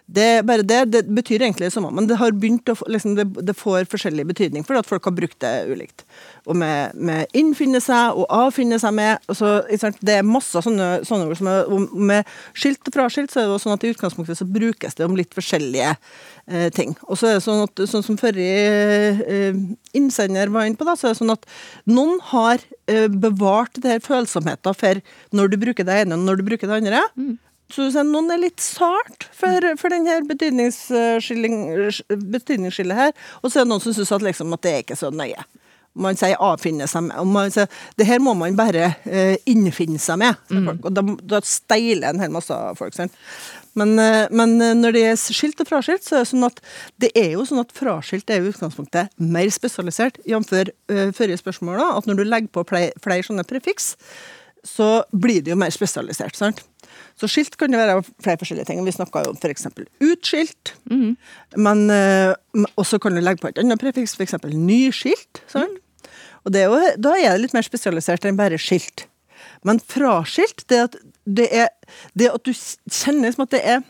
Det, 0.09 0.43
bare 0.49 0.65
det, 0.65 0.87
det 0.89 1.03
betyr 1.13 1.43
egentlig 1.43 1.67
det 1.67 1.75
samme, 1.75 1.91
men 1.93 2.07
det 2.09 2.17
har 2.17 2.33
begynt 2.33 2.71
å 2.73 2.75
liksom, 2.89 3.13
det, 3.19 3.27
det, 3.45 3.53
får 3.53 3.91
forskjellig 3.93 4.25
betydning 4.31 4.65
fordi 4.65 4.81
at 4.81 4.89
folk 4.89 5.05
har 5.05 5.13
brukt 5.13 5.37
det 5.45 5.51
ulikt. 5.69 6.05
Og 6.49 6.57
med, 6.57 6.95
med 6.97 7.35
innfinne 7.37 7.77
seg 7.85 8.17
og 8.17 8.25
avfinne 8.33 8.79
seg 8.81 8.95
med 8.97 9.35
så, 9.37 9.59
Det 10.01 10.15
er 10.15 10.25
masse 10.25 10.63
sånne, 10.65 11.03
sånne 11.05 11.27
ord 11.29 11.43
er 11.53 11.85
Med 11.93 12.31
skilt 12.57 12.89
og 12.89 12.97
fraskilt 12.97 13.35
så 13.35 13.43
er 13.43 13.51
det 13.51 13.53
jo 13.53 13.59
sånn 13.67 13.75
at 13.75 13.85
i 13.85 13.91
utgangspunktet 13.93 14.41
så 14.41 14.47
brukes 14.49 14.97
det 14.97 15.05
om 15.05 15.17
litt 15.19 15.37
forskjellige 15.37 15.91
eh, 15.93 16.71
ting. 16.73 16.95
Og 17.05 17.21
så 17.21 17.29
er 17.29 17.37
det 17.37 17.45
sånn 17.45 17.67
at 17.67 17.85
sånn 17.93 18.07
som 18.07 18.17
forrige 18.21 19.27
eh, 19.29 19.61
innsender 19.99 20.49
var 20.55 20.71
inne 20.71 20.81
på, 20.81 20.89
da, 20.89 20.97
så 20.97 21.11
er 21.11 21.19
det 21.19 21.21
sånn 21.21 21.35
at 21.37 21.45
noen 21.85 22.17
har 22.31 22.65
eh, 22.89 23.11
bevart 23.13 23.77
det 23.77 23.99
her 23.99 24.01
følsomheten 24.09 24.79
for 24.79 25.05
når 25.37 25.53
du 25.53 25.61
bruker 25.67 25.85
det 25.85 26.01
ene 26.07 26.17
og 26.17 26.25
når 26.25 26.41
du 26.41 26.47
bruker 26.49 26.71
det 26.71 26.81
andre. 26.81 27.05
Mm. 27.21 27.37
Så 27.69 27.93
noen 28.01 28.33
er 28.33 28.41
litt 28.41 28.65
sart 28.65 29.29
for, 29.37 29.61
for 29.77 29.93
denne 29.93 30.25
betydningsskillet 30.31 32.97
her, 32.97 33.13
og 33.43 33.51
så 33.51 33.61
er 33.61 33.67
det 33.67 33.73
noen 33.75 33.85
som 33.85 33.93
syns 33.93 34.15
at, 34.17 34.25
liksom, 34.25 34.55
at 34.57 34.65
det 34.65 34.73
er 34.73 34.81
ikke 34.87 34.97
så 34.97 35.13
nøye. 35.13 35.43
Man 35.99 36.17
sier 36.17 36.39
avfinne 36.45 36.87
seg 36.89 37.09
med. 37.09 37.19
Man 37.27 37.51
sier, 37.53 37.67
det 37.99 38.07
her 38.07 38.21
må 38.23 38.35
man 38.39 38.57
bare 38.59 38.93
uh, 39.03 39.35
innfinne 39.51 39.99
seg 40.01 40.21
med. 40.21 40.39
Mm. 40.53 40.69
Og 40.77 40.93
da, 40.95 41.03
da, 41.35 41.41
steiler 41.45 42.13
en 42.13 42.23
hel 42.23 42.33
masse 42.33 42.55
folk. 42.79 42.95
Sant? 42.95 43.15
Men, 43.79 43.97
uh, 43.99 44.31
men, 44.31 44.55
når 44.79 44.95
det 44.95 45.05
er 45.09 45.19
skilt 45.19 45.61
og 45.65 45.69
fraskilt, 45.69 46.07
så 46.07 46.17
er 46.17 46.23
det 46.23 46.31
sånn 46.31 46.49
at 46.49 46.63
det 47.03 47.11
er 47.19 47.33
jo 47.35 47.47
sånn 47.49 47.65
at 47.65 47.75
fraskilt 47.75 48.31
er 48.31 48.45
i 48.45 48.53
utgangspunktet 48.53 49.19
mer 49.19 49.51
spesialisert, 49.55 50.21
jf. 50.29 50.55
Uh, 50.55 51.09
forrige 51.17 51.43
spørsmål, 51.43 51.81
da, 51.83 51.89
at 51.99 52.09
når 52.09 52.21
du 52.21 52.27
legger 52.29 52.55
på 52.55 52.67
flere 52.71 53.27
sånne 53.27 53.47
prefiks, 53.49 53.97
så 54.67 55.03
blir 55.11 55.43
det 55.43 55.55
jo 55.55 55.59
mer 55.59 55.75
spesialisert. 55.75 56.39
sant? 56.39 56.63
Så 57.19 57.29
skilt 57.31 57.59
kan 57.59 57.73
det 57.73 57.81
være 57.81 58.05
flere 58.23 58.39
forskjellige 58.41 58.69
ting. 58.71 58.81
Vi 58.87 58.95
snakka 58.95 59.25
om 59.31 59.37
f.eks. 59.39 59.67
utskilt. 60.05 60.75
Mm. 60.91 61.17
Men 61.57 61.85
uh, 61.91 62.67
også 62.79 63.01
kan 63.03 63.17
du 63.17 63.23
legge 63.23 63.43
på 63.43 63.51
et 63.51 63.61
annet 63.63 63.81
prefiks, 63.83 64.17
f.eks. 64.19 64.39
nyskilt. 64.55 65.43
Sånn. 65.51 65.77
Og 66.47 66.55
er 66.65 66.71
jo, 66.71 66.81
da 67.03 67.15
er 67.19 67.35
det 67.35 67.47
litt 67.47 67.57
mer 67.57 67.67
spesialisert 67.67 68.25
enn 68.29 68.39
bare 68.39 68.61
skilt. 68.63 69.09
Men 69.67 69.81
fraskilt, 69.83 70.65
det 70.71 70.81
at, 70.87 70.99
det 71.27 71.49
er, 71.65 71.71
det 72.19 72.31
at 72.33 72.47
du 72.47 72.53
kjenner 72.55 73.35
som 73.35 73.45
at 73.47 73.55
det 73.57 73.63
er 73.67 73.83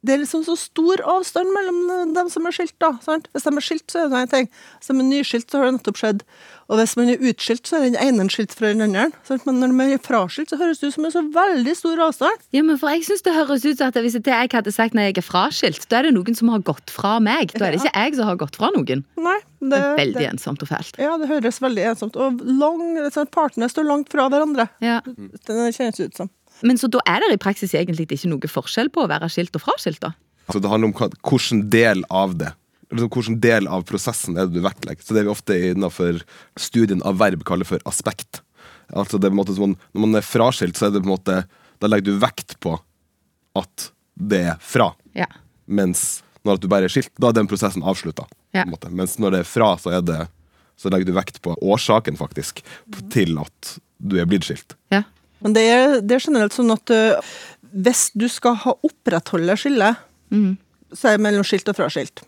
det 0.00 0.14
er 0.14 0.22
liksom 0.22 0.44
så 0.46 0.54
stor 0.56 1.02
avstand 1.12 1.50
mellom 1.52 2.14
dem 2.16 2.28
som 2.32 2.46
er 2.48 2.54
skilt. 2.56 2.72
da, 2.80 2.94
sant? 3.04 3.26
Hvis 3.34 3.44
de 3.44 3.52
er 3.52 3.64
skilt, 3.64 3.84
så 3.92 4.00
er 4.00 4.08
det 4.08 4.20
en 4.22 4.30
ting. 4.32 4.46
Hvis 4.78 4.88
de 4.88 4.94
er 4.96 5.08
nyskilt, 5.10 5.50
så 5.50 5.60
har 5.60 5.68
det 5.68 5.74
nettopp 5.76 6.00
skjedd. 6.00 6.22
Og 6.70 6.78
hvis 6.78 6.94
man 6.96 7.10
er 7.12 7.24
utskilt, 7.28 7.68
så 7.68 7.76
er 7.76 7.84
den 7.90 7.98
ene 8.00 8.24
skilt 8.32 8.54
fra 8.56 8.70
den 8.72 8.80
andre. 8.86 9.10
Sant? 9.28 9.44
Men 9.44 9.58
når 9.60 9.74
man 9.76 9.92
er 9.92 10.00
fraskilt, 10.00 10.52
så 10.52 10.56
høres 10.60 10.80
det 10.80 10.88
ut 10.88 10.96
som 10.96 11.08
en 11.08 11.12
så 11.12 11.22
veldig 11.34 11.74
stor 11.76 12.00
avstand. 12.06 12.46
Ja, 12.56 12.64
men 12.64 12.80
for 12.80 12.94
jeg 12.94 13.04
synes 13.10 13.26
det 13.26 13.36
høres 13.36 13.66
ut 13.66 13.76
som 13.76 13.90
at 13.90 14.00
Hvis 14.00 14.16
jeg 14.16 14.50
hadde 14.54 14.72
sagt 14.72 14.96
når 14.96 15.10
jeg 15.10 15.18
er 15.20 15.26
fraskilt, 15.26 15.84
da 15.90 16.00
er 16.00 16.08
det 16.08 16.14
noen 16.16 16.38
som 16.38 16.48
har 16.54 16.64
gått 16.64 16.94
fra 16.94 17.18
meg. 17.20 17.52
Da 17.52 17.68
er 17.68 17.76
det 17.76 17.82
ikke 17.82 17.92
jeg 17.92 18.16
som 18.16 18.30
har 18.30 18.40
gått 18.40 18.56
fra 18.56 18.72
noen. 18.72 19.04
Nei, 19.20 19.38
det, 19.60 19.68
det 19.68 19.84
er 19.84 19.96
veldig 20.00 20.22
det, 20.22 20.28
ensomt 20.32 20.64
og 20.64 20.70
fælt. 20.72 20.96
Ja, 21.02 21.18
det 21.20 21.28
høres 21.28 21.60
veldig 21.60 21.88
ensomt 21.92 22.16
Og 22.16 22.40
lang, 22.40 22.96
partene 23.34 23.68
står 23.68 23.90
langt 23.90 24.12
fra 24.14 24.30
hverandre. 24.32 24.70
Ja. 24.80 25.02
Det 25.04 25.74
kjennes 25.76 26.00
ut 26.00 26.16
som. 26.16 26.32
Men 26.66 26.80
så 26.80 26.90
da 26.92 27.02
er 27.08 27.22
det 27.22 27.34
i 27.34 27.40
praksis 27.40 27.74
egentlig 27.76 28.08
ikke 28.10 28.30
noe 28.30 28.50
forskjell 28.50 28.90
på 28.92 29.04
å 29.04 29.10
være 29.10 29.30
skilt 29.32 29.56
og 29.56 29.64
fraskilt, 29.64 30.00
da? 30.02 30.12
Altså 30.48 30.62
Det 30.64 30.72
handler 30.72 30.90
om 30.90 30.96
hvilken 30.98 31.62
del 31.70 32.04
av 32.10 32.36
det. 32.40 32.52
Hvilken 32.90 33.38
del 33.40 33.68
av 33.70 33.84
prosessen 33.86 34.36
er 34.36 34.48
det 34.48 34.58
du 34.58 34.64
vektlegger. 34.64 35.04
Så 35.04 35.14
Det 35.14 35.24
vi 35.24 35.32
ofte 35.32 35.58
innenfor 35.70 36.22
studien 36.58 37.02
av 37.06 37.20
verb 37.22 37.44
kaller 37.46 37.68
for 37.68 37.82
aspekt. 37.86 38.42
Altså 38.90 39.18
det 39.18 39.28
er 39.28 39.32
på 39.32 39.38
en 39.38 39.42
måte 39.44 39.54
som 39.54 39.76
Når 39.94 40.00
man 40.02 40.18
er 40.18 40.26
fraskilt, 40.26 40.76
så 40.76 40.88
er 40.88 40.96
det 40.96 41.04
på 41.04 41.10
en 41.10 41.16
måte 41.16 41.42
da 41.80 41.88
legger 41.88 42.12
du 42.12 42.18
vekt 42.20 42.58
på 42.60 42.74
at 43.56 43.86
det 44.20 44.42
er 44.52 44.58
fra. 44.60 44.90
Ja. 45.16 45.30
Mens 45.64 46.20
når 46.44 46.60
du 46.60 46.68
bare 46.72 46.88
er 46.88 46.92
skilt, 46.92 47.12
da 47.20 47.30
er 47.30 47.38
den 47.38 47.48
prosessen 47.48 47.84
avslutta. 47.84 48.26
Ja. 48.56 48.66
Mens 48.88 49.16
når 49.20 49.34
det 49.34 49.40
er 49.44 49.48
fra, 49.48 49.70
så, 49.80 49.94
er 49.96 50.04
det, 50.04 50.18
så 50.76 50.92
legger 50.92 51.08
du 51.08 51.14
vekt 51.16 51.40
på 51.44 51.54
årsaken, 51.56 52.18
faktisk, 52.20 52.60
til 53.12 53.40
at 53.40 53.74
du 53.96 54.18
er 54.20 54.28
blitt 54.28 54.44
skilt. 54.48 54.76
Ja. 54.92 55.04
Men 55.44 55.56
det 55.56 55.66
er, 55.68 56.00
det 56.00 56.16
er, 56.16 56.26
generelt 56.26 56.56
sånn 56.56 56.72
at 56.74 56.92
uh, 56.94 57.36
hvis 57.70 58.08
du 58.18 58.26
skal 58.30 58.58
ha 58.64 58.74
opprettholde 58.86 59.56
skillet, 59.58 60.02
mm. 60.32 60.52
så 60.92 61.10
er 61.10 61.16
det 61.16 61.24
mellom 61.26 61.46
skilt 61.46 61.70
og 61.70 61.78
fraskilt, 61.78 62.22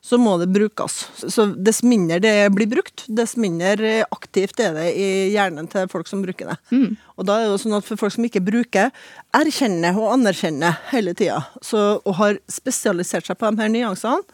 så 0.00 0.16
må 0.16 0.38
det 0.40 0.48
brukes. 0.52 0.96
Så 1.20 1.50
Dess 1.60 1.82
mindre 1.84 2.20
det 2.24 2.34
blir 2.56 2.68
brukt, 2.70 3.04
dess 3.12 3.36
mindre 3.40 4.00
aktivt 4.08 4.62
er 4.64 4.72
det 4.76 4.86
i 4.96 5.08
hjernen 5.34 5.68
til 5.70 5.90
folk 5.92 6.08
som 6.08 6.22
bruker 6.24 6.52
det. 6.52 6.56
Mm. 6.72 6.94
Og 7.20 7.28
da 7.28 7.36
er 7.36 7.46
det 7.46 7.52
jo 7.52 7.60
sånn 7.66 7.76
at 7.76 7.86
For 7.88 8.00
folk 8.00 8.16
som 8.16 8.24
ikke 8.26 8.42
bruker, 8.44 8.94
erkjenner 9.36 9.98
og 10.00 10.14
anerkjenner 10.16 10.80
hele 10.94 11.12
tida, 11.16 11.42
og 11.76 12.12
har 12.22 12.40
spesialisert 12.50 13.28
seg 13.28 13.38
på 13.38 13.52
de 13.52 13.62
her 13.62 13.72
nyansene, 13.76 14.24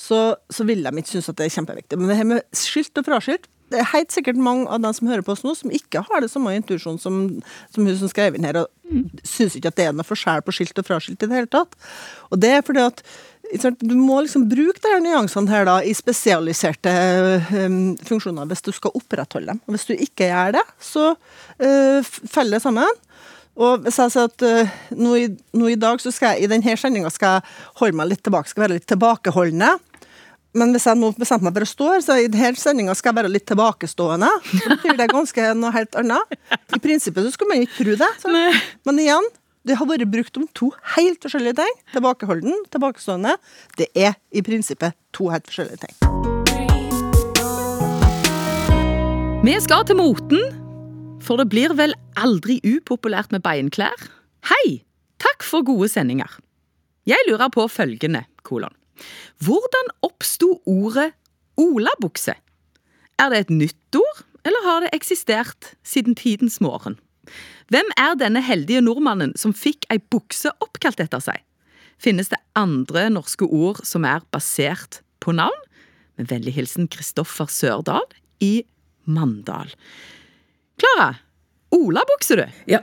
så, 0.00 0.20
så 0.48 0.64
vil 0.64 0.80
de 0.80 0.94
ikke 0.96 1.12
synes 1.12 1.28
at 1.28 1.36
det 1.36 1.50
er 1.50 1.56
kjempeviktig. 1.58 1.98
Men 2.00 2.08
det 2.08 2.16
her 2.16 2.28
med 2.30 2.56
skilt 2.56 2.96
og 2.96 3.04
fraskilt 3.04 3.50
det 3.70 3.80
er 3.80 3.90
helt 3.92 4.12
sikkert 4.14 4.40
mange 4.40 4.66
av 4.70 4.82
dem 4.82 4.94
som 4.96 5.08
hører 5.10 5.24
på 5.26 5.34
oss 5.36 5.44
nå, 5.46 5.54
som 5.58 5.72
ikke 5.74 6.02
har 6.06 6.22
det 6.22 6.30
samme 6.32 6.52
intuisjon 6.58 6.98
som, 7.00 7.22
som 7.70 7.86
hun 7.86 7.98
som 7.98 8.10
skrev 8.10 8.36
inn 8.36 8.46
her, 8.48 8.64
og 8.64 9.26
syns 9.26 9.56
ikke 9.56 9.70
at 9.70 9.78
det 9.78 9.88
er 9.88 9.96
noe 9.96 10.06
forskjell 10.06 10.42
på 10.46 10.54
skilt 10.56 10.80
og 10.82 10.88
fraskilt 10.88 11.22
i 11.22 11.28
det 11.30 11.38
hele 11.38 11.50
tatt. 11.50 11.76
Og 12.30 12.40
det 12.42 12.54
er 12.56 12.64
fordi 12.66 12.86
at 12.88 13.04
du 13.80 13.94
må 13.98 14.20
liksom 14.22 14.46
bruke 14.50 14.78
de 14.82 14.92
her 14.92 15.02
nyansene 15.02 15.50
her 15.50 15.66
da, 15.66 15.80
i 15.82 15.94
spesialiserte 15.96 16.92
um, 17.50 17.96
funksjoner 18.06 18.46
hvis 18.50 18.62
du 18.66 18.70
skal 18.74 18.94
opprettholde 18.94 19.54
dem. 19.54 19.62
Og 19.66 19.74
hvis 19.74 19.88
du 19.88 19.94
ikke 19.96 20.28
gjør 20.30 20.58
det, 20.60 20.64
så 20.78 21.12
uh, 21.14 22.10
faller 22.30 22.58
det 22.58 22.62
sammen. 22.62 23.00
Og 23.60 23.82
hvis 23.84 23.98
jeg 23.98 24.14
sier 24.14 24.30
at 24.30 24.46
uh, 24.46 24.74
nå, 24.94 25.16
i, 25.18 25.28
nå, 25.58 25.70
i, 25.72 25.78
dag, 25.80 25.98
så 26.02 26.12
skal 26.14 26.36
jeg, 26.36 26.46
i 26.46 26.52
denne 26.52 26.76
sendinga 26.78 27.10
holde 27.80 27.98
meg 27.98 28.12
litt 28.12 28.22
tilbake, 28.26 28.52
skal 28.52 28.68
være 28.68 28.78
litt 28.78 28.88
tilbakeholdende. 28.90 29.74
Men 30.50 30.72
hvis 30.74 30.82
jeg 30.88 30.98
nå 30.98 31.12
bestemte 31.14 31.46
meg 31.46 31.54
for 31.54 31.62
å 31.62 31.70
stå 31.70 31.88
her, 31.92 32.00
så 32.02 32.14
i 32.18 32.30
denne 32.30 32.58
sendinga 32.58 32.94
skal 32.98 33.12
jeg 33.12 33.18
være 33.20 33.30
litt 33.30 33.44
tilbakestående. 33.46 34.30
Så 34.50 34.70
betyr 34.72 34.96
det 34.98 35.06
ganske 35.12 35.44
noe 35.54 35.70
helt 35.76 35.98
annet. 36.00 36.34
I 36.74 36.80
prinsippet 36.82 37.22
så 37.28 37.30
skulle 37.36 37.52
man 37.52 37.62
ikke 37.66 37.84
tro 37.84 37.94
det. 38.00 38.08
Så. 38.18 38.32
Men 38.88 38.98
igjen, 38.98 39.28
det 39.68 39.76
har 39.78 39.86
vært 39.86 40.10
brukt 40.10 40.40
om 40.40 40.48
to 40.58 40.72
helt 40.96 41.22
forskjellige 41.22 41.60
ting. 41.60 41.76
Tilbakeholden, 41.94 42.64
tilbakestående. 42.74 43.36
Det 43.78 43.86
er 43.94 44.18
i 44.34 44.42
prinsippet 44.42 44.98
to 45.14 45.30
helt 45.30 45.46
forskjellige 45.46 45.86
ting. 45.86 45.94
Vi 49.46 49.54
skal 49.62 49.86
til 49.86 50.00
moten, 50.02 50.42
for 51.22 51.38
det 51.38 51.46
blir 51.54 51.78
vel 51.78 51.94
aldri 52.18 52.58
upopulært 52.66 53.30
med 53.30 53.46
beinklær? 53.46 54.10
Hei! 54.50 54.82
Takk 55.22 55.46
for 55.46 55.62
gode 55.62 55.86
sendinger. 55.92 56.32
Jeg 57.06 57.22
lurer 57.28 57.52
på 57.54 57.70
følgende, 57.70 58.26
kolon. 58.42 58.79
Hvordan 59.44 59.92
oppsto 60.06 60.58
ordet 60.68 61.10
olabukse? 61.60 62.34
Er 63.20 63.32
det 63.32 63.44
et 63.44 63.52
nytt 63.52 64.00
ord, 64.00 64.24
eller 64.48 64.66
har 64.66 64.82
det 64.84 64.94
eksistert 64.96 65.74
siden 65.84 66.16
tidens 66.16 66.60
morgen? 66.64 66.98
Hvem 67.70 67.92
er 68.00 68.16
denne 68.18 68.42
heldige 68.42 68.82
nordmannen 68.82 69.36
som 69.38 69.54
fikk 69.54 69.86
ei 69.92 70.00
bukse 70.12 70.50
oppkalt 70.64 71.02
etter 71.04 71.22
seg? 71.22 71.42
Finnes 72.00 72.32
det 72.32 72.40
andre 72.56 73.08
norske 73.12 73.44
ord 73.44 73.82
som 73.86 74.06
er 74.08 74.24
basert 74.32 75.02
på 75.20 75.34
navn? 75.36 75.58
Med 76.18 76.30
vennlig 76.32 76.56
hilsen 76.56 76.88
Kristoffer 76.90 77.48
Sørdal 77.52 78.08
i 78.42 78.64
Mandal. 79.04 79.70
Klara, 80.80 81.12
olabukse, 81.76 82.40
du? 82.40 82.46
Ja, 82.72 82.82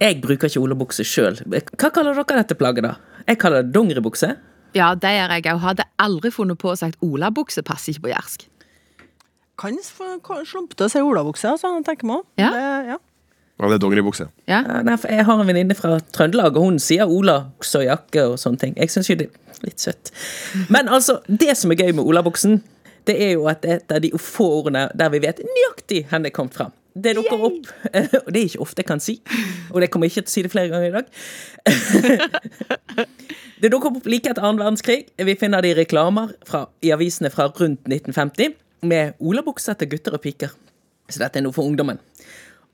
jeg 0.00 0.20
bruker 0.22 0.50
ikke 0.50 0.62
olabukse 0.62 1.04
sjøl. 1.06 1.40
Hva 1.48 1.90
kaller 1.90 2.16
dere 2.16 2.42
dette 2.42 2.56
plagget, 2.60 2.86
da? 2.86 3.22
Jeg 3.26 3.40
kaller 3.40 3.64
det 3.64 3.72
dongeribukse. 3.74 4.34
Ja, 4.76 4.94
det 4.96 5.12
gjør 5.12 5.36
jeg 5.36 5.46
òg. 5.52 5.62
Hadde 5.62 5.86
aldri 6.00 6.32
funnet 6.32 6.60
på 6.60 6.72
å 6.72 6.78
sagt 6.78 7.00
olabukse 7.04 7.64
passer 7.66 7.92
ikke 7.92 8.06
på 8.06 8.12
jærsk. 8.14 8.48
Kan 9.60 9.78
slumpe 9.84 10.74
til 10.74 10.88
å 10.88 10.90
si 10.90 11.02
olabukse, 11.04 11.50
altså, 11.52 11.74
tenker 11.86 12.08
man. 12.08 12.24
Ja. 12.40 12.50
Det, 12.54 12.68
ja. 12.94 12.98
Ja, 13.60 13.68
det 13.68 13.76
er 13.76 13.82
dongeribukse. 13.84 14.26
Ja. 14.48 14.62
Ja, 14.64 14.80
nei, 14.82 14.96
jeg 15.06 15.26
har 15.28 15.38
en 15.38 15.46
venninne 15.46 15.76
fra 15.78 16.00
Trøndelag, 16.16 16.56
og 16.56 16.70
hun 16.70 16.80
sier 16.82 17.06
olabukse 17.06 17.82
og 17.82 17.86
jakke 17.86 18.24
og 18.32 18.38
sånne 18.42 18.58
ting. 18.58 18.76
Jeg 18.80 18.90
syns 18.90 19.10
jo 19.12 19.18
det 19.20 19.28
er 19.28 19.60
litt 19.68 19.82
søtt. 19.82 20.10
Men 20.72 20.90
altså, 20.90 21.20
det 21.28 21.54
som 21.60 21.70
er 21.70 21.84
gøy 21.84 21.92
med 21.94 22.08
olabuksen, 22.08 22.62
det 23.06 23.18
er 23.22 23.34
jo 23.36 23.46
at 23.50 23.62
det 23.62 23.70
er 23.70 23.80
et 23.82 23.94
av 23.94 24.02
de 24.02 24.10
få 24.18 24.48
ordene 24.62 24.86
der 24.98 25.12
vi 25.12 25.20
vet 25.22 25.42
nøyaktig 25.46 26.06
hvor 26.10 26.24
det 26.24 26.34
kom 26.34 26.50
fra. 26.54 26.70
Det 26.92 27.14
dukker 27.16 27.46
opp, 27.48 27.70
og 28.24 28.32
det 28.34 28.40
er 28.40 28.48
ikke 28.50 28.64
ofte 28.66 28.82
jeg 28.82 28.88
kan 28.88 29.00
si, 29.00 29.14
og 29.70 29.80
det 29.80 29.88
kommer 29.92 30.10
jeg 30.10 30.16
ikke 30.16 30.26
til 30.26 30.32
å 30.32 30.34
si 30.34 30.42
det 30.44 30.52
flere 30.52 30.72
ganger 30.72 30.88
i 30.90 30.96
dag. 30.98 31.06
Det 33.62 33.68
dukker 33.70 33.92
opp 33.92 34.06
like 34.10 34.26
etter 34.26 34.42
annen 34.42 34.58
verdenskrig. 34.58 35.04
Vi 35.22 35.34
finner 35.38 35.62
det 35.62 35.70
i 35.70 35.74
reklamer 35.78 36.32
fra, 36.46 36.64
i 36.82 36.90
avisene 36.90 37.30
fra 37.30 37.46
rundt 37.46 37.84
1950 37.86 38.56
med 38.90 39.14
olabukser 39.22 39.76
til 39.78 39.92
gutter 39.92 40.16
og 40.18 40.24
piker. 40.24 40.50
Så 41.06 41.22
dette 41.22 41.38
er 41.38 41.44
noe 41.46 41.54
for 41.54 41.68
ungdommen. 41.70 42.00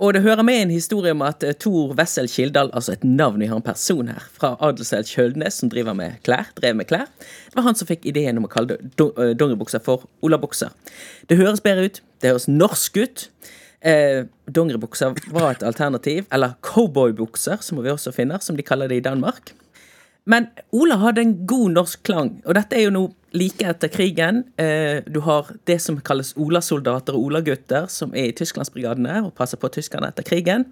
Og 0.00 0.14
det 0.14 0.22
hører 0.24 0.46
med 0.46 0.62
en 0.62 0.72
historie 0.72 1.12
om 1.12 1.26
at 1.26 1.44
eh, 1.44 1.56
Tor 1.60 1.92
Wessel 1.98 2.30
Kildahl, 2.32 2.70
altså 2.72 2.94
et 2.94 3.04
navn, 3.04 3.42
vi 3.42 3.50
har 3.50 3.60
en 3.60 3.66
person 3.66 4.08
her, 4.08 4.24
fra 4.32 4.54
Adelselt 4.64 5.10
Kjølnes, 5.10 5.58
som 5.60 5.68
driver 5.68 5.96
med 5.98 6.22
klær, 6.24 6.48
drev 6.56 6.78
med 6.78 6.88
klær, 6.88 7.10
det 7.20 7.58
var 7.58 7.66
han 7.66 7.76
som 7.76 7.90
fikk 7.90 8.06
ideen 8.08 8.38
om 8.40 8.46
å 8.46 8.52
kalle 8.52 8.78
det 8.78 9.08
eh, 9.10 9.34
dongeribukser 9.36 9.82
for 9.84 10.08
olabukser. 10.24 10.72
Det 11.28 11.36
høres 11.36 11.60
bedre 11.60 11.90
ut, 11.90 12.02
det 12.22 12.32
høres 12.32 12.48
norsk 12.48 13.00
ut. 13.02 13.28
Eh, 13.84 14.22
dongeribukser 14.46 15.18
var 15.34 15.50
et 15.50 15.66
alternativ, 15.66 16.24
eller 16.32 16.56
cowboybukser, 16.64 17.60
som 17.60 17.82
vi 17.82 17.92
også 17.92 18.14
finner, 18.14 18.40
som 18.40 18.56
de 18.56 18.64
kaller 18.64 18.88
det 18.88 19.02
i 19.02 19.08
Danmark. 19.10 19.52
Men 20.28 20.50
Ola 20.76 20.98
hadde 21.00 21.24
en 21.24 21.36
god 21.48 21.74
norsk 21.78 22.02
klang, 22.04 22.34
og 22.44 22.56
dette 22.58 22.76
er 22.76 22.84
jo 22.84 22.94
noe 22.94 23.14
like 23.36 23.64
etter 23.64 23.90
krigen. 23.92 24.42
Eh, 24.60 25.00
du 25.08 25.22
har 25.24 25.48
det 25.68 25.78
som 25.84 25.98
kalles 26.04 26.34
Olasoldater 26.36 27.16
og 27.16 27.30
Olagutter, 27.30 27.88
som 27.92 28.12
er 28.16 28.30
i 28.30 28.34
Tysklandsbrigadene 28.36 29.22
og 29.24 29.34
passer 29.38 29.60
på 29.60 29.70
tyskerne 29.72 30.10
etter 30.12 30.26
krigen. 30.28 30.66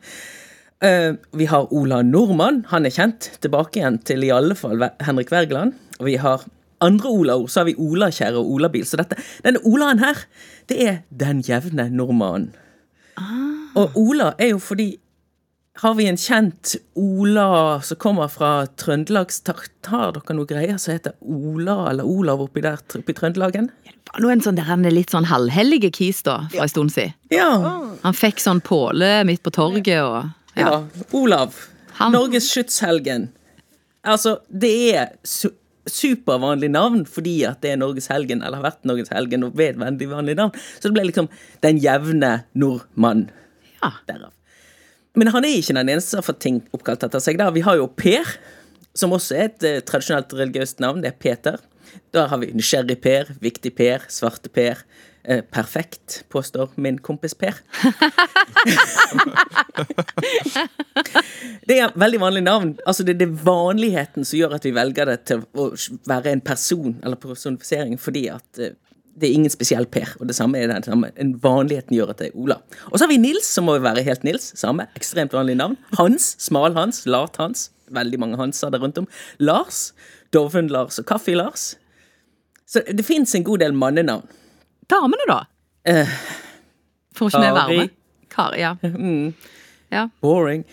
Eh, 0.85 1.15
vi 1.33 1.49
har 1.49 1.73
Ola 1.73 2.03
Nordmann, 2.05 2.67
han 2.69 2.85
er 2.85 2.93
kjent. 2.93 3.31
Tilbake 3.41 3.81
igjen 3.81 3.97
til 4.05 4.27
i 4.27 4.33
alle 4.35 4.57
fall 4.59 4.85
Henrik 5.05 5.33
Wergeland. 5.33 5.73
Og 6.01 6.11
vi 6.11 6.19
har 6.21 6.45
andre 6.85 7.09
Ola-ord, 7.09 7.49
så 7.49 7.63
har 7.63 7.71
vi 7.71 7.79
Olakjerre 7.81 8.37
og 8.41 8.59
Olabil. 8.59 8.85
Så 8.85 9.01
dette, 9.01 9.17
denne 9.45 9.65
Olaen 9.65 10.03
her, 10.05 10.27
det 10.69 10.81
er 10.85 11.03
den 11.09 11.41
jevne 11.47 11.89
nordmannen. 11.89 12.53
Og 13.77 13.97
Ola 13.97 14.35
er 14.41 14.53
jo 14.53 14.61
fordi 14.61 14.91
har 15.83 15.95
vi 15.99 16.07
en 16.09 16.17
kjent 16.17 16.75
Ola 16.97 17.81
som 17.85 17.99
kommer 18.01 18.31
fra 18.33 18.67
Trøndelags 18.81 19.43
Har 19.87 20.13
dere 20.17 20.37
noe 20.37 20.49
greier 20.49 20.79
som 20.81 20.95
heter 20.95 21.13
Ola 21.21 21.91
eller 21.91 22.09
Olav 22.09 22.41
oppi 22.47 22.63
der 22.65 22.81
oppi 22.97 23.15
Trøndelagen? 23.17 23.69
Det 23.85 24.13
var 24.15 24.23
nå 24.25 24.31
en 24.33 24.45
sånn 24.45 24.57
der, 24.57 24.69
han 24.71 24.87
er 24.89 24.95
litt 24.95 25.13
sånn 25.13 25.27
halvhellige 25.29 25.91
kis 25.93 26.23
da, 26.25 26.39
fra 26.53 26.65
en 26.65 26.73
stund 26.73 26.95
siden. 26.95 27.13
Ja. 27.35 27.51
Han 28.05 28.17
fikk 28.17 28.41
sånn 28.41 28.63
påle 28.65 29.25
midt 29.29 29.43
på 29.45 29.53
torget 29.53 30.01
og 30.01 30.31
ja. 30.57 30.79
Olav. 31.13 31.57
Han- 31.99 32.15
Norges 32.15 32.49
skytshelgen. 32.53 33.29
Altså, 34.07 34.39
det 34.49 34.75
er 34.97 35.15
su 35.27 35.51
supervanlig 35.87 36.67
navn 36.75 37.05
fordi 37.07 37.45
at 37.47 37.61
det 37.63 37.71
er 37.75 37.77
Norges 37.79 38.09
helgen, 38.11 38.41
eller 38.43 38.59
har 38.59 38.73
vært 38.73 38.89
Norges 38.91 39.13
helgen, 39.15 39.45
og 39.47 39.55
ved 39.59 39.77
veldig 39.79 40.09
vanlig 40.11 40.35
navn. 40.39 40.55
Så 40.81 40.89
det 40.89 40.97
ble 40.97 41.05
liksom 41.11 41.29
den 41.63 41.79
jevne 41.79 42.33
nordmann. 42.59 43.29
Ja. 43.83 43.93
Derav. 44.09 44.33
Men 45.17 45.33
han 45.33 45.47
er 45.49 45.57
ikke 45.59 45.77
den 45.77 45.89
eneste 45.95 46.13
som 46.13 46.21
har 46.21 46.29
fått 46.29 46.43
ting 46.45 46.61
oppkalt 46.77 47.07
etter 47.07 47.23
seg. 47.25 47.39
Da. 47.41 47.49
Vi 47.55 47.65
har 47.65 47.79
jo 47.81 47.89
Per, 47.89 48.37
som 48.97 49.15
også 49.17 49.37
er 49.37 49.49
et 49.49 49.67
eh, 49.67 49.83
tradisjonelt 49.85 50.33
religiøst 50.37 50.83
navn. 50.85 51.03
Det 51.05 51.11
er 51.15 51.21
Peter. 51.21 51.57
Da 52.13 52.27
har 52.31 52.39
vi 52.43 52.53
Nysgjerrig 52.53 52.99
Per, 53.05 53.25
Viktig 53.41 53.73
Per, 53.77 54.05
Svarte 54.13 54.53
Per. 54.53 54.77
Eh, 55.27 55.43
perfekt, 55.43 56.25
påstår 56.31 56.71
min 56.79 56.99
kompis 57.03 57.35
Per. 57.35 57.55
det 61.67 61.79
er 61.81 61.97
veldig 61.99 62.21
vanlig 62.23 62.43
navn. 62.47 62.77
Altså 62.87 63.03
Det 63.03 63.17
er 63.17 63.25
det 63.25 63.41
vanligheten 63.43 64.25
som 64.25 64.39
gjør 64.39 64.55
at 64.61 64.65
vi 64.69 64.77
velger 64.77 65.05
det 65.11 65.19
til 65.27 65.43
å 65.59 65.73
være 66.07 66.31
en 66.31 66.45
person, 66.47 66.95
eller 67.03 67.19
personifisering, 67.19 67.99
fordi 67.99 68.29
at 68.31 68.59
eh, 68.63 68.77
det 69.17 69.29
er 69.31 69.37
ingen 69.39 69.53
spesiell 69.53 69.87
Per. 69.89 70.11
Og 70.21 70.29
det 70.29 70.37
samme 70.37 70.61
er 70.61 70.69
den 70.69 70.85
samme. 70.85 71.11
En 71.17 71.33
vanligheten 71.43 71.97
gjør 71.97 72.13
at 72.13 72.19
det 72.21 72.29
er 72.29 72.37
Ola. 72.37 72.59
Og 72.91 72.99
så 72.99 73.07
har 73.07 73.11
vi 73.15 73.17
Nils, 73.23 73.49
som 73.49 73.65
må 73.69 73.79
være 73.81 74.05
helt 74.05 74.27
Nils. 74.29 74.51
Samme. 74.61 74.89
Ekstremt 74.99 75.33
vanlig 75.33 75.57
navn. 75.57 75.79
Hans. 75.97 76.35
Smal-Hans. 76.45 77.05
Lat-Hans. 77.09 77.71
Veldig 77.97 78.21
mange 78.21 78.37
Hanser 78.37 78.71
der 78.75 78.83
rundt 78.83 78.99
om. 78.99 79.09
Lars. 79.39 79.93
Doven-Lars 80.35 80.99
og 81.01 81.07
Kaffi-Lars. 81.09 81.77
Så 82.67 82.83
det 82.93 83.05
fins 83.07 83.35
en 83.39 83.45
god 83.47 83.63
del 83.63 83.73
mannenavn. 83.79 84.27
Damene, 84.91 85.27
da? 85.31 85.39
Eh, 85.87 86.17
Får 87.17 87.31
ikke 87.31 87.41
vi 87.41 87.47
være 87.47 87.67
Kari. 87.67 87.79
med? 87.79 87.89
Kari, 88.37 88.61
ja. 88.61 88.75
ja. 89.97 90.09
boring. 90.21 90.65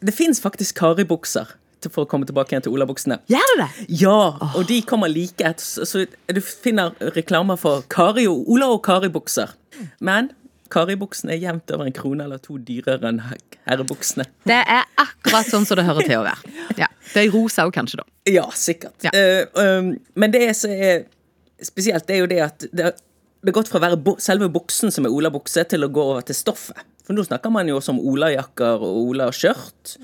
Det 0.00 0.14
fins 0.14 0.40
faktisk 0.40 0.78
Kari-bukser. 0.78 1.56
Til- 1.80 1.90
For 1.90 2.04
å 2.04 2.08
komme 2.08 2.26
tilbake 2.28 2.52
igjen 2.52 2.62
til 2.66 2.72
olabuksene. 2.76 3.20
Gjør 3.30 3.54
det 3.56 3.64
det? 3.64 3.86
Ja, 4.02 4.36
og 4.54 4.66
de 4.68 4.80
kommer 4.82 5.08
like 5.08 5.40
etter. 5.44 5.86
Så, 5.86 6.06
du 6.28 6.40
finner 6.40 6.92
reklamer 7.16 7.58
for 7.58 7.82
Kari 7.88 8.26
og 8.30 8.48
Ola 8.48 8.68
og 8.74 8.82
Kari-bukser. 8.86 9.54
Men 10.00 10.30
Kari-buksene 10.70 11.34
er 11.34 11.40
jevnt 11.42 11.70
over 11.74 11.88
en 11.88 11.92
krone 11.96 12.24
eller 12.24 12.38
to 12.38 12.58
dyrere 12.58 13.08
enn 13.10 13.20
herrebuksene. 13.66 14.26
Det 14.46 14.60
er 14.60 14.84
akkurat 15.00 15.48
sånn 15.50 15.66
som 15.66 15.80
det 15.80 15.86
hører 15.88 16.06
til 16.06 16.20
å 16.20 16.26
være. 16.28 16.52
Ja. 16.78 16.86
Det 17.12 17.24
er 17.24 17.26
i 17.26 17.32
rosa 17.34 17.64
òg, 17.66 17.72
kanskje, 17.74 18.02
da. 18.02 18.04
Ja, 18.30 18.44
sikkert. 18.54 18.94
Ja. 19.02 19.10
Uh, 19.10 19.46
um, 19.58 19.90
men 20.14 20.30
det 20.30 20.44
som 20.56 20.70
er 20.70 21.06
spesielt, 21.62 22.06
det 22.06 22.16
er 22.16 22.22
jo 22.22 22.30
det 22.30 22.40
at 22.44 22.68
det, 22.70 22.92
har 23.42 23.52
gått 23.56 23.68
fra 23.72 23.80
å 23.80 23.82
være 23.82 24.14
selve 24.22 24.50
buksen 24.52 24.92
som 24.94 25.08
er 25.08 25.10
Ola-bukse, 25.16 25.64
til 25.68 25.82
å 25.86 25.90
gå 25.90 26.06
over 26.12 26.22
til 26.28 26.38
stoffet. 26.38 26.86
For 27.02 27.16
nå 27.16 27.24
snakker 27.26 27.50
man 27.50 27.66
jo 27.66 27.80
også 27.80 27.96
om 27.96 28.02
Ola-jakker 28.12 28.84
og 28.86 29.00
Ola-skjørt. 29.10 29.96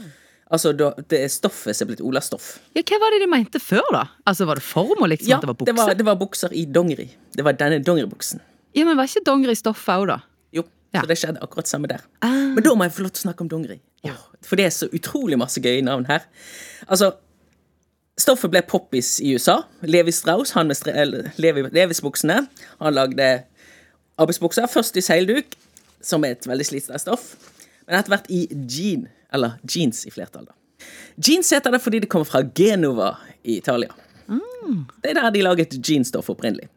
Altså, 0.47 0.71
det 0.77 1.19
er 1.19 1.27
stoffet 1.33 1.75
som 1.75 1.87
er 1.87 1.91
blitt 1.91 2.03
Ola-stoff. 2.07 2.53
Ja, 2.77 2.83
hva 2.87 2.99
var 3.03 3.11
det 3.17 3.25
de 3.25 3.27
mente 3.33 3.59
før, 3.59 3.83
da? 3.93 4.05
Altså, 4.31 4.47
Var 4.47 4.61
det 4.61 4.63
formål, 4.63 5.09
liksom? 5.17 5.29
Ja, 5.33 5.37
at 5.41 5.43
det 5.43 5.49
var 5.51 5.57
det 5.67 5.75
var, 5.77 5.95
det 5.99 6.07
var 6.07 6.17
bukser 6.21 6.53
i 6.55 6.65
dongeri. 6.71 7.09
Det 7.35 7.45
var 7.45 7.57
denne 7.59 7.81
dongeribuksen. 7.83 8.41
Ja, 8.77 8.85
men 8.87 8.97
var 8.97 9.09
ikke 9.11 9.25
dongeri 9.27 9.57
stoffet 9.59 9.97
òg, 9.97 10.07
da? 10.13 10.21
Jo, 10.55 10.63
Ja. 10.95 11.01
så 11.03 11.09
det 11.11 11.17
skjedde 11.19 11.43
akkurat 11.43 11.67
samme 11.67 11.89
der. 11.91 12.05
Ah. 12.23 12.31
Men 12.55 12.63
da 12.63 12.75
må 12.75 12.85
jeg 12.87 12.93
få 12.95 13.03
lov 13.03 13.11
til 13.11 13.25
å 13.25 13.27
snakke 13.27 13.41
om 13.43 13.49
dongeri. 13.51 13.81
Ja. 14.05 14.15
For 14.47 14.57
det 14.57 14.67
er 14.67 14.71
så 14.71 14.87
utrolig 14.95 15.37
masse 15.39 15.61
gøye 15.61 15.83
navn 15.83 16.07
her. 16.07 16.23
Altså, 16.89 17.11
stoffet 18.17 18.51
ble 18.53 18.63
poppis 18.63 19.17
i 19.21 19.35
USA. 19.35 19.65
Levi 19.83 20.13
Strauss, 20.15 20.53
han 20.57 20.69
med 20.71 20.77
Levi, 21.43 21.67
Levis-buksene, 21.75 22.47
han 22.81 22.95
lagde 22.95 23.43
arbeidsbukser. 24.17 24.69
Først 24.71 24.97
i 24.97 25.03
seilduk, 25.05 25.57
som 26.01 26.25
er 26.25 26.37
et 26.37 26.47
veldig 26.47 26.65
slitsomt 26.71 27.03
stoff. 27.03 27.35
Men 27.89 27.99
etter 27.99 28.15
hvert 28.15 28.31
i 28.31 28.47
jean, 28.71 29.09
eller 29.37 29.61
jeans 29.69 30.03
i 30.09 30.13
flertall. 30.15 30.49
da. 30.49 30.57
Jeans 31.17 31.53
heter 31.53 31.73
det 31.73 31.81
fordi 31.85 32.03
det 32.05 32.11
kommer 32.13 32.29
fra 32.29 32.43
Genova 32.57 33.15
i 33.45 33.59
Italia. 33.61 33.95
Det 35.03 35.13
er 35.13 35.21
der 35.21 35.31
de 35.31 35.45
laget 35.45 35.79
jeansstoff 35.79 36.31
opprinnelig. 36.33 36.69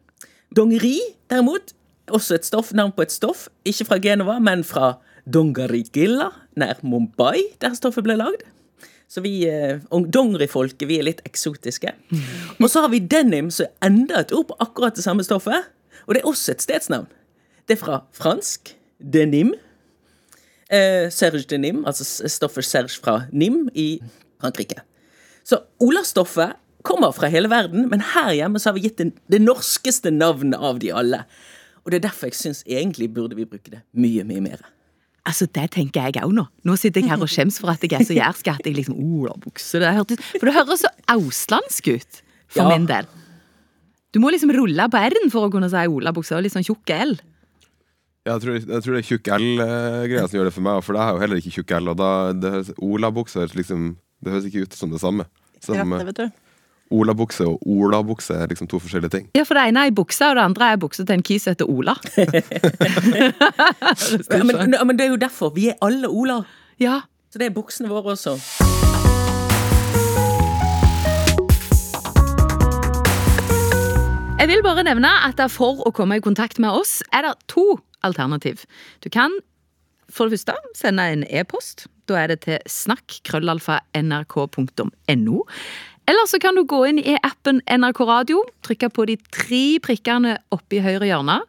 Dongeri, 0.56 0.98
derimot, 1.30 1.74
også 2.10 2.38
et 2.38 2.46
stoff, 2.46 2.72
navn 2.74 2.92
på 2.94 3.02
et 3.06 3.12
stoff, 3.14 3.48
ikke 3.66 3.86
fra 3.86 3.98
Genova, 4.02 4.38
men 4.42 4.64
fra 4.66 4.96
Dongarigilla, 5.26 6.30
nær 6.58 6.80
Mumbai, 6.82 7.42
der 7.62 7.76
stoffet 7.78 8.06
ble 8.06 8.16
lagd. 8.18 8.44
Så 9.10 9.22
vi 9.24 9.42
eh, 9.50 9.82
dongerifolket, 9.90 10.86
vi 10.86 11.00
er 11.00 11.08
litt 11.08 11.22
eksotiske. 11.26 11.92
Og 12.60 12.68
så 12.70 12.84
har 12.84 12.92
vi 12.92 13.02
denim, 13.02 13.50
som 13.54 13.66
er 13.66 13.90
enda 13.90 14.22
et 14.22 14.34
ord 14.34 14.50
på 14.50 14.58
akkurat 14.62 14.98
det 14.98 15.06
samme 15.06 15.26
stoffet. 15.26 15.70
Og 16.06 16.14
det 16.14 16.22
er 16.22 16.30
også 16.30 16.54
et 16.54 16.62
stedsnavn. 16.62 17.08
Det 17.66 17.76
er 17.76 17.82
fra 17.82 17.98
fransk 18.16 18.74
denim. 18.98 19.52
Eh, 20.70 21.08
Serge 21.10 21.46
denim, 21.50 21.84
altså 21.84 22.04
stoffet 22.30 22.64
Serge 22.64 23.00
fra 23.02 23.24
Nim 23.32 23.64
i 23.74 24.00
Frankrike. 24.40 24.82
Så 25.44 25.58
olastoffet 25.82 26.54
kommer 26.86 27.12
fra 27.12 27.28
hele 27.28 27.48
verden, 27.50 27.88
men 27.90 28.00
her 28.14 28.30
hjemme 28.38 28.60
så 28.62 28.70
har 28.70 28.76
vi 28.78 28.84
gitt 28.86 29.00
det, 29.02 29.08
det 29.28 29.40
norskeste 29.42 30.12
navnet 30.14 30.60
av 30.62 30.78
de 30.80 30.92
alle. 30.94 31.24
Og 31.84 31.90
det 31.90 31.98
er 32.00 32.06
derfor 32.08 32.30
jeg 32.30 32.38
syns 32.38 32.62
egentlig 32.68 33.10
burde 33.12 33.34
vi 33.36 33.44
bruke 33.48 33.72
det 33.72 33.82
mye, 33.98 34.22
mye 34.28 34.40
mer. 34.44 34.62
Altså, 35.28 35.46
Det 35.52 35.66
tenker 35.74 36.06
jeg 36.08 36.22
òg 36.24 36.32
nå. 36.32 36.46
Nå 36.64 36.76
sitter 36.80 37.02
jeg 37.02 37.10
her 37.10 37.20
og 37.20 37.28
skjems 37.28 37.58
for 37.60 37.68
at 37.74 37.82
jeg 37.84 37.92
er 37.98 38.06
så 38.08 38.14
jærsk 38.16 38.48
at 38.54 38.64
jeg 38.64 38.76
liksom 38.78 38.96
Olabukse. 38.96 39.78
Det 39.82 39.90
hørtes- 39.92 40.22
For 40.38 40.46
det 40.48 40.54
høres 40.54 40.80
så 40.86 40.88
auslandsk 41.12 41.88
ut 41.96 42.22
for 42.48 42.62
Ja. 42.62 42.68
min 42.68 42.86
del. 42.86 43.06
Du 44.12 44.18
må 44.20 44.30
liksom 44.32 44.50
rulle 44.50 44.88
på 44.90 44.98
r-en 44.98 45.30
for 45.30 45.48
å 45.48 45.52
kunne 45.52 45.68
si 45.70 45.76
olabukse 45.86 46.32
og 46.36 46.42
litt 46.42 46.52
sånn 46.52 46.64
tjukk 46.66 46.90
l. 46.90 47.18
Jeg, 48.28 48.40
tror, 48.42 48.56
jeg 48.60 48.82
tror 48.84 48.92
det 48.92 49.00
er 49.00 49.06
tjukk 49.08 49.28
L-greia 49.32 50.26
som 50.28 50.36
gjør 50.36 50.50
det 50.50 50.52
for 50.52 50.64
meg, 50.66 50.82
for 50.84 50.96
jeg 50.98 51.08
har 51.08 51.14
jo 51.16 51.20
heller 51.22 51.38
ikke 51.40 51.52
tjukk 51.54 51.72
L. 51.78 51.88
Og 51.88 51.96
da, 51.96 52.08
det 52.36 52.50
høres, 52.52 52.70
olabukse 52.84 53.40
høres 53.40 53.54
liksom 53.56 53.86
Det 54.20 54.34
høres 54.34 54.48
ikke 54.50 54.66
ut 54.66 54.76
som 54.76 54.92
det 54.92 55.00
samme. 55.00 55.24
Som 55.64 55.94
du. 56.16 56.26
olabukse 56.90 57.46
og 57.48 57.62
olabukse 57.64 58.34
er 58.36 58.50
liksom 58.50 58.68
to 58.68 58.80
forskjellige 58.82 59.12
ting. 59.14 59.26
Ja, 59.36 59.44
for 59.48 59.56
det 59.56 59.68
ene 59.70 59.86
er 59.86 59.88
ei 59.88 59.94
bukse, 59.96 60.26
og 60.28 60.36
det 60.36 60.44
andre 60.44 60.68
er 60.68 60.76
ei 60.76 60.80
bukse 60.82 61.06
til 61.06 61.16
en 61.16 61.24
kis 61.24 61.46
som 61.46 61.54
heter 61.54 61.70
Ola. 61.70 61.96
Ja, 64.30 64.44
men, 64.44 64.74
men 64.74 64.98
det 64.98 65.06
er 65.06 65.14
jo 65.14 65.20
derfor. 65.20 65.54
Vi 65.56 65.70
er 65.72 65.78
alle 65.80 66.08
Ola. 66.08 66.42
Ja, 66.80 67.00
Så 67.30 67.38
det 67.38 67.46
er 67.46 67.54
buksene 67.54 67.88
våre 67.88 68.16
også. 68.16 68.36
Jeg 74.40 74.48
vil 74.48 74.62
bare 74.64 74.80
nevne 74.86 75.08
at 75.26 75.40
for 75.52 75.82
å 75.84 75.90
komme 75.92 76.16
i 76.16 76.22
kontakt 76.24 76.56
med 76.64 76.72
oss, 76.72 77.04
er 77.12 77.26
det 77.26 77.34
to 77.52 77.76
alternativ. 78.00 78.64
Du 79.04 79.12
kan 79.12 79.28
for 80.08 80.24
det 80.24 80.32
første 80.38 80.56
sende 80.78 81.04
en 81.12 81.28
e-post. 81.28 81.84
Da 82.08 82.16
er 82.22 82.32
det 82.32 82.40
til 82.46 82.56
snakk.krøllalfa.nrk.no. 82.64 85.36
Eller 86.08 86.24
så 86.32 86.40
kan 86.40 86.56
du 86.56 86.64
gå 86.64 86.80
inn 86.88 87.04
i 87.04 87.20
appen 87.20 87.60
NRK 87.68 88.00
Radio, 88.08 88.40
trykke 88.64 88.88
på 88.88 89.04
de 89.12 89.20
tre 89.28 89.76
prikkene 89.84 90.40
oppe 90.56 90.72
i 90.78 90.84
høyre 90.88 91.04
hjørne. 91.10 91.44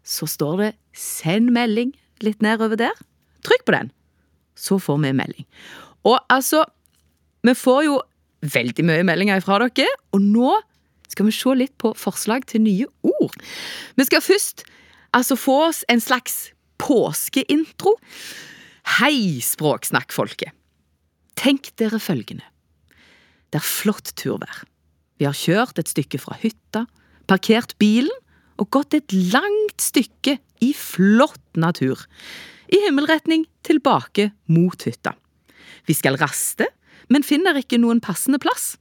Så 0.00 0.24
står 0.24 0.56
det 0.64 0.72
'send 0.96 1.52
melding' 1.52 1.92
litt 2.24 2.40
nedover 2.40 2.72
der. 2.76 2.96
Trykk 3.44 3.64
på 3.68 3.72
den, 3.76 3.92
så 4.56 4.80
får 4.80 4.96
vi 5.04 5.12
melding. 5.12 5.44
Og 6.08 6.16
altså, 6.30 6.64
vi 7.44 7.52
får 7.52 7.84
jo 7.84 8.00
veldig 8.40 8.84
mye 8.84 9.04
meldinger 9.04 9.40
fra 9.44 9.58
dere, 9.60 9.86
og 10.16 10.20
nå 10.24 10.56
skal 11.10 11.28
vi 11.28 11.34
se 11.34 11.54
litt 11.58 11.74
på 11.80 11.92
forslag 11.98 12.46
til 12.50 12.64
nye 12.64 12.88
ord. 13.02 13.36
Vi 13.98 14.06
skal 14.06 14.24
først 14.24 14.64
altså 15.16 15.36
få 15.38 15.56
oss 15.68 15.82
en 15.90 16.02
slags 16.02 16.50
påskeintro. 16.80 17.96
Hei, 18.98 19.40
språksnakkfolket. 19.44 20.54
Tenk 21.40 21.72
dere 21.80 22.00
følgende. 22.02 22.44
Det 23.50 23.60
er 23.60 23.66
flott 23.66 24.12
turvær. 24.18 24.64
Vi 25.20 25.26
har 25.28 25.36
kjørt 25.36 25.80
et 25.80 25.90
stykke 25.90 26.20
fra 26.22 26.36
hytta, 26.40 26.86
parkert 27.28 27.76
bilen 27.82 28.12
og 28.60 28.70
gått 28.72 28.94
et 28.96 29.12
langt 29.32 29.82
stykke 29.82 30.38
i 30.64 30.70
flott 30.76 31.42
natur. 31.56 32.06
I 32.70 32.78
himmelretning 32.86 33.46
tilbake 33.66 34.30
mot 34.52 34.84
hytta. 34.86 35.14
Vi 35.88 35.96
skal 35.96 36.18
raste, 36.20 36.68
men 37.10 37.26
finner 37.26 37.58
ikke 37.58 37.80
noen 37.80 38.02
passende 38.04 38.38
plass. 38.42 38.76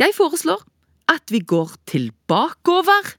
Jeg 0.00 0.16
foreslår 0.16 0.64
at 1.10 1.32
vi 1.32 1.40
går 1.40 1.76
tilbakeover 1.90 3.14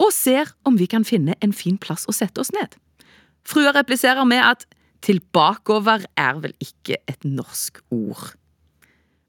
og 0.00 0.12
ser 0.16 0.52
om 0.64 0.78
vi 0.80 0.88
kan 0.90 1.04
finne 1.04 1.36
en 1.44 1.52
fin 1.56 1.76
plass 1.80 2.06
å 2.08 2.14
sette 2.16 2.40
oss 2.40 2.52
ned. 2.56 2.76
Frua 3.44 3.72
repliserer 3.76 4.24
med 4.28 4.42
at 4.44 4.66
tilbakeover 5.04 6.04
er 6.18 6.38
vel 6.42 6.54
ikke 6.62 7.00
et 7.08 7.24
norsk 7.24 7.80
ord. 7.92 8.32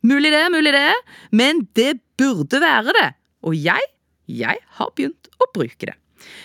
Mulig 0.07 0.31
det, 0.33 0.45
mulig 0.53 0.73
det, 0.73 0.93
men 1.35 1.65
det 1.77 1.99
burde 2.17 2.61
være 2.63 2.95
det. 2.97 3.09
Og 3.45 3.57
jeg, 3.57 3.91
jeg 4.27 4.61
har 4.77 4.93
begynt 4.95 5.29
å 5.41 5.49
bruke 5.53 5.91
det. 5.91 5.97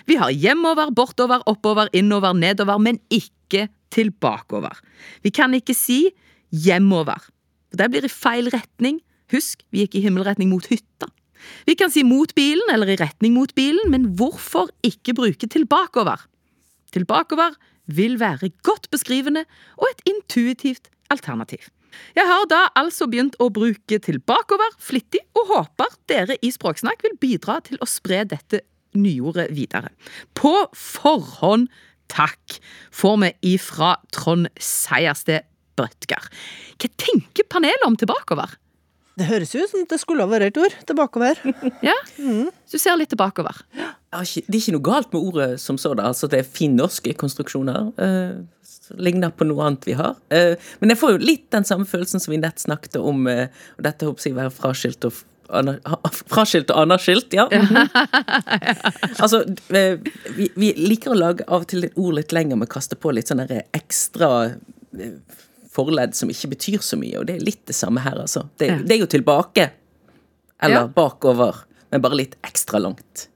Vi 0.09 0.17
har 0.21 0.33
hjemover, 0.33 0.91
bortover, 0.95 1.43
oppover, 1.49 1.91
innover, 1.97 2.37
nedover, 2.37 2.81
men 2.81 3.01
ikke 3.13 3.67
tilbakeover. 3.93 4.79
Vi 5.25 5.33
kan 5.35 5.55
ikke 5.57 5.77
si 5.77 6.07
hjemover. 6.51 7.21
Det 7.77 7.89
blir 7.93 8.07
i 8.07 8.13
feil 8.13 8.51
retning. 8.53 9.01
Husk, 9.33 9.65
vi 9.73 9.85
gikk 9.85 9.99
i 9.99 10.05
himmelretning 10.07 10.53
mot 10.53 10.67
hytta. 10.71 11.11
Vi 11.69 11.77
kan 11.79 11.93
si 11.93 12.05
mot 12.07 12.33
bilen 12.37 12.73
eller 12.73 12.91
i 12.93 12.99
retning 13.01 13.35
mot 13.37 13.53
bilen, 13.57 13.91
men 13.93 14.13
hvorfor 14.19 14.71
ikke 14.87 15.15
bruke 15.17 15.49
tilbakeover? 15.51 16.27
Tilbakeover 16.95 17.57
vil 17.87 18.19
være 18.21 18.51
godt 18.67 18.91
beskrivende 18.91 19.45
og 19.79 19.89
et 19.93 20.05
intuitivt 20.11 20.91
alternativ. 21.13 21.69
Jeg 22.17 22.29
har 22.29 22.45
da 22.51 22.63
altså 22.77 23.07
begynt 23.09 23.37
å 23.41 23.49
bruke 23.55 23.99
tilbakeover 24.03 24.75
flittig, 24.83 25.23
og 25.37 25.53
håper 25.53 25.95
dere 26.11 26.37
i 26.45 26.51
Språksnakk 26.53 27.05
vil 27.07 27.17
bidra 27.21 27.61
til 27.65 27.81
å 27.81 27.89
spre 27.89 28.25
dette 28.29 28.63
nyordet 28.97 29.49
videre. 29.57 29.93
På 30.37 30.67
forhånd 30.77 31.71
takk, 32.13 32.59
får 32.95 33.17
vi 33.23 33.33
ifra 33.55 33.97
Trond 34.15 34.51
Seiersted 34.61 35.47
Brøtger. 35.77 36.29
Hva 36.81 36.93
tenker 37.01 37.49
panelet 37.51 37.85
om 37.87 37.97
tilbakeover? 37.99 38.55
Det 39.17 39.27
høres 39.31 39.55
jo 39.55 39.63
ut 39.65 39.71
som 39.71 39.85
det 39.89 39.97
skulle 40.03 40.25
ha 40.27 40.29
vært 40.29 40.51
et 40.51 40.59
ord. 40.61 40.75
Tilbakeover. 40.89 41.39
Ja, 41.89 41.95
Du 42.17 42.77
ser 42.77 42.99
litt 43.01 43.13
tilbakeover. 43.15 43.63
Ja, 43.77 43.95
Det 44.21 44.45
er 44.45 44.59
ikke 44.61 44.75
noe 44.77 44.85
galt 44.85 45.15
med 45.15 45.23
ordet 45.23 45.49
som 45.63 45.79
sådan. 45.81 46.05
Altså, 46.05 46.29
det 46.29 46.43
er 46.43 46.51
finnorske 46.59 47.15
konstruksjoner. 47.17 47.89
Eh, 47.97 48.37
ligner 49.03 49.33
på 49.33 49.47
noe 49.49 49.65
annet 49.67 49.87
vi 49.89 49.97
har. 49.99 50.19
Eh, 50.35 50.61
men 50.81 50.93
jeg 50.93 51.01
får 51.01 51.17
jo 51.17 51.23
litt 51.25 51.47
den 51.55 51.65
samme 51.69 51.89
følelsen 51.89 52.21
som 52.23 52.35
vi 52.35 52.43
nett 52.43 52.61
snakket 52.61 52.99
om. 53.01 53.25
Eh, 53.31 53.49
og 53.79 53.89
dette 53.89 54.09
håper 54.09 54.29
jeg 54.29 54.37
å 54.37 54.43
være 54.43 54.55
fraskilt 54.59 55.09
og 55.09 55.25
Fraskilt 56.35 56.73
og 56.75 56.81
anerskilt, 56.83 57.31
ja. 57.37 57.45
Mhm. 57.47 57.85
altså, 59.23 59.45
eh, 59.71 60.01
vi, 60.35 60.49
vi 60.59 60.73
liker 60.75 61.15
å 61.15 61.19
lage 61.21 61.47
av 61.47 61.63
og 61.63 61.69
til 61.71 61.87
et 61.87 61.95
ord 61.95 62.17
litt 62.19 62.35
lenger 62.35 62.59
med 62.59 62.67
å 62.67 62.73
kaste 62.73 62.99
på 62.99 63.13
litt 63.15 63.31
sånne 63.31 63.47
ekstra 63.77 64.31
eh, 64.51 65.15
forledd 65.77 66.17
som 66.17 66.33
ikke 66.33 66.51
betyr 66.57 66.83
så 66.85 66.97
mye, 67.01 67.21
og 67.21 67.29
det 67.29 67.37
er 67.39 67.45
litt 67.47 67.63
det 67.69 67.77
samme 67.77 68.01
her, 68.05 68.19
altså. 68.25 68.47
Det, 68.59 68.71
Ja. 68.73 68.79
det 68.83 68.97
er 68.97 69.05
jo 69.05 69.13
tilbake. 69.13 69.71
Eller 70.63 70.87
Ja. 70.87 70.89
bakover, 70.89 71.63
men 71.93 72.01
bare 72.05 72.17
litt 72.25 72.37
ekstra 72.43 72.81
langt. 72.81 73.29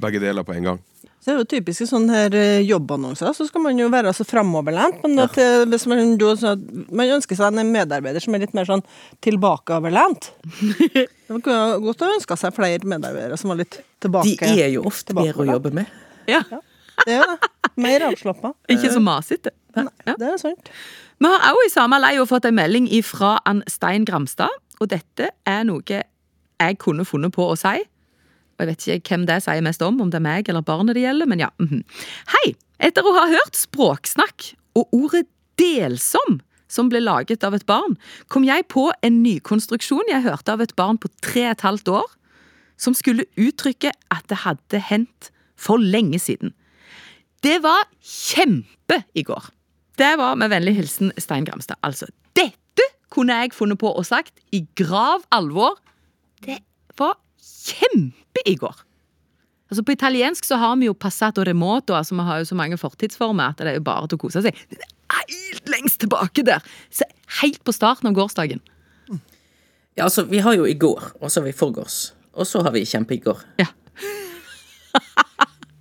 Begge 0.00 0.20
deler 0.20 0.44
på 0.44 0.54
en 0.56 0.64
gang. 0.64 0.78
Så 1.20 1.26
det 1.28 1.32
er 1.34 1.38
jo 1.42 1.48
typiske 1.60 1.84
sånne 1.84 2.14
her 2.16 2.34
eh, 2.34 2.62
jobbannonser, 2.64 3.34
så 3.36 3.44
skal 3.46 3.60
man 3.60 3.76
jo 3.76 3.90
være 3.92 4.08
så 4.16 4.24
framoverlent. 4.24 5.02
Men 5.04 5.18
at, 5.20 5.34
ja. 5.36 5.66
hvis 5.68 5.84
man, 5.90 6.14
du, 6.16 6.24
så, 6.40 6.54
man 6.88 7.12
ønsker 7.18 7.36
seg 7.36 7.58
en 7.60 7.72
medarbeider 7.74 8.24
som 8.24 8.32
er 8.38 8.40
litt 8.46 8.54
mer 8.56 8.64
sånn 8.64 8.80
tilbakeoverlent. 9.20 10.30
Man 11.28 11.42
kunne 11.44 11.76
godt 11.84 12.06
ha 12.06 12.08
ønska 12.16 12.38
seg 12.40 12.56
flere 12.56 12.88
medarbeidere 12.88 13.36
som 13.40 13.52
var 13.52 13.60
litt 13.60 13.76
tilbake. 14.00 14.38
De 14.48 14.62
er 14.64 14.72
jo 14.78 14.86
ofte 14.88 15.12
bedre 15.16 15.44
å 15.44 15.48
jobbe 15.58 15.74
med. 15.82 15.92
Ja, 16.30 16.40
Det 17.04 17.12
er 17.12 17.20
jo 17.20 17.28
det. 17.36 17.50
Mer 17.80 18.06
avslappa. 18.10 18.54
Ikke 18.72 18.88
så 18.92 19.00
masete. 19.04 19.52
Ja. 19.76 19.84
Det 20.16 20.26
er 20.32 20.40
sant. 20.40 20.72
Vi 21.20 21.28
har 21.28 21.52
også 21.52 21.66
i 21.66 21.72
samme 21.74 21.98
leia 22.00 22.22
fått 22.24 22.46
en 22.48 22.56
melding 22.56 22.86
fra 23.04 23.34
Ann 23.44 23.60
Stein 23.68 24.06
Gramstad, 24.08 24.54
og 24.80 24.88
dette 24.88 25.26
er 25.44 25.66
noe 25.68 25.84
jeg 25.84 26.78
kunne 26.80 27.04
funnet 27.04 27.34
på 27.34 27.44
å 27.44 27.58
si. 27.60 27.74
Og 28.56 28.64
jeg 28.64 28.70
vet 28.70 28.86
ikke 28.94 29.12
hvem 29.12 29.26
det 29.28 29.42
sier 29.44 29.60
mest 29.64 29.84
om, 29.84 30.00
om 30.00 30.08
det 30.08 30.16
er 30.16 30.24
meg 30.24 30.48
eller 30.48 30.64
barnet 30.64 30.96
det 30.96 31.04
gjelder, 31.04 31.28
men 31.28 31.44
ja. 31.44 31.50
mhm. 31.60 31.82
Hei! 32.32 32.54
Etter 32.80 33.04
å 33.04 33.12
ha 33.12 33.26
hørt 33.28 33.58
språksnakk 33.60 34.54
og 34.80 34.96
ordet 34.96 35.26
delsom, 35.60 36.40
som 36.70 36.88
ble 36.88 37.02
laget 37.02 37.44
av 37.44 37.52
et 37.52 37.66
barn, 37.68 37.98
kom 38.32 38.46
jeg 38.48 38.64
på 38.72 38.86
en 39.04 39.20
ny 39.20 39.36
konstruksjon 39.44 40.08
jeg 40.08 40.24
hørte 40.24 40.54
av 40.54 40.64
et 40.64 40.72
barn 40.78 40.96
på 41.02 41.10
tre 41.20 41.44
og 41.50 41.52
et 41.52 41.66
halvt 41.66 41.92
år, 42.00 42.08
som 42.80 42.96
skulle 42.96 43.28
uttrykke 43.36 43.92
at 44.08 44.24
det 44.32 44.40
hadde 44.46 44.80
hendt 44.88 45.28
for 45.60 45.76
lenge 45.76 46.22
siden. 46.22 46.54
Det 47.44 47.58
var 47.60 47.84
kjempe 48.00 49.02
i 49.12 49.26
går. 49.28 49.52
Det 50.00 50.16
var 50.16 50.36
med 50.40 50.48
vennlig 50.48 50.78
hilsen 50.78 51.12
Stein 51.20 51.44
Gramstad. 51.44 51.76
Altså, 51.84 52.06
dette 52.38 52.86
kunne 53.12 53.36
jeg 53.36 53.52
funnet 53.52 53.80
på 53.80 53.90
og 53.92 54.06
sagt 54.08 54.38
i 54.56 54.62
grav 54.78 55.26
alvor. 55.34 55.76
Det 56.40 56.56
var 56.96 57.18
kjempe 57.36 58.44
i 58.48 58.54
går. 58.56 58.78
Altså 59.70 59.84
På 59.86 59.92
italiensk 59.92 60.46
så 60.48 60.56
har 60.58 60.78
vi 60.80 60.88
jo 60.88 60.96
passato 60.98 61.44
remoto, 61.46 61.94
altså 61.94 62.16
vi 62.16 62.24
har 62.26 62.40
jo 62.40 62.48
så 62.48 62.56
mange 62.58 62.78
fortidsformer 62.80 63.52
at 63.52 63.60
det 63.60 63.74
er 63.74 63.76
jo 63.78 63.84
bare 63.86 64.08
til 64.10 64.18
å 64.18 64.22
kose 64.24 64.42
seg. 64.42 64.56
Det 64.72 64.80
er 64.82 65.28
helt 65.30 65.70
lengst 65.70 66.00
tilbake 66.02 66.42
der! 66.48 66.64
Så 66.90 67.06
helt 67.42 67.60
på 67.62 67.74
starten 67.76 68.10
av 68.10 68.16
gårsdagen. 68.16 68.64
Ja, 69.98 70.06
altså, 70.08 70.24
vi 70.24 70.40
har 70.40 70.56
jo 70.56 70.64
i 70.64 70.74
går, 70.74 71.12
og 71.20 71.30
så 71.30 71.42
har 71.42 71.50
vi 71.50 71.54
forgårs. 71.54 72.14
Og 72.32 72.48
så 72.48 72.62
har 72.64 72.72
vi 72.72 72.86
kjempe 72.88 73.14
i 73.14 73.22
går. 73.22 73.42
Ja. 73.60 73.68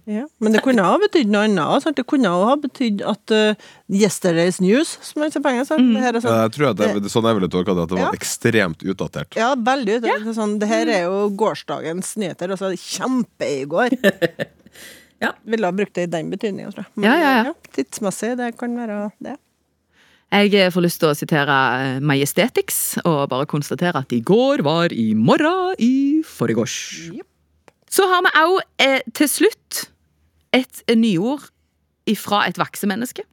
Ja. 0.09 0.23
Men 0.41 0.55
det 0.55 0.63
kunne 0.65 0.81
ha 0.81 0.95
betydd 0.97 1.29
noe 1.29 1.45
annet. 1.45 1.83
Sant? 1.83 1.97
Det 1.99 2.05
kunne 2.09 2.31
ha 2.33 2.55
betydd 2.57 3.03
at 3.05 3.33
uh, 3.35 3.67
yesterday's 3.93 4.57
news, 4.63 4.95
som 5.05 5.21
man 5.21 5.29
sier 5.33 5.43
på 5.45 5.51
engelsk. 5.51 5.75
er 5.75 6.17
sånn, 6.23 6.37
Jeg 6.39 6.53
tror 6.55 6.69
at 6.71 6.79
det, 6.81 7.11
sånn 7.13 7.27
jeg 7.29 7.37
ville 7.37 7.49
tolka 7.53 7.75
det, 7.77 7.83
at 7.85 7.91
det 7.93 7.99
var 7.99 8.07
Ja. 8.07 8.13
ekstremt 8.17 8.81
utdatert. 8.81 9.37
ja, 9.37 9.51
veldig. 9.55 9.99
utdatert. 10.01 10.25
Ja. 10.25 10.33
sånn, 10.39 10.55
det 10.61 10.69
her 10.71 10.87
er 10.95 11.03
jo 11.05 11.27
gårsdagens 11.37 12.15
nyheter. 12.17 12.55
Altså 12.57 12.73
kjempe 12.73 13.51
i 13.61 13.65
går. 13.69 13.93
Ja. 15.19 15.33
Ville 15.43 15.67
ha 15.67 15.73
brukt 15.75 15.91
det 15.97 16.05
i 16.07 16.11
den 16.13 16.29
betydninga, 16.31 16.69
tror 16.71 16.85
jeg. 16.85 16.91
Men, 16.95 17.03
Ja, 17.09 17.15
ja, 17.19 17.31
ja. 17.49 17.53
tidsmessig, 17.75 18.37
det 18.39 18.53
kan 18.55 18.71
være 18.79 19.11
det. 19.19 19.33
Jeg 20.31 20.53
eh, 20.55 20.69
får 20.71 20.85
lyst 20.85 20.99
til 21.01 21.09
å 21.09 21.17
sitere 21.17 21.55
eh, 21.81 21.99
Majestetics 21.99 22.99
og 23.03 23.25
bare 23.31 23.47
konstatere 23.49 23.99
at 23.99 24.13
i 24.13 24.21
går 24.21 24.63
var 24.63 24.93
i 24.93 25.09
morgen 25.17 25.73
i 25.81 26.21
forgårs. 26.23 26.77
Så 27.89 28.05
har 28.07 28.21
vi 28.27 28.31
òg 28.45 28.59
eh, 28.85 29.01
til 29.17 29.27
slutt 29.27 29.89
et 30.55 30.83
nyord 30.95 31.49
fra 32.17 32.45
et 32.49 32.57
vaksemenneske. 32.57 33.23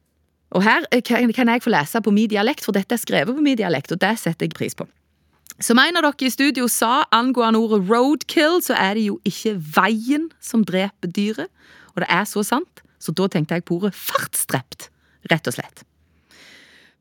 Og 0.55 0.63
her 0.63 0.85
eh, 0.93 1.01
kan 1.03 1.49
jeg 1.49 1.63
få 1.63 1.73
lese 1.73 2.01
på 2.01 2.13
min 2.13 2.29
dialekt, 2.29 2.63
for 2.65 2.75
dette 2.75 2.95
er 2.95 3.01
skrevet 3.01 3.35
på 3.35 3.43
min 3.43 3.57
dialekt, 3.57 3.91
og 3.91 3.99
det 4.01 4.13
setter 4.21 4.47
jeg 4.47 4.55
pris 4.55 4.77
på. 4.77 4.87
Som 5.59 5.79
en 5.81 5.97
av 5.97 6.05
dere 6.05 6.27
i 6.27 6.29
studio 6.29 6.67
sa 6.69 7.07
angående 7.15 7.59
ordet 7.59 7.81
roadkill, 7.89 8.61
så 8.61 8.77
er 8.77 8.93
det 8.95 9.07
jo 9.07 9.17
ikke 9.25 9.55
veien 9.57 10.29
som 10.43 10.63
dreper 10.67 11.09
dyret. 11.09 11.49
Og 11.95 12.03
det 12.03 12.09
er 12.13 12.27
så 12.29 12.43
sant, 12.45 12.83
så 13.01 13.13
da 13.17 13.25
tenkte 13.33 13.57
jeg 13.57 13.65
på 13.65 13.79
ordet 13.79 13.95
fartsdrept, 13.97 14.91
rett 15.31 15.49
og 15.49 15.57
slett. 15.57 15.81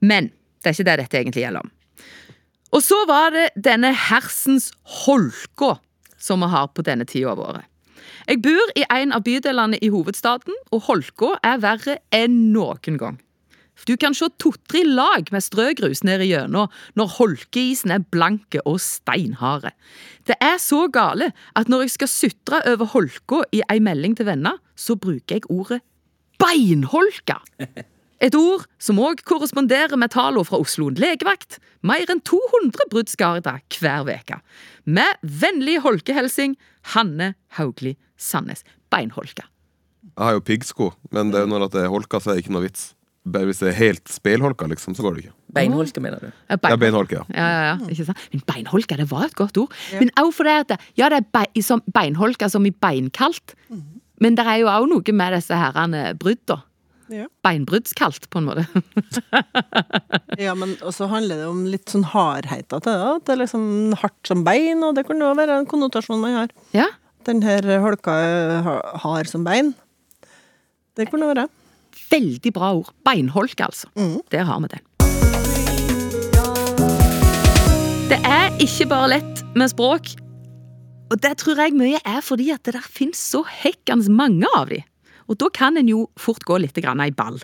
Men 0.01 0.33
det 0.65 0.73
er 0.73 0.77
ikke 0.79 0.89
det 0.89 0.99
dette 1.03 1.21
egentlig 1.21 1.45
gjelder 1.45 1.67
om. 1.67 1.73
Og 2.75 2.83
så 2.83 2.97
var 3.09 3.31
det 3.35 3.51
denne 3.61 3.93
hersens 3.95 4.73
holka 5.05 5.77
som 6.19 6.43
vi 6.43 6.49
har 6.51 6.73
på 6.75 6.85
denne 6.85 7.07
tida 7.09 7.37
av 7.37 7.43
året. 7.45 7.69
Jeg 8.29 8.43
bor 8.45 8.75
i 8.77 8.87
en 8.91 9.15
av 9.17 9.25
bydelene 9.27 9.79
i 9.83 9.93
hovedstaden, 9.93 10.57
og 10.73 10.87
holka 10.89 11.37
er 11.47 11.63
verre 11.63 12.01
enn 12.15 12.51
noen 12.55 13.01
gang. 13.01 13.23
Du 13.85 13.93
kan 14.01 14.15
se 14.17 14.29
to-tre 14.41 14.81
lag 14.89 15.29
med 15.35 15.45
strøgrus 15.45 16.01
ned 16.07 16.25
igjennom 16.25 16.71
når 16.97 17.11
holkeisen 17.19 17.93
er 17.93 18.07
blanke 18.09 18.63
og 18.65 18.79
steinharde. 18.81 19.75
Det 20.25 20.39
er 20.41 20.57
så 20.63 20.87
gale 20.89 21.33
at 21.55 21.69
når 21.69 21.85
jeg 21.85 21.97
skal 21.99 22.11
sutre 22.11 22.63
over 22.73 22.89
holka 22.95 23.43
i 23.53 23.61
ei 23.69 23.79
melding 23.85 24.17
til 24.17 24.31
venner, 24.31 24.57
så 24.75 24.97
bruker 24.97 25.37
jeg 25.37 25.51
ordet 25.53 25.83
beinholka. 26.41 27.43
Et 28.25 28.33
ord 28.33 28.65
som 28.81 29.01
òg 29.03 29.21
korresponderer 29.29 29.99
med 30.01 30.15
tallene 30.15 30.47
fra 30.49 30.61
Oslo 30.63 30.89
legevakt. 30.89 31.59
Mer 31.85 32.09
enn 32.09 32.23
200 32.25 32.89
bruddskader 32.93 33.61
hver 33.77 34.09
uke. 34.09 34.39
Med 34.89 35.21
vennlig 35.21 35.83
holkehelsing 35.85 36.57
Hanne 36.95 37.35
Haugli 37.59 37.97
Sandnes. 38.17 38.63
Beinholka. 38.93 39.47
Jeg 40.17 40.23
har 40.23 40.37
jo 40.37 40.45
piggsko, 40.47 40.93
men 41.13 41.33
det 41.33 41.41
er 41.41 41.47
jo 41.47 41.51
når 41.51 41.67
det 41.73 41.83
er 41.83 41.91
holka, 41.93 42.21
så 42.23 42.31
er 42.33 42.39
det 42.39 42.45
ikke 42.47 42.55
noe 42.55 42.67
vits. 42.69 42.93
Bare 43.27 43.49
hvis 43.49 43.59
det 43.59 43.73
er 43.73 43.79
helt 43.81 44.07
speilholka, 44.13 44.69
liksom, 44.71 44.95
så 44.95 45.03
går 45.03 45.17
det 45.17 45.25
ikke. 45.25 45.33
Beinholke, 45.57 46.01
mener 46.05 46.21
du? 46.23 46.29
Ja, 46.47 46.57
Ja, 46.71 46.77
beinholke, 46.79 47.17
ja. 47.19 47.25
Ja, 47.35 47.47
ja, 47.51 47.63
ja, 47.73 47.89
ikke 47.91 48.07
sant? 48.07 48.21
Men 48.33 48.43
beinholka, 48.47 48.97
det 49.01 49.09
var 49.11 49.25
et 49.27 49.35
godt 49.35 49.59
ord. 49.59 49.75
Men 49.99 50.13
òg 50.23 50.31
fordi 50.37 50.53
at 50.63 50.69
det, 50.71 50.79
ja, 51.01 51.09
det 51.11 51.19
er 51.25 51.27
bein, 51.35 51.63
som 51.67 51.83
beinholka 51.91 52.49
som 52.53 52.67
i 52.67 52.71
beinkaldt. 52.71 53.57
Men 54.23 54.39
det 54.39 54.47
er 54.47 54.61
jo 54.63 54.71
òg 54.71 54.87
noe 54.93 55.13
med 55.19 55.35
disse 55.35 55.59
herrene 55.59 56.13
brudda. 56.23 56.61
Ja. 57.13 57.27
Beinbruddskaldt, 57.47 58.29
på 58.33 58.41
en 58.43 58.49
måte. 58.51 58.67
Ja, 60.37 60.53
men 60.59 60.75
også 60.85 61.07
handler 61.09 61.39
det 61.41 61.47
om 61.49 61.63
litt 61.71 61.89
sånn 61.89 62.05
hardheter 62.13 62.83
til 62.85 62.93
det. 62.93 63.11
At 63.17 63.25
det 63.29 63.33
er 63.37 63.41
liksom 63.41 63.95
hardt 64.03 64.29
som 64.29 64.43
bein, 64.45 64.83
og 64.85 64.97
det 64.99 65.07
kan 65.09 65.23
jo 65.23 65.31
være 65.39 65.55
en 65.63 65.69
konnotasjon 65.71 66.21
man 66.21 66.35
har. 66.43 66.53
Ja, 66.77 66.91
Den 67.27 67.41
her 67.43 67.65
holka 67.83 68.13
hard 69.03 69.27
som 69.31 69.47
bein. 69.47 69.73
Det 70.97 71.09
kunne 71.11 71.31
være. 71.33 71.47
Veldig 72.13 72.53
bra 72.55 72.69
ord. 72.77 72.93
Beinholk, 73.07 73.59
altså. 73.65 73.89
Der 74.31 74.45
har 74.47 74.61
vi 74.63 74.69
det. 74.77 74.83
Det 78.07 78.21
er 78.23 78.53
ikke 78.63 78.87
bare 78.93 79.09
lett 79.17 79.43
med 79.59 79.73
språk, 79.73 80.13
og 81.11 81.17
det 81.23 81.33
tror 81.41 81.59
jeg 81.59 81.75
mye 81.75 81.99
er 82.07 82.21
fordi 82.23 82.53
at 82.55 82.63
det 82.67 82.77
der 82.77 82.87
finnes 82.87 83.19
så 83.19 83.41
hekkans 83.47 84.07
mange 84.13 84.47
av 84.59 84.69
de. 84.71 84.83
Og 85.27 85.39
da 85.41 85.51
kan 85.53 85.77
en 85.79 85.91
jo 85.91 86.07
fort 86.21 86.45
gå 86.47 86.59
litt 86.63 86.79
i 86.79 87.11
ball. 87.17 87.41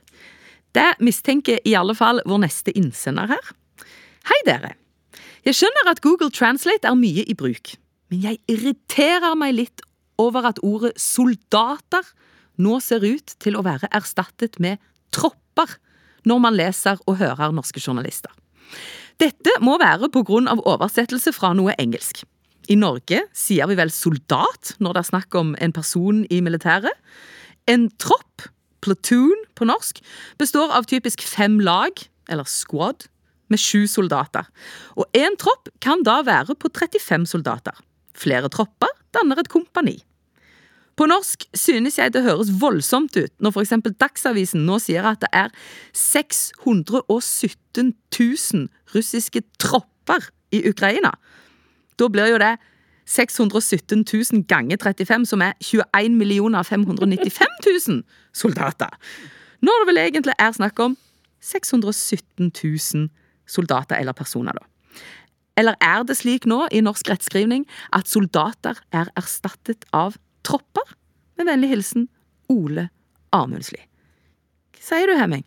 Det 0.72 0.94
mistenker 1.00 1.60
i 1.64 1.74
alle 1.76 1.94
fall 1.94 2.22
vår 2.24 2.44
neste 2.46 2.72
innsender 2.78 3.28
her. 3.28 3.52
Hei, 4.28 4.40
dere. 4.46 4.74
Jeg 5.44 5.58
skjønner 5.58 5.90
at 5.90 6.00
Google 6.00 6.30
Translate 6.30 6.86
er 6.86 6.94
mye 6.94 7.24
i 7.26 7.34
bruk, 7.34 7.74
men 8.08 8.22
jeg 8.22 8.38
irriterer 8.48 9.34
meg 9.34 9.56
litt 9.58 9.82
over 10.22 10.46
at 10.46 10.60
ordet 10.62 10.94
soldater 11.00 12.06
nå 12.62 12.78
ser 12.84 13.02
ut 13.02 13.34
til 13.42 13.56
å 13.58 13.64
være 13.66 13.90
erstattet 13.90 14.60
med 14.62 14.78
tropper 15.10 15.74
når 16.28 16.42
man 16.44 16.54
leser 16.54 17.00
og 17.08 17.18
hører 17.18 17.54
norske 17.56 17.82
journalister. 17.82 18.30
Dette 19.20 19.54
må 19.60 19.76
være 19.80 20.08
av 20.50 20.62
oversettelse 20.66 21.34
fra 21.34 21.52
noe 21.54 21.74
engelsk. 21.78 22.22
I 22.70 22.78
Norge 22.78 23.24
sier 23.34 23.66
vi 23.66 23.76
vel 23.78 23.90
soldat 23.90 24.76
når 24.78 24.94
det 24.94 25.02
er 25.02 25.10
snakk 25.10 25.34
om 25.38 25.54
en 25.58 25.74
person 25.74 26.22
i 26.30 26.40
militæret. 26.40 26.94
En 27.70 27.88
tropp, 28.02 28.48
platoon 28.82 29.44
på 29.58 29.66
norsk, 29.68 30.00
består 30.38 30.72
av 30.74 30.88
typisk 30.90 31.22
fem 31.22 31.60
lag, 31.62 31.92
eller 32.28 32.48
squad, 32.48 33.06
med 33.52 33.60
sju 33.60 33.86
soldater. 33.90 34.48
Og 34.96 35.04
én 35.16 35.36
tropp 35.40 35.68
kan 35.84 36.02
da 36.06 36.22
være 36.26 36.56
på 36.56 36.70
35 36.72 37.28
soldater. 37.34 37.76
Flere 38.16 38.48
tropper 38.52 38.90
danner 39.14 39.42
et 39.42 39.52
kompani. 39.52 40.00
På 40.96 41.06
norsk 41.08 41.46
synes 41.56 41.96
jeg 41.98 42.12
det 42.12 42.24
høres 42.26 42.50
voldsomt 42.60 43.16
ut 43.16 43.32
når 43.40 43.54
f.eks. 43.54 43.72
Dagsavisen 44.00 44.66
nå 44.68 44.76
sier 44.82 45.06
at 45.08 45.22
det 45.24 45.30
er 45.32 45.48
617 45.96 47.94
000 48.12 48.68
russiske 48.92 49.42
tropper 49.62 50.28
i 50.52 50.68
Ukraina. 50.68 51.14
Da 51.96 52.08
blir 52.12 52.28
jo 52.32 52.40
det 52.42 52.58
617 53.06 54.04
000 54.06 54.44
ganger 54.48 54.76
35, 54.80 55.26
som 55.26 55.42
er 55.42 55.52
21 55.60 56.64
595 56.64 57.46
000 57.88 58.02
soldater. 58.32 58.92
Når 59.62 59.82
det 59.82 59.88
vel 59.90 60.02
egentlig 60.02 60.34
er 60.38 60.52
snakk 60.52 60.78
om 60.80 60.96
617 61.42 62.50
000 62.50 63.08
soldater 63.46 63.96
eller 63.98 64.12
personer, 64.12 64.52
da. 64.52 64.66
Eller 65.56 65.76
er 65.84 66.02
det 66.08 66.16
slik 66.16 66.46
nå 66.48 66.64
i 66.72 66.80
norsk 66.80 67.10
rettskrivning 67.12 67.66
at 67.92 68.08
soldater 68.08 68.78
er 68.92 69.10
erstattet 69.18 69.84
av 69.92 70.16
tropper? 70.46 70.96
Med 71.36 71.48
vennlig 71.48 71.72
hilsen 71.72 72.08
Ole 72.52 72.88
Amundsli. 73.32 73.80
Hva 74.76 74.82
sier 74.82 75.08
du, 75.08 75.16
Hemming? 75.18 75.44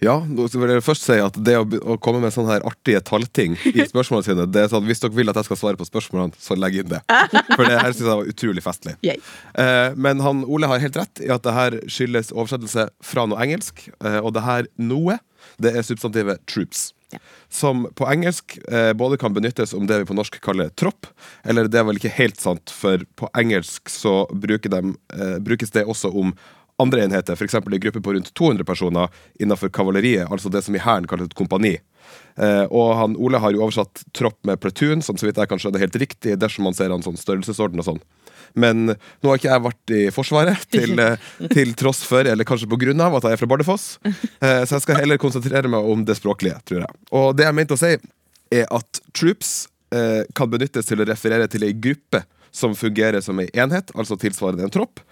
Ja, 0.00 0.16
nå 0.24 0.46
vil 0.48 0.72
jeg 0.72 0.84
først 0.84 1.04
si 1.04 1.16
at 1.20 1.36
det 1.44 1.56
å, 1.60 1.64
å 1.92 1.96
komme 2.00 2.22
med 2.22 2.32
sånne 2.32 2.54
her 2.54 2.66
artige 2.68 3.02
tallting 3.04 3.56
i 3.68 3.84
spørsmålene 3.92 4.26
sine 4.26 4.46
det 4.48 4.64
er 4.64 4.70
sånn, 4.72 4.86
Hvis 4.88 5.02
dere 5.02 5.16
vil 5.16 5.32
at 5.32 5.40
jeg 5.40 5.50
skal 5.50 5.60
svare 5.60 5.80
på 5.80 5.88
spørsmålene, 5.88 6.36
så 6.40 6.56
legg 6.56 6.80
inn 6.80 6.92
det. 6.92 7.02
For 7.56 7.66
det 7.66 7.76
her 7.76 7.92
synes 7.92 8.06
jeg 8.06 8.20
var 8.22 8.30
utrolig 8.32 8.64
festlig. 8.64 8.94
Eh, 9.04 9.98
men 10.00 10.24
han, 10.24 10.44
Ole 10.48 10.70
har 10.70 10.80
helt 10.82 10.96
rett 11.00 11.24
i 11.24 11.28
at 11.32 11.44
det 11.44 11.56
her 11.56 11.76
skyldes 11.84 12.32
oversettelse 12.32 12.88
fra 13.04 13.26
noe 13.28 13.44
engelsk. 13.44 13.84
Eh, 14.00 14.20
og 14.22 14.32
det 14.36 14.46
her 14.46 14.70
noe, 14.80 15.20
det 15.60 15.74
er 15.76 15.84
substantivet 15.84 16.40
troops. 16.48 16.90
Som 17.50 17.88
på 17.98 18.06
engelsk 18.06 18.58
eh, 18.70 18.92
både 18.94 19.18
kan 19.20 19.34
benyttes 19.34 19.74
om 19.74 19.88
det 19.90 19.98
vi 20.02 20.08
på 20.08 20.14
norsk 20.14 20.36
kaller 20.44 20.70
tropp, 20.78 21.08
eller 21.42 21.68
det 21.68 21.80
er 21.80 21.86
vel 21.88 21.98
ikke 21.98 22.12
helt 22.14 22.38
sant, 22.40 22.70
for 22.70 23.02
på 23.18 23.28
engelsk 23.38 23.90
så 23.90 24.22
de, 24.30 24.80
eh, 25.16 25.36
brukes 25.42 25.74
det 25.74 25.84
også 25.84 26.12
om 26.14 26.32
andre 26.80 27.04
enheter, 27.04 27.36
f.eks. 27.36 27.58
en 27.60 27.80
gruppe 27.84 28.02
på 28.02 28.14
rundt 28.16 28.32
200 28.34 28.66
personer 28.68 29.22
innenfor 29.40 29.72
kavaleriet, 29.74 30.28
altså 30.30 30.52
det 30.52 30.64
som 30.66 30.76
i 30.76 30.82
hæren 30.82 31.08
kalles 31.10 31.30
et 31.30 31.38
kompani. 31.38 31.76
Eh, 32.40 32.64
og 32.66 32.94
han, 32.98 33.16
Ole 33.20 33.40
har 33.42 33.54
jo 33.54 33.62
oversatt 33.66 34.04
tropp 34.16 34.38
med 34.48 34.60
platoon, 34.62 35.04
som 35.04 35.18
så 35.20 35.28
vidt 35.28 35.40
jeg 35.40 35.50
kan 35.50 35.60
skjønne 35.60 35.82
helt 35.82 35.98
riktig, 36.00 36.38
dersom 36.40 36.66
man 36.68 36.76
ser 36.76 36.94
han 36.94 37.04
sånn 37.04 37.20
størrelsesorden 37.20 37.82
og 37.82 37.88
sånn. 37.92 38.02
Men 38.58 38.88
nå 38.90 39.30
har 39.30 39.38
ikke 39.38 39.50
jeg 39.50 39.64
vært 39.66 39.94
i 39.94 40.00
Forsvaret, 40.14 40.64
til, 40.72 40.96
eh, 41.04 41.28
til 41.52 41.74
tross 41.78 42.02
for, 42.06 42.26
eller 42.26 42.48
kanskje 42.48 42.70
på 42.70 42.80
grunn 42.80 43.04
av, 43.04 43.18
at 43.18 43.28
jeg 43.28 43.38
er 43.38 43.42
fra 43.42 43.50
Bardufoss. 43.50 43.90
Eh, 44.06 44.62
så 44.64 44.76
jeg 44.76 44.86
skal 44.86 45.02
heller 45.02 45.20
konsentrere 45.22 45.70
meg 45.70 45.86
om 45.86 46.04
det 46.08 46.18
språklige, 46.18 46.58
tror 46.68 46.84
jeg. 46.86 47.00
Og 47.20 47.30
det 47.38 47.46
jeg 47.46 47.58
mente 47.60 47.76
å 47.76 47.80
si, 47.80 47.94
er 48.50 48.66
at 48.74 49.02
troops 49.16 49.54
eh, 49.94 50.22
kan 50.36 50.50
benyttes 50.50 50.88
til 50.88 51.02
å 51.02 51.08
referere 51.08 51.46
til 51.50 51.66
ei 51.66 51.74
gruppe 51.76 52.24
som 52.50 52.74
fungerer 52.74 53.22
som 53.22 53.38
ei 53.38 53.46
enhet, 53.54 53.92
altså 53.94 54.18
tilsvarende 54.18 54.66
en 54.66 54.72
tropp, 54.74 55.02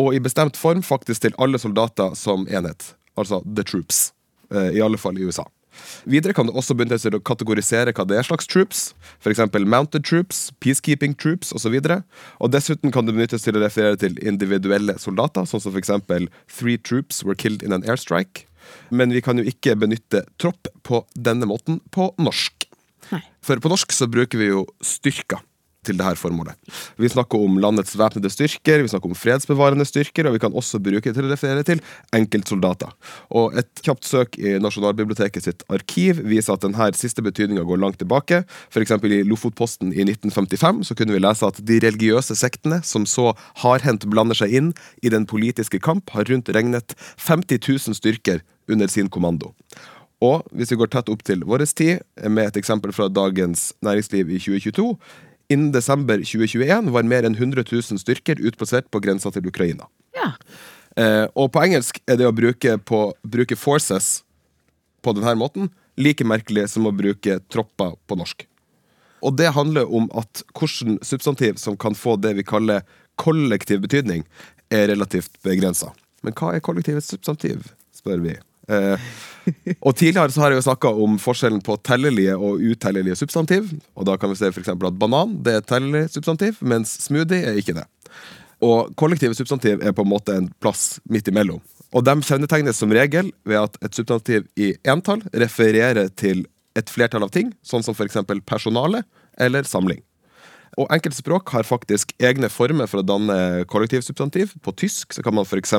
og 0.00 0.14
i 0.14 0.22
bestemt 0.22 0.58
form 0.60 0.82
faktisk 0.84 1.24
til 1.24 1.36
alle 1.40 1.60
soldater 1.60 2.14
som 2.18 2.46
enhet. 2.48 2.94
Altså 3.16 3.42
the 3.46 3.64
troops. 3.64 4.10
Eh, 4.52 4.76
I 4.76 4.82
alle 4.84 5.00
fall 5.00 5.18
i 5.18 5.24
USA. 5.24 5.46
Videre 6.08 6.32
kan 6.32 6.48
det 6.48 6.54
også 6.56 6.74
begynne 6.76 6.98
til 7.00 7.16
å 7.16 7.22
kategorisere 7.24 7.92
hva 7.96 8.06
det 8.08 8.18
er 8.18 8.26
slags 8.26 8.48
troops, 8.48 8.82
f.eks. 9.20 9.42
mounted 9.66 10.06
troops, 10.08 10.50
peacekeeping 10.64 11.16
troops 11.20 11.52
osv. 11.56 11.74
Og, 11.76 11.88
så 11.88 11.98
og 12.40 12.52
dessuten 12.54 12.94
kan 12.94 13.08
det 13.08 13.16
benyttes 13.16 13.44
til 13.44 13.58
å 13.58 13.64
referere 13.64 13.98
til 14.00 14.16
individuelle 14.24 14.96
soldater, 15.02 15.48
sånn 15.48 15.62
som 15.62 15.76
f.eks. 15.76 15.92
Three 16.48 16.78
troops 16.78 17.22
were 17.24 17.36
killed 17.36 17.64
in 17.66 17.76
an 17.76 17.84
airstrike. 17.88 18.46
Men 18.90 19.12
vi 19.14 19.22
kan 19.22 19.38
jo 19.38 19.44
ikke 19.46 19.76
benytte 19.78 20.24
tropp 20.42 20.70
på 20.86 21.04
denne 21.14 21.46
måten 21.46 21.78
på 21.94 22.08
norsk. 22.18 22.66
Nei. 23.12 23.22
For 23.44 23.60
på 23.62 23.70
norsk 23.70 23.92
så 23.94 24.08
bruker 24.10 24.40
vi 24.40 24.50
jo 24.50 24.64
styrker 24.82 25.44
til 25.86 25.98
dette 25.98 26.18
formålet. 26.20 26.56
Vi 27.00 27.10
snakker 27.12 27.42
om 27.42 27.58
landets 27.62 27.96
væpnede 27.98 28.30
styrker, 28.32 28.82
vi 28.84 28.92
snakker 28.92 29.12
om 29.12 29.18
fredsbevarende 29.18 29.86
styrker, 29.88 30.28
og 30.28 30.36
vi 30.36 30.42
kan 30.42 30.56
også 30.56 30.80
bruke 30.82 31.08
det 31.08 31.16
til 31.16 31.28
å 31.28 31.32
referere 31.32 31.64
til 31.66 31.82
enkeltsoldater. 32.16 32.92
Og 33.38 33.56
et 33.60 33.84
kjapt 33.86 34.08
søk 34.08 34.38
i 34.40 34.56
Nasjonalbiblioteket 34.62 35.46
sitt 35.48 35.64
arkiv 35.72 36.22
viser 36.26 36.56
at 36.56 36.64
denne 36.66 36.90
siste 36.98 37.24
betydninga 37.24 37.66
går 37.66 37.82
langt 37.82 38.00
tilbake. 38.02 38.42
F.eks. 38.70 38.96
i 39.06 39.22
Lofotposten 39.26 39.92
i 39.94 40.04
1955 40.06 40.84
så 40.90 40.98
kunne 40.98 41.16
vi 41.16 41.22
lese 41.22 41.48
at 41.48 41.60
de 41.66 41.80
religiøse 41.82 42.36
sektene 42.38 42.82
som 42.86 43.06
så 43.08 43.32
hardhendt 43.62 44.08
blander 44.10 44.38
seg 44.38 44.54
inn 44.54 44.72
i 45.02 45.12
den 45.12 45.26
politiske 45.28 45.80
kamp, 45.82 46.10
har 46.16 46.28
rundt 46.30 46.50
regnet 46.54 46.96
50 47.22 47.62
000 47.62 47.98
styrker 47.98 48.42
under 48.70 48.90
sin 48.90 49.10
kommando. 49.12 49.52
Og 50.24 50.46
hvis 50.56 50.70
vi 50.72 50.78
går 50.80 50.88
tett 50.92 51.10
opp 51.12 51.22
til 51.28 51.42
vår 51.44 51.66
tid, 51.76 52.00
med 52.24 52.48
et 52.48 52.56
eksempel 52.56 52.92
fra 52.96 53.08
Dagens 53.12 53.72
Næringsliv 53.84 54.30
i 54.32 54.38
2022 54.40 54.94
Innen 55.48 55.70
desember 55.72 56.18
2021 56.18 56.90
var 56.94 57.06
mer 57.06 57.26
enn 57.26 57.36
100 57.36 57.64
000 57.70 58.00
styrker 58.02 58.40
utplassert 58.42 58.90
på 58.90 59.00
grensa 59.04 59.30
til 59.30 59.46
Ukraina. 59.46 59.86
Ja. 60.16 60.32
Eh, 60.96 61.26
og 61.36 61.52
på 61.54 61.62
engelsk 61.62 62.00
er 62.08 62.18
det 62.18 62.26
å 62.26 62.34
bruke, 62.34 62.78
på, 62.78 63.00
bruke 63.22 63.54
'forces' 63.54 64.22
på 65.02 65.14
denne 65.14 65.36
måten 65.38 65.70
like 65.96 66.24
merkelig 66.24 66.68
som 66.72 66.86
å 66.86 66.94
bruke 66.94 67.38
'tropper' 67.46 67.96
på 68.06 68.18
norsk. 68.18 68.46
Og 69.22 69.36
det 69.36 69.54
handler 69.54 69.86
om 69.92 70.10
at 70.14 70.42
hvordan 70.54 70.98
substantiv 71.02 71.56
som 71.56 71.76
kan 71.76 71.94
få 71.94 72.16
det 72.20 72.34
vi 72.36 72.44
kaller 72.44 72.82
kollektiv 73.16 73.80
betydning, 73.80 74.26
er 74.70 74.88
relativt 74.88 75.32
begrensa. 75.42 75.92
Men 76.22 76.34
hva 76.36 76.54
er 76.54 76.60
kollektivets 76.64 77.08
substantiv, 77.08 77.72
spør 77.94 78.20
vi. 78.24 78.34
Eh, 78.66 79.08
og 79.80 79.94
tidligere 79.96 80.32
så 80.34 80.42
har 80.42 80.52
jeg 80.52 80.60
jo 80.60 80.66
snakka 80.66 80.90
om 81.04 81.18
forskjellen 81.22 81.62
på 81.64 81.76
tellelige 81.86 82.34
og 82.36 82.62
utellelige 82.62 83.18
substantiv. 83.20 83.68
Og 83.94 84.08
da 84.08 84.16
kan 84.20 84.32
vi 84.32 84.38
se 84.40 84.50
for 84.54 84.72
at 84.72 84.98
banan 84.98 85.36
det 85.44 85.54
er 85.54 85.62
et 85.62 85.70
tellelig 85.70 86.08
substantiv, 86.16 86.58
mens 86.60 86.96
smoothie 87.04 87.52
er 87.52 87.60
ikke 87.60 87.76
det. 87.78 87.86
Og 88.64 88.92
kollektive 88.96 89.36
substantiv 89.36 89.82
er 89.84 89.92
på 89.92 90.04
en 90.06 90.10
måte 90.10 90.34
en 90.34 90.50
plass 90.64 90.96
midt 91.12 91.28
imellom. 91.28 91.60
Og 91.94 92.04
de 92.04 92.14
kjennetegnes 92.24 92.80
som 92.80 92.92
regel 92.92 93.30
ved 93.46 93.60
at 93.60 93.78
et 93.84 93.94
substantiv 93.94 94.46
i 94.58 94.72
entall 94.88 95.22
refererer 95.32 96.10
til 96.18 96.44
et 96.76 96.90
flertall 96.92 97.24
av 97.24 97.32
ting, 97.32 97.52
sånn 97.64 97.84
som 97.84 97.96
f.eks. 97.96 98.18
personale 98.44 99.04
eller 99.40 99.68
samling. 99.68 100.02
Og 100.76 100.90
enkelte 100.92 101.16
språk 101.16 101.52
har 101.54 101.64
faktisk 101.64 102.12
egne 102.20 102.50
former 102.52 102.88
for 102.90 103.00
å 103.00 103.06
danne 103.06 103.64
kollektivsubstantiv. 103.70 104.52
På 104.64 104.74
tysk 104.76 105.14
så 105.16 105.24
kan 105.24 105.36
man 105.36 105.46
f.eks 105.48 105.72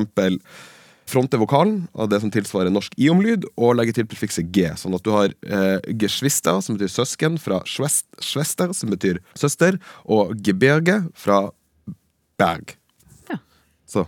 fronte 1.08 1.40
vokalen 1.40 1.86
av 1.96 2.10
det 2.12 2.20
som 2.24 2.32
tilsvarer 2.34 2.74
norsk 2.74 2.96
i-omlyd, 3.00 3.48
og 3.56 3.78
legge 3.80 3.96
til 3.98 4.08
prefikset 4.10 4.52
g. 4.56 4.68
Sånn 4.80 4.98
at 4.98 5.06
du 5.06 5.14
har 5.16 5.34
eh, 5.48 5.78
geschwister, 6.02 6.60
som 6.64 6.78
betyr 6.78 6.94
søsken, 6.94 7.38
fra 7.42 7.62
schwester, 7.68 8.74
som 8.76 8.92
betyr 8.94 9.22
søster, 9.38 9.80
og 10.04 10.36
geberge 10.44 11.02
fra 11.18 11.46
berg. 12.40 12.76
Ja. 13.32 13.40
Så 13.88 14.08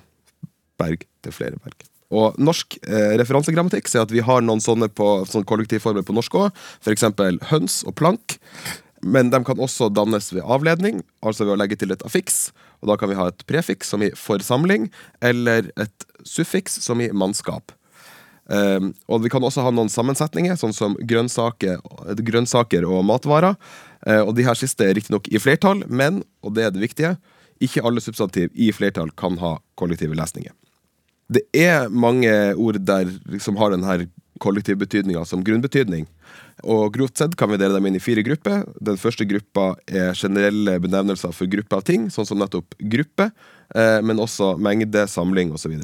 berg 0.79 1.07
til 1.23 1.35
flere 1.35 1.59
berg. 1.63 1.87
Og 2.09 2.37
norsk 2.41 2.79
eh, 2.81 3.15
referansegrammatikk 3.21 3.89
sier 3.89 4.05
at 4.05 4.13
vi 4.13 4.23
har 4.25 4.41
noen 4.41 4.61
sånne, 4.63 4.89
på, 4.89 5.09
sånn 5.29 5.45
kollektivformer 5.49 6.05
på 6.05 6.15
norsk 6.17 6.39
òg. 6.41 6.61
F.eks. 6.81 7.05
høns 7.51 7.83
og 7.85 7.95
plank. 7.99 8.39
Men 9.01 9.31
de 9.31 9.39
kan 9.47 9.59
også 9.61 9.89
dannes 9.93 10.31
ved 10.33 10.43
avledning, 10.43 11.03
altså 11.23 11.45
ved 11.45 11.55
å 11.55 11.59
legge 11.61 11.77
til 11.79 11.93
et 11.95 12.03
affiks. 12.07 12.49
Og 12.83 12.91
da 12.91 12.97
kan 12.99 13.11
vi 13.11 13.17
ha 13.19 13.29
et 13.31 13.43
prefiks 13.47 13.91
som 13.93 14.03
i 14.03 14.11
forsamling, 14.15 14.89
eller 15.23 15.71
et 15.79 16.07
suffiks 16.27 16.79
som 16.83 17.01
i 17.03 17.11
mannskap. 17.15 17.73
Um, 18.49 18.93
og 19.05 19.21
vi 19.21 19.29
kan 19.29 19.43
også 19.45 19.61
ha 19.61 19.71
noen 19.73 19.91
sammensetninger, 19.93 20.57
sånn 20.57 20.73
som 20.73 20.95
grønnsaker, 21.05 21.83
grønnsaker 22.25 22.87
og 22.87 23.03
matvarer. 23.05 23.59
Uh, 24.07 24.23
og 24.23 24.33
de 24.39 24.47
her 24.47 24.57
siste 24.57 24.87
er 24.87 24.95
riktignok 24.97 25.29
i 25.29 25.41
flertall, 25.41 25.83
men, 25.85 26.23
og 26.41 26.55
det 26.57 26.65
er 26.65 26.73
det 26.73 26.81
viktige, 26.81 27.13
ikke 27.61 27.83
alle 27.85 28.01
substantiv 28.01 28.49
i 28.55 28.71
flertall 28.73 29.11
kan 29.19 29.37
ha 29.41 29.57
kollektive 29.79 30.17
lesninger. 30.17 30.55
Det 31.29 31.43
er 31.53 31.91
mange 31.93 32.31
ord 32.57 32.79
der 32.81 33.11
som 33.43 33.59
har 33.59 33.75
denne 33.75 34.07
kollektivbetydninga 34.41 35.25
som 35.27 35.43
grunnbetydning. 35.45 36.07
Og 36.67 36.91
Grovt 36.95 37.19
sett 37.21 37.37
kan 37.39 37.51
vi 37.51 37.59
dele 37.59 37.77
dem 37.77 37.87
inn 37.87 37.97
i 37.99 38.03
fire 38.03 38.23
grupper. 38.25 38.65
Den 38.83 38.99
første 38.99 39.27
gruppa 39.27 39.71
er 39.87 40.17
generelle 40.17 40.77
benevnelser 40.83 41.33
for 41.35 41.49
grupper 41.51 41.79
av 41.79 41.87
ting, 41.87 42.09
sånn 42.13 42.27
som 42.27 42.39
nettopp 42.41 42.75
gruppe, 42.91 43.29
eh, 43.75 43.99
men 44.03 44.19
også 44.19 44.55
mengde, 44.59 45.05
samling 45.07 45.53
osv. 45.55 45.77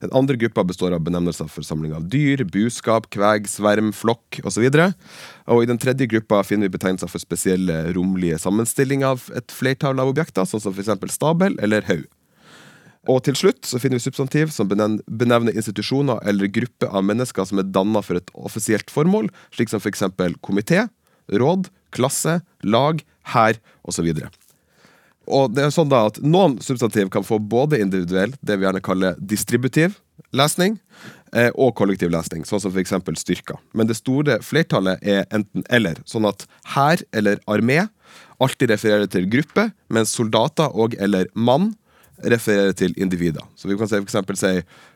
Den 0.00 0.12
andre 0.14 0.38
gruppa 0.40 0.64
består 0.64 0.94
av 0.94 1.02
benevnelser 1.04 1.50
for 1.50 1.66
samling 1.66 1.94
av 1.96 2.06
dyr, 2.10 2.44
buskap, 2.46 3.10
kveg, 3.14 3.48
sverm, 3.50 3.92
flokk 3.92 4.40
osv. 4.46 4.68
Og, 4.70 4.94
og 5.50 5.62
i 5.64 5.70
den 5.70 5.80
tredje 5.82 6.08
gruppa 6.10 6.42
finner 6.46 6.68
vi 6.68 6.76
betegnelser 6.76 7.10
for 7.10 7.22
spesielle 7.22 7.80
romlige 7.96 8.38
sammenstillinger 8.42 9.14
av 9.14 9.30
et 9.36 9.54
flertall 9.54 10.00
av 10.00 10.14
objekter, 10.14 10.46
sånn 10.48 10.62
som 10.62 10.76
f.eks. 10.76 10.94
stabel 11.14 11.58
eller 11.62 11.86
haug. 11.90 12.06
Og 13.10 13.20
til 13.26 13.36
slutt 13.36 13.66
så 13.68 13.80
finner 13.80 14.00
vi 14.00 14.06
substantiv 14.06 14.52
som 14.54 14.68
benevner 14.70 15.52
institusjoner 15.52 16.22
eller 16.28 16.52
grupper 16.52 16.88
av 16.88 17.04
mennesker 17.04 17.48
som 17.48 17.60
er 17.60 17.68
danna 17.68 18.00
for 18.04 18.20
et 18.20 18.30
offisielt 18.34 18.92
formål, 18.92 19.28
slik 19.52 19.72
som 19.72 19.82
f.eks. 19.82 20.06
komité, 20.44 20.86
råd, 21.28 21.68
klasse, 21.94 22.40
lag, 22.64 23.02
hær 23.34 23.60
osv. 23.84 24.08
Og 25.24 25.52
det 25.56 25.64
er 25.64 25.72
sånn 25.72 25.92
da 25.92 26.04
at 26.08 26.20
Noen 26.24 26.58
substantiv 26.64 27.10
kan 27.12 27.24
få 27.24 27.38
både 27.40 27.80
individuell, 27.80 28.34
det 28.40 28.58
vi 28.58 28.66
gjerne 28.66 28.84
kaller 28.84 29.20
distributiv 29.20 29.98
lesning, 30.36 30.78
eh, 31.32 31.50
og 31.54 31.74
kollektiv 31.78 32.12
lesning, 32.12 32.44
sånn 32.48 32.62
som 32.62 32.74
f.eks. 32.74 32.96
styrker. 33.20 33.60
Men 33.72 33.88
det 33.90 33.98
store 34.00 34.40
flertallet 34.44 35.00
er 35.00 35.24
enten-eller. 35.34 36.00
Sånn 36.08 36.28
at 36.28 36.46
hær 36.74 37.04
eller 37.12 37.40
armé 37.50 37.84
alltid 38.42 38.72
refererer 38.72 39.08
til 39.10 39.28
gruppe, 39.30 39.70
mens 39.92 40.12
soldater 40.16 40.72
og 40.72 40.96
eller 41.00 41.28
mann 41.34 41.72
refererer 42.32 42.74
til 42.76 42.94
individer. 43.00 43.44
Så 43.58 43.68
vi 43.68 43.76
kan 43.76 43.88
for 43.88 44.00
eksempel 44.02 44.38
si 44.38 44.52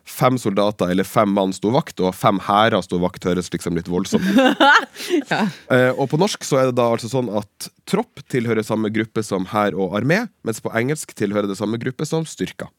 fem 0.08 0.38
soldater 0.40 0.92
eller 0.92 1.06
fem 1.08 1.30
mann 1.34 1.52
sto 1.56 1.72
vakt, 1.74 2.00
og 2.00 2.16
fem 2.16 2.40
hærer 2.46 2.80
sto 2.84 3.00
vakt, 3.02 3.26
høres 3.28 3.50
liksom 3.52 3.76
litt 3.76 3.90
voldsomt 3.90 4.24
ja. 5.32 5.42
eh, 5.72 5.92
Og 5.92 6.08
på 6.10 6.20
norsk 6.20 6.46
så 6.46 6.62
er 6.62 6.70
det 6.70 6.78
da 6.80 6.88
altså 6.92 7.10
sånn 7.12 7.30
at 7.40 7.70
tropp 7.88 8.24
tilhører 8.32 8.66
samme 8.66 8.90
gruppe 8.94 9.24
som 9.26 9.48
hær 9.52 9.76
og 9.76 9.96
armé, 9.98 10.24
mens 10.46 10.62
på 10.64 10.72
engelsk 10.76 11.14
tilhører 11.18 11.50
det 11.50 11.58
samme 11.60 11.80
gruppe 11.80 12.08
som 12.08 12.26
styrker. 12.28 12.70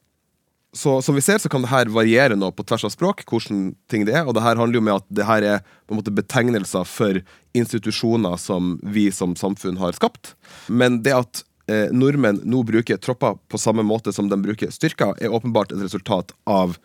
Så 0.74 1.00
som 1.02 1.16
vi 1.18 1.22
ser, 1.22 1.40
så 1.42 1.50
kan 1.50 1.64
det 1.66 1.72
her 1.72 1.90
variere 1.90 2.36
nå 2.38 2.52
på 2.54 2.64
tvers 2.68 2.86
av 2.86 2.92
språk, 2.94 3.24
hvordan 3.26 3.72
ting 3.90 4.04
det 4.06 4.14
er. 4.14 4.28
Og 4.28 4.36
det 4.38 4.44
her 4.46 4.60
handler 4.60 4.78
jo 4.78 4.86
med 4.86 5.00
at 5.00 5.08
det 5.10 5.26
her 5.26 5.46
er 5.56 5.64
på 5.90 5.96
en 5.96 5.98
måte 5.98 6.14
betegnelser 6.14 6.86
for 6.86 7.22
institusjoner 7.58 8.38
som 8.38 8.76
vi 8.86 9.08
som 9.14 9.34
samfunn 9.40 9.80
har 9.82 9.98
skapt. 9.98 10.36
Men 10.70 11.02
det 11.06 11.16
at 11.18 11.42
eh, 11.70 11.92
nordmenn 11.94 12.42
nå 12.50 12.64
bruker 12.68 12.98
tropper 12.98 13.38
på 13.50 13.62
samme 13.62 13.86
måte 13.86 14.14
som 14.16 14.30
de 14.30 14.40
bruker 14.42 14.74
styrker, 14.74 15.14
er 15.22 15.34
åpenbart 15.34 15.76
et 15.76 15.84
resultat 15.86 16.34
av 16.50 16.80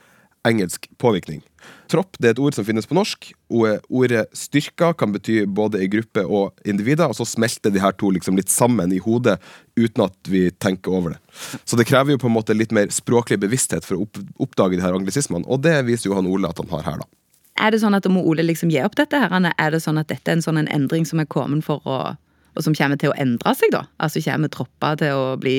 engelsk 0.45 0.91
påvirkning. 1.01 1.41
Tropp 1.89 2.19
det 2.21 2.29
er 2.29 2.35
et 2.35 2.41
ord 2.43 2.57
som 2.57 2.67
finnes 2.67 2.87
på 2.89 2.97
norsk. 2.97 3.31
Ordet 3.49 4.25
styrker 4.37 4.93
kan 5.01 5.13
bety 5.15 5.39
både 5.49 5.81
i 5.81 5.89
gruppe 5.89 6.25
og 6.25 6.67
individer, 6.69 7.09
og 7.09 7.17
så 7.17 7.27
smelter 7.29 7.73
de 7.73 7.81
her 7.81 7.95
to 7.97 8.11
liksom 8.13 8.37
litt 8.37 8.53
sammen 8.53 8.93
i 8.93 9.01
hodet 9.01 9.39
uten 9.81 10.05
at 10.05 10.17
vi 10.29 10.47
tenker 10.53 10.93
over 10.93 11.15
det. 11.15 11.21
Så 11.65 11.81
det 11.81 11.89
krever 11.89 12.15
jo 12.15 12.21
på 12.21 12.29
en 12.29 12.37
måte 12.37 12.57
litt 12.57 12.75
mer 12.77 12.93
språklig 12.93 13.41
bevissthet 13.41 13.89
for 13.89 14.03
å 14.03 14.25
oppdage 14.45 14.77
de 14.77 14.85
her 14.85 14.97
anglisismene, 14.97 15.49
og 15.49 15.65
det 15.65 15.79
viser 15.89 16.11
jo 16.11 16.19
han 16.19 16.29
Ole 16.29 16.51
at 16.51 16.61
han 16.61 16.73
har 16.73 16.85
her, 16.91 17.01
da. 17.01 17.09
Er 17.65 17.71
det 17.71 17.85
sånn 17.85 17.95
at 17.95 18.07
må 18.11 18.25
Ole 18.27 18.43
liksom 18.43 18.73
gi 18.73 18.81
opp 18.83 18.97
dette? 18.99 19.17
her? 19.17 19.31
Er 19.31 19.71
det 19.71 19.81
sånn 19.85 20.01
at 20.01 20.11
dette 20.11 20.27
er 20.27 20.37
en 20.37 20.45
sånn 20.45 20.59
en 20.59 20.71
endring 20.75 21.07
som 21.07 21.23
er 21.23 21.31
kommet 21.31 21.65
for 21.65 21.85
å 21.87 21.99
og 22.55 22.61
som 22.67 22.77
kommer 22.77 22.97
til 23.01 23.11
å 23.13 23.19
endre 23.21 23.53
seg, 23.59 23.69
da? 23.75 23.83
Altså 24.03 24.17
kommer 24.25 24.49
tropper 24.53 24.93
til 25.01 25.13
å 25.19 25.25
bli 25.41 25.59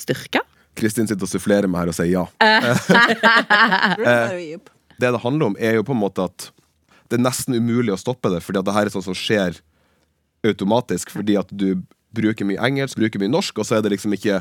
styrka? 0.00 0.40
Kristin 0.78 1.08
sitter 1.08 1.24
og 1.26 1.32
sufflerer 1.32 1.68
meg 1.68 1.78
her 1.82 1.90
og 1.92 1.96
sier 1.96 2.12
ja. 2.14 2.24
det 5.00 5.08
det 5.10 5.24
handler 5.24 5.44
om, 5.50 5.56
er 5.58 5.72
jo 5.78 5.86
på 5.86 5.94
en 5.96 6.02
måte 6.02 6.20
at 6.30 6.38
det 7.10 7.16
er 7.18 7.24
nesten 7.24 7.52
umulig 7.58 7.92
å 7.92 7.98
stoppe 7.98 8.28
det, 8.32 8.40
fordi 8.44 8.58
at 8.60 8.66
det 8.68 8.76
her 8.76 8.86
er 8.86 8.92
sånn 8.94 9.08
som 9.08 9.16
skjer 9.18 9.52
automatisk, 10.46 11.06
fordi 11.12 11.34
at 11.40 11.48
du 11.50 11.68
bruker 12.14 12.44
mye 12.46 12.62
engelsk, 12.62 12.98
bruker 12.98 13.18
mye 13.22 13.32
norsk, 13.32 13.58
og 13.58 13.64
så 13.66 13.72
er 13.76 13.82
det 13.84 13.92
liksom 13.96 14.12
ikke 14.16 14.36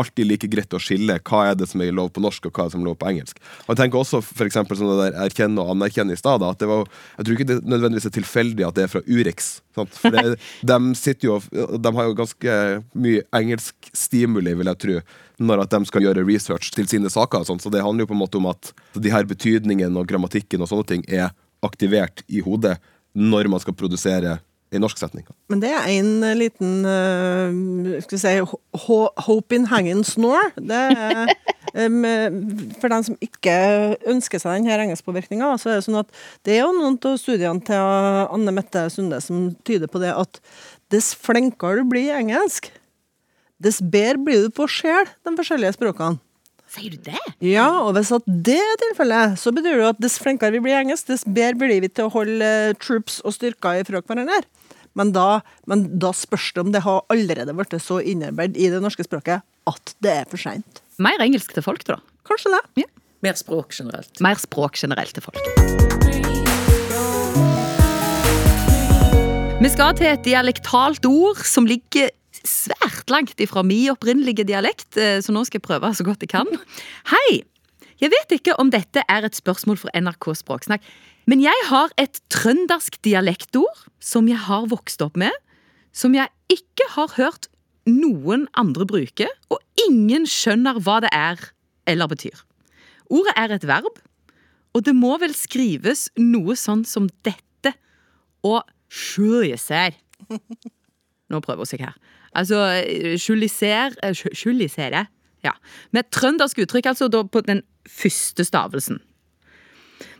alltid 0.00 0.28
like 0.28 0.48
greit 0.50 0.74
å 0.74 0.80
skille 0.82 1.16
hva 1.28 1.40
er 1.50 1.58
det 1.58 1.68
som 1.70 1.82
er 1.82 1.94
lov 1.94 2.10
på 2.14 2.22
norsk, 2.24 2.48
og 2.48 2.54
hva 2.54 2.64
er 2.64 2.70
det 2.70 2.74
som 2.74 2.82
er 2.82 2.88
lov 2.90 2.96
på 3.00 3.10
engelsk. 3.10 3.40
Og 3.64 3.72
jeg 3.72 3.80
tenker 3.80 4.00
også 4.00 4.20
for 4.24 4.46
eksempel, 4.46 4.78
sånn 4.78 4.92
det 4.92 4.98
der 5.00 5.18
erkjenne 5.26 5.62
og 5.62 5.74
anerkjenne 5.74 6.16
i 6.16 6.20
stad. 6.20 6.42
at 6.42 6.58
det 6.58 6.68
var, 6.70 6.88
Jeg 7.18 7.26
tror 7.26 7.36
ikke 7.36 7.50
det 7.50 7.58
nødvendigvis 7.62 8.08
er 8.10 8.16
tilfeldig 8.18 8.66
at 8.66 8.74
det 8.74 8.84
er 8.84 8.92
fra 8.92 9.04
Urix. 9.06 9.50
Sant? 9.74 9.94
For 10.00 10.14
det, 10.14 10.38
de, 10.70 10.78
sitter 10.98 11.28
jo, 11.28 11.38
de 11.78 11.94
har 11.98 12.08
jo 12.08 12.18
ganske 12.18 12.56
mye 12.94 13.26
engelsk 13.32 13.90
stimuli, 13.92 14.54
vil 14.54 14.72
jeg 14.72 14.82
tro, 14.84 14.98
når 15.38 15.64
at 15.64 15.76
de 15.76 15.90
skal 15.90 16.08
gjøre 16.08 16.26
research 16.26 16.72
til 16.74 16.88
sine 16.90 17.10
saker. 17.10 17.42
og 17.42 17.46
sånt. 17.46 17.62
Så 17.62 17.70
det 17.70 17.84
handler 17.84 18.06
jo 18.06 18.12
på 18.12 18.18
en 18.18 18.24
måte 18.24 18.40
om 18.40 18.50
at 18.50 18.74
de 18.94 19.14
her 19.14 19.24
betydningene 19.24 19.98
og 19.98 20.08
grammatikken 20.10 20.62
og 20.62 20.70
sånne 20.70 20.90
ting 20.90 21.06
er 21.08 21.30
aktivert 21.64 22.22
i 22.28 22.42
hodet 22.44 22.76
når 23.14 23.48
man 23.48 23.62
skal 23.62 23.76
produsere 23.78 24.38
en 24.78 24.84
norsk 24.84 25.00
setning. 25.00 25.24
Men 25.52 25.60
det 25.62 25.70
er 25.72 25.86
en 25.94 26.10
eh, 26.26 26.36
liten 26.38 26.72
uh, 26.86 28.00
skal 28.04 28.16
vi 28.16 28.20
si, 28.22 28.34
ho- 28.86 29.12
hope 29.26 29.56
in 29.56 29.66
hanging 29.70 30.02
snore. 30.06 30.50
Det 30.58 30.80
er, 30.94 31.32
um, 31.86 32.00
for 32.80 32.92
dem 32.92 33.06
som 33.06 33.18
ikke 33.24 33.56
ønsker 34.10 34.42
seg 34.42 34.60
denne 34.60 34.78
engelskpåvirkninga, 34.88 35.52
så 35.60 35.72
er 35.72 35.80
det 35.80 35.86
sånn 35.88 36.00
at 36.02 36.12
det 36.46 36.58
er 36.58 36.64
jo 36.64 36.74
noen 36.76 36.98
av 36.98 37.18
studiene 37.20 37.64
til 37.66 37.88
Anne 38.34 38.54
Mette 38.56 38.86
Sunde 38.94 39.20
som 39.24 39.50
tyder 39.66 39.90
på 39.90 40.02
det 40.02 40.14
at 40.14 40.40
dess 40.92 41.14
flinkere 41.16 41.80
du 41.82 41.88
blir 41.90 42.10
i 42.10 42.18
engelsk, 42.18 42.68
dess 43.62 43.80
bedre 43.80 44.20
blir 44.26 44.44
du 44.44 44.52
på 44.54 44.66
sjel 44.70 45.08
de 45.24 45.32
forskjellige 45.38 45.76
språkene. 45.78 46.20
Sier 46.74 46.90
du 46.96 47.04
det? 47.06 47.20
Ja, 47.44 47.68
og 47.84 47.92
hvis 47.94 48.10
at 48.14 48.24
det 48.26 48.58
er 48.58 48.78
tilfellet, 48.82 49.36
så 49.38 49.52
betyr 49.54 49.76
det 49.76 49.82
jo 49.84 49.90
at 49.92 50.00
dess 50.02 50.16
flinkere 50.18 50.56
vi 50.56 50.62
blir 50.64 50.74
i 50.74 50.80
engelsk, 50.80 51.06
dess 51.06 51.22
bedre 51.26 51.58
blir 51.60 51.84
vi 51.84 51.90
til 51.92 52.08
å 52.08 52.12
holde 52.14 52.48
troops 52.82 53.20
og 53.22 53.36
styrker 53.36 53.78
ifra 53.82 54.00
hverandre. 54.02 54.40
Men 54.94 55.10
da, 55.14 55.42
men 55.66 55.86
da 55.98 56.12
spørs 56.14 56.52
det 56.54 56.62
om 56.62 56.72
det 56.74 56.84
har 56.84 57.02
allerede 57.10 57.54
blitt 57.56 57.74
så 57.82 57.98
innarbeidet 57.98 58.60
i 58.62 58.70
det 58.70 58.80
norske 58.82 59.06
språket 59.06 59.42
at 59.66 59.94
det 60.04 60.12
er 60.20 60.28
for 60.30 60.38
seint. 60.38 60.82
Mer 61.02 61.18
engelsk 61.24 61.54
til 61.56 61.64
folk, 61.66 61.82
da. 61.88 61.98
Kanskje 62.28 62.52
det. 62.54 62.86
Mer 63.24 63.38
språk 63.38 63.74
generelt. 63.74 64.20
Mer 64.22 64.38
språk 64.38 64.78
generelt 64.78 65.16
til 65.16 65.24
folk. 65.24 65.40
Vi 69.64 69.70
skal 69.72 69.96
til 69.96 70.10
et 70.12 70.22
dialektalt 70.26 71.06
ord 71.08 71.40
som 71.48 71.66
ligger 71.66 72.12
svært 72.44 73.08
langt 73.10 73.40
ifra 73.40 73.64
min 73.64 73.94
opprinnelige 73.94 74.44
dialekt, 74.46 74.98
eh, 75.00 75.18
så 75.24 75.32
nå 75.32 75.42
skal 75.48 75.58
jeg 75.58 75.66
prøve 75.66 75.90
så 75.96 76.06
godt 76.06 76.22
jeg 76.22 76.34
kan. 76.34 76.50
Hei! 77.10 77.42
Jeg 78.02 78.10
vet 78.12 78.34
ikke 78.36 78.56
om 78.60 78.70
dette 78.74 79.02
er 79.08 79.24
et 79.24 79.38
spørsmål 79.38 79.78
for 79.80 79.94
NRK 79.96 80.34
Språksnakk, 80.36 80.82
men 81.30 81.40
jeg 81.44 81.66
har 81.70 81.92
et 82.00 82.20
trøndersk 82.32 82.98
dialektord 83.04 83.86
som 84.02 84.28
jeg 84.28 84.40
har 84.46 84.66
vokst 84.70 85.02
opp 85.04 85.16
med, 85.20 85.32
som 85.94 86.14
jeg 86.16 86.28
ikke 86.52 86.88
har 86.96 87.14
hørt 87.16 87.48
noen 87.88 88.46
andre 88.58 88.86
bruke, 88.88 89.28
og 89.52 89.60
ingen 89.86 90.26
skjønner 90.28 90.80
hva 90.84 90.98
det 91.04 91.10
er 91.14 91.40
eller 91.90 92.08
betyr. 92.10 92.36
Ordet 93.12 93.34
er 93.36 93.54
et 93.56 93.66
verb, 93.68 94.00
og 94.74 94.84
det 94.86 94.94
må 94.96 95.14
vel 95.22 95.34
skrives 95.36 96.08
noe 96.18 96.56
sånn 96.58 96.82
som 96.88 97.06
dette. 97.22 97.74
Og 98.44 98.64
skjuliser. 98.92 99.94
Nå 101.30 101.40
prøver 101.44 101.62
vi 101.62 101.64
oss 101.64 101.74
her. 101.78 101.94
Altså 102.34 102.58
skjuliser 103.20 103.94
eh, 104.02 104.12
skju- 104.16 104.34
Ja. 105.44 105.52
Med 105.92 106.10
trøndersk 106.10 106.58
uttrykk, 106.64 106.86
altså 106.90 107.08
på 107.08 107.40
den 107.46 107.62
første 107.88 108.44
stavelsen. 108.44 109.00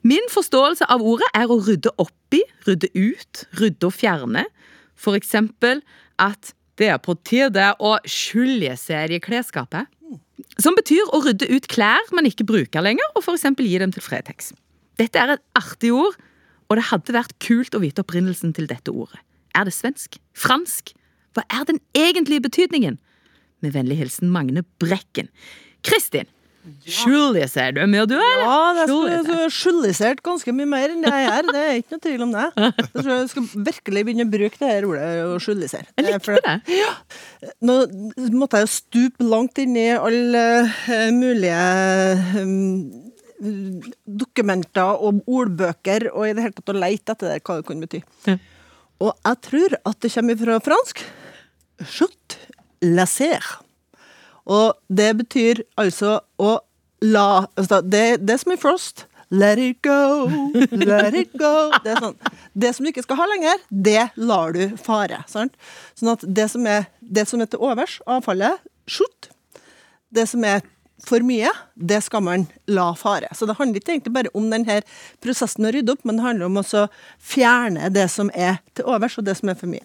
Min 0.07 0.27
forståelse 0.33 0.87
av 0.93 1.03
ordet 1.05 1.29
er 1.37 1.51
å 1.51 1.61
rydde 1.65 1.93
opp 2.01 2.37
i, 2.37 2.43
rydde 2.69 2.91
ut, 2.95 3.45
rydde 3.61 3.89
og 3.89 3.95
fjerne. 3.97 4.45
For 4.95 5.17
eksempel 5.19 5.83
at 6.23 6.53
det 6.79 6.91
er 6.91 7.01
på 7.03 7.15
tide 7.27 7.71
å 7.79 7.97
skjulisere 8.09 9.17
i 9.17 9.23
klesskapet. 9.23 9.89
Som 10.61 10.77
betyr 10.79 11.09
å 11.15 11.23
rydde 11.25 11.49
ut 11.51 11.69
klær 11.71 12.03
man 12.15 12.27
ikke 12.29 12.47
bruker 12.47 12.83
lenger, 12.85 13.07
og 13.15 13.27
eksempel 13.33 13.67
gi 13.67 13.79
dem 13.83 13.95
til 13.95 14.05
Fretex. 14.05 14.53
Dette 14.99 15.19
er 15.19 15.35
et 15.35 15.45
artig 15.59 15.93
ord, 15.95 16.19
og 16.69 16.79
det 16.79 16.89
hadde 16.91 17.15
vært 17.15 17.35
kult 17.43 17.75
å 17.75 17.83
vite 17.83 18.03
opprinnelsen 18.05 18.55
til 18.57 18.69
dette 18.71 18.93
ordet. 18.93 19.21
Er 19.55 19.67
det 19.67 19.75
svensk? 19.75 20.19
Fransk? 20.35 20.95
Hva 21.35 21.45
er 21.51 21.67
den 21.69 21.81
egentlige 21.99 22.45
betydningen? 22.47 22.99
Med 23.63 23.75
vennlig 23.75 23.99
hilsen 24.03 24.31
Magne 24.35 24.65
Brekken. 24.83 25.31
Kristin, 25.87 26.29
skjuliser 26.89 27.75
du 27.77 27.81
mer 27.91 28.07
du, 28.09 28.15
eller? 28.17 28.43
Ja, 28.45 28.85
Skjuliser. 28.89 29.51
skjulisert 29.53 30.23
ganske 30.25 30.53
mye 30.57 30.69
mer 30.69 30.95
enn 30.95 31.03
det 31.05 31.13
jeg 31.13 31.27
gjør. 31.29 31.49
Det 31.53 31.63
er 31.65 31.79
ikke 31.81 31.95
noe 31.97 32.05
tvil 32.07 32.25
om 32.25 32.33
det. 32.35 32.45
Jeg 32.65 32.91
tror 32.95 33.11
jeg 33.13 33.29
skal 33.33 33.49
virkelig 33.69 34.05
begynne 34.09 34.27
å 34.27 34.33
bruke 34.33 34.61
det 34.63 34.71
her 34.71 34.87
ordet 34.89 35.09
å 35.29 35.39
skjulisere. 35.45 35.89
Jeg 35.99 36.07
er 36.09 36.17
likte 36.17 36.39
det. 36.41 37.53
Nå 37.69 37.77
måtte 38.39 38.61
jeg 38.63 38.69
jo 38.69 38.73
stupe 38.75 39.27
langt 39.29 39.61
inn 39.61 39.77
i 39.77 39.89
alle 39.97 40.45
eh, 40.65 41.11
mulige 41.13 41.59
um, 42.41 43.03
dokumenter 44.25 45.05
og 45.05 45.21
ordbøker, 45.29 46.09
og 46.15 46.29
i 46.29 46.33
det 46.37 46.47
hele 46.47 46.57
tatt 46.57 46.73
å 46.73 46.79
leite 46.79 47.15
etter 47.17 47.35
det, 47.35 47.43
hva 47.45 47.59
det 47.61 47.69
kunne 47.69 47.85
bety. 47.87 48.01
Ja. 48.31 48.39
Og 49.05 49.13
jeg 49.13 49.41
tror 49.51 49.77
at 49.85 50.01
det 50.05 50.13
kommer 50.15 50.41
fra 50.41 50.59
fransk 50.65 51.05
chut 51.91 52.39
laser. 52.85 53.43
Og 54.51 54.77
det 54.93 55.11
betyr 55.23 55.65
altså 55.81 56.19
å 56.41 56.59
la 57.05 57.47
altså 57.59 57.81
det, 57.85 58.25
det 58.25 58.37
er 58.37 58.41
som 58.43 58.55
i 58.55 58.61
Frost. 58.61 59.07
Let 59.35 59.59
it 59.59 59.81
go, 59.83 60.29
let 60.71 61.15
it 61.17 61.33
go. 61.33 61.73
Det, 61.83 61.95
er 61.95 62.03
sånn, 62.03 62.19
det 62.53 62.75
som 62.77 62.85
du 62.85 62.91
ikke 62.93 63.03
skal 63.07 63.19
ha 63.19 63.27
lenger, 63.33 63.63
det 63.71 64.03
lar 64.21 64.53
du 64.55 64.77
fare. 64.79 65.23
Sant? 65.31 65.57
Sånn 65.99 66.13
at 66.13 66.23
det 66.37 66.47
som 66.53 66.69
er, 66.71 66.87
det 67.01 67.25
som 67.31 67.43
er 67.43 67.49
til 67.51 67.65
overs, 67.65 67.99
avfallet, 68.07 68.63
skjutt. 68.87 69.33
Det 70.15 70.29
som 70.31 70.45
er 70.47 70.63
for 71.05 71.25
mye, 71.27 71.51
det 71.75 71.99
skal 72.07 72.23
man 72.25 72.47
la 72.71 72.93
fare. 72.97 73.33
Så 73.35 73.49
det 73.49 73.57
handler 73.59 73.81
ikke 73.81 73.97
egentlig 73.97 74.15
bare 74.15 74.33
om 74.37 74.47
denne 74.53 74.79
prosessen 75.25 75.67
å 75.67 75.73
rydde 75.75 75.97
opp, 75.97 76.05
men 76.07 76.21
det 76.21 76.27
handler 76.29 76.53
om 76.53 76.61
å 76.63 76.87
fjerne 77.19 77.91
det 77.93 78.07
som 78.13 78.31
er 78.37 78.61
til 78.77 78.89
overs, 78.93 79.19
og 79.19 79.27
det 79.27 79.37
som 79.41 79.51
er 79.51 79.59
for 79.59 79.73
mye. 79.73 79.85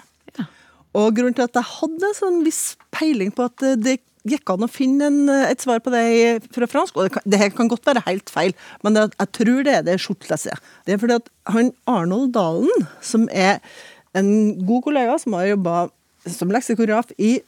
Og 0.97 1.11
grunnen 1.15 1.35
til 1.37 1.45
at 1.45 1.57
jeg 1.57 1.69
hadde 1.69 2.07
en 2.07 2.17
sånn 2.17 2.39
viss 2.45 2.63
peiling 2.95 3.33
på 3.35 3.45
at 3.45 3.65
det 3.81 3.99
gikk 4.27 4.51
an 4.51 4.65
å 4.65 4.71
finne 4.71 5.07
en, 5.07 5.19
eh, 5.31 5.51
et 5.51 5.61
svar 5.61 5.79
på 5.83 5.93
det 5.93 6.49
fra 6.55 6.67
fransk, 6.67 6.97
og 6.97 7.07
det, 7.07 7.13
kan, 7.15 7.37
her 7.39 7.53
kan 7.55 7.69
godt 7.71 7.87
være 7.87 8.03
helt 8.07 8.29
feil, 8.33 8.55
men 8.83 8.97
det, 8.97 9.05
jeg 9.15 9.31
tror 9.39 9.63
det 9.63 9.75
er 9.75 9.85
det 9.87 9.99
skjortlesse. 10.03 10.57
Det 10.85 10.95
er 10.95 11.01
fordi 11.01 11.19
at 11.21 11.29
han 11.53 11.71
Arnold 11.87 12.33
Dalen, 12.35 12.89
som 13.01 13.29
er 13.31 13.59
en 14.17 14.31
god 14.65 14.83
kollega 14.87 15.17
som 15.21 15.37
har 15.37 15.51
jobba 15.51 15.87
som 16.27 16.51
leksikograf 16.51 17.13
i 17.17 17.39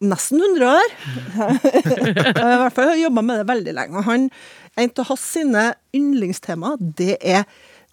nesten 0.00 0.40
100 0.40 0.68
år. 0.70 0.92
I 2.08 2.60
hvert 2.62 2.76
fall 2.76 2.92
har 2.92 3.00
jobba 3.02 3.24
med 3.26 3.40
det 3.42 3.48
veldig 3.48 3.74
lenge. 3.74 3.98
Og 3.98 4.06
han, 4.06 4.28
en 4.78 4.92
av 4.94 5.10
hans 5.10 5.24
sine 5.34 5.64
yndlingstema, 5.96 6.76
det 6.78 7.16
er 7.18 7.44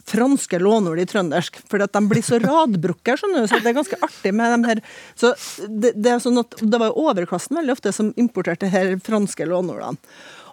franske 0.06 0.60
lånord 0.62 1.01
i 1.01 1.08
trøndersk. 1.10 1.60
For 1.70 1.82
de 1.82 2.01
blir 2.10 2.26
så 2.26 2.39
radbrukke, 2.43 3.18
skjønner 3.18 3.45
du. 3.45 3.49
Så 3.49 3.60
det 3.62 3.72
er 3.72 3.78
ganske 3.80 3.99
artig 4.06 4.34
med 4.38 4.53
dem 4.53 4.66
her. 4.70 4.82
Så 5.18 5.34
det, 5.68 5.95
det 5.97 6.20
sånn 6.24 6.41
at 6.41 6.58
det 6.62 6.82
var 6.82 6.91
jo 6.91 7.08
overklassen 7.10 7.58
veldig 7.58 7.76
ofte 7.76 7.93
som 7.95 8.14
importerte 8.22 8.70
her 8.72 8.95
franske 9.06 9.47
lånordene. 9.49 9.97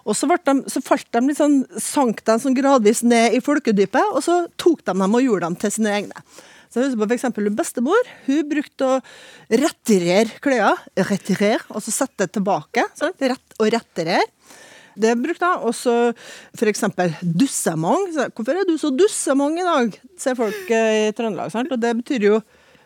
Og 0.03 0.17
så, 0.19 0.27
de, 0.27 0.55
så 0.67 0.81
falt 0.83 1.07
de 1.15 1.21
litt 1.29 1.39
sånn, 1.39 1.61
sank 1.79 2.25
de 2.27 2.35
sånn 2.43 2.57
gradvis 2.57 3.05
ned 3.07 3.37
i 3.37 3.43
folkedypet, 3.43 4.09
og 4.11 4.19
så 4.25 4.41
tok 4.59 4.81
de 4.83 4.91
dem 4.91 5.15
og 5.15 5.23
gjorde 5.23 5.47
dem 5.47 5.55
til 5.61 5.71
sine 5.77 5.93
egne. 5.95 6.25
Så 6.67 6.81
jeg 6.81 6.89
husker 6.89 6.99
på 6.99 7.05
for 7.05 7.15
eksempel 7.15 7.47
bestemor. 7.53 8.07
Hun 8.25 8.47
brukte 8.49 8.87
å 8.89 8.99
retirere 9.53 10.41
klær. 10.41 10.81
Retirere, 10.97 11.61
altså 11.69 11.93
sette 11.93 12.25
tilbake. 12.33 12.87
Sant? 12.97 13.21
Rett 13.21 13.59
og 13.61 13.69
retirere. 13.75 14.25
Det 14.95 15.13
brukte 15.19 15.49
jeg. 15.49 15.61
Og 15.67 15.75
så 15.77 16.69
eksempel 16.69 17.13
dussemang. 17.21 18.09
Hvorfor 18.35 18.57
er 18.57 18.67
du 18.69 18.75
så 18.81 18.91
dussemang 18.93 19.57
i 19.59 19.67
dag? 19.67 19.99
Sier 20.19 20.37
folk 20.39 20.73
eh, 20.73 21.09
i 21.09 21.13
Trøndelag. 21.15 21.53
Sant? 21.53 21.71
Og 21.73 21.81
det 21.81 21.93
betyr 22.01 22.27
jo 22.29 22.41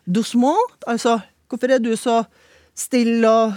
doucement. 0.08 0.78
Altså 0.88 1.20
hvorfor 1.48 1.72
er 1.72 1.84
du 1.84 1.94
så 2.00 2.22
stille 2.78 3.30
og 3.30 3.56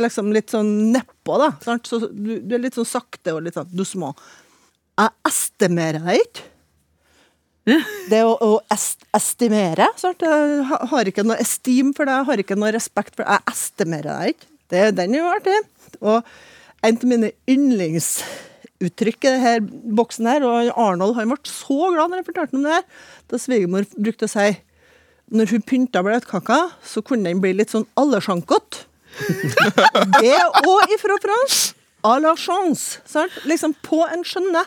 liksom 0.00 0.30
litt 0.32 0.52
sånn 0.52 0.70
nedpå, 0.94 1.36
da? 1.40 1.50
Sant? 1.64 1.88
Så 1.88 2.06
du, 2.08 2.38
du 2.40 2.56
er 2.56 2.62
litt 2.62 2.78
sånn 2.78 2.88
sakte 2.88 3.34
og 3.36 3.42
litt 3.46 3.58
sånn 3.58 3.70
doucement. 3.74 4.18
Jeg 5.00 5.12
estimerer 5.28 6.04
deg 6.06 6.22
ikke. 6.22 6.48
Det 8.10 8.18
å, 8.26 8.32
å 8.42 8.54
est, 8.74 9.04
estimere 9.14 9.86
sant? 10.00 10.24
Jeg 10.26 10.64
har 10.90 11.08
ikke 11.08 11.22
noe 11.26 11.38
estim 11.42 11.92
for 11.94 12.08
deg, 12.08 12.18
jeg 12.18 12.28
har 12.30 12.42
ikke 12.42 12.58
noe 12.58 12.72
respekt 12.74 13.14
for 13.14 13.26
deg. 13.26 13.38
Jeg 13.38 13.54
estimerer 13.54 14.10
deg 14.10 14.34
ikke. 14.34 14.48
Det, 14.72 14.82
den 14.98 15.14
er 15.14 15.20
jo 15.20 15.30
artig. 15.30 15.58
Og 16.00 16.32
en 16.82 16.98
av 16.98 17.06
mine 17.08 17.30
yndlingsuttrykk 17.50 19.26
i 19.26 19.32
denne 19.36 19.94
boksen 19.96 20.28
her, 20.30 20.46
og 20.46 20.72
Arnold 20.74 21.16
han 21.18 21.30
ble 21.30 21.38
så 21.48 21.92
glad 21.94 22.10
når 22.10 22.22
jeg 22.22 22.28
fortalte 22.30 22.58
om 22.58 22.66
det 22.66 22.76
her, 22.76 22.86
da 23.30 23.40
svigermor 23.40 23.86
brukte 23.96 24.28
å 24.28 24.32
si 24.32 24.48
når 25.32 25.54
hun 25.54 25.64
pynta 25.64 26.02
bløtkaka, 26.04 26.58
så 26.84 27.00
kunne 27.06 27.30
den 27.30 27.40
bli 27.40 27.54
litt 27.56 27.72
sånn 27.72 27.86
allersjankete. 27.96 28.84
det 30.20 30.36
òg 30.64 30.92
ifra 30.92 31.16
fransk. 31.22 31.78
À 32.02 32.16
la 32.18 32.34
chance. 32.36 32.98
Sant? 33.06 33.34
Liksom 33.46 33.76
på 33.86 34.00
en 34.10 34.24
skjønne. 34.26 34.64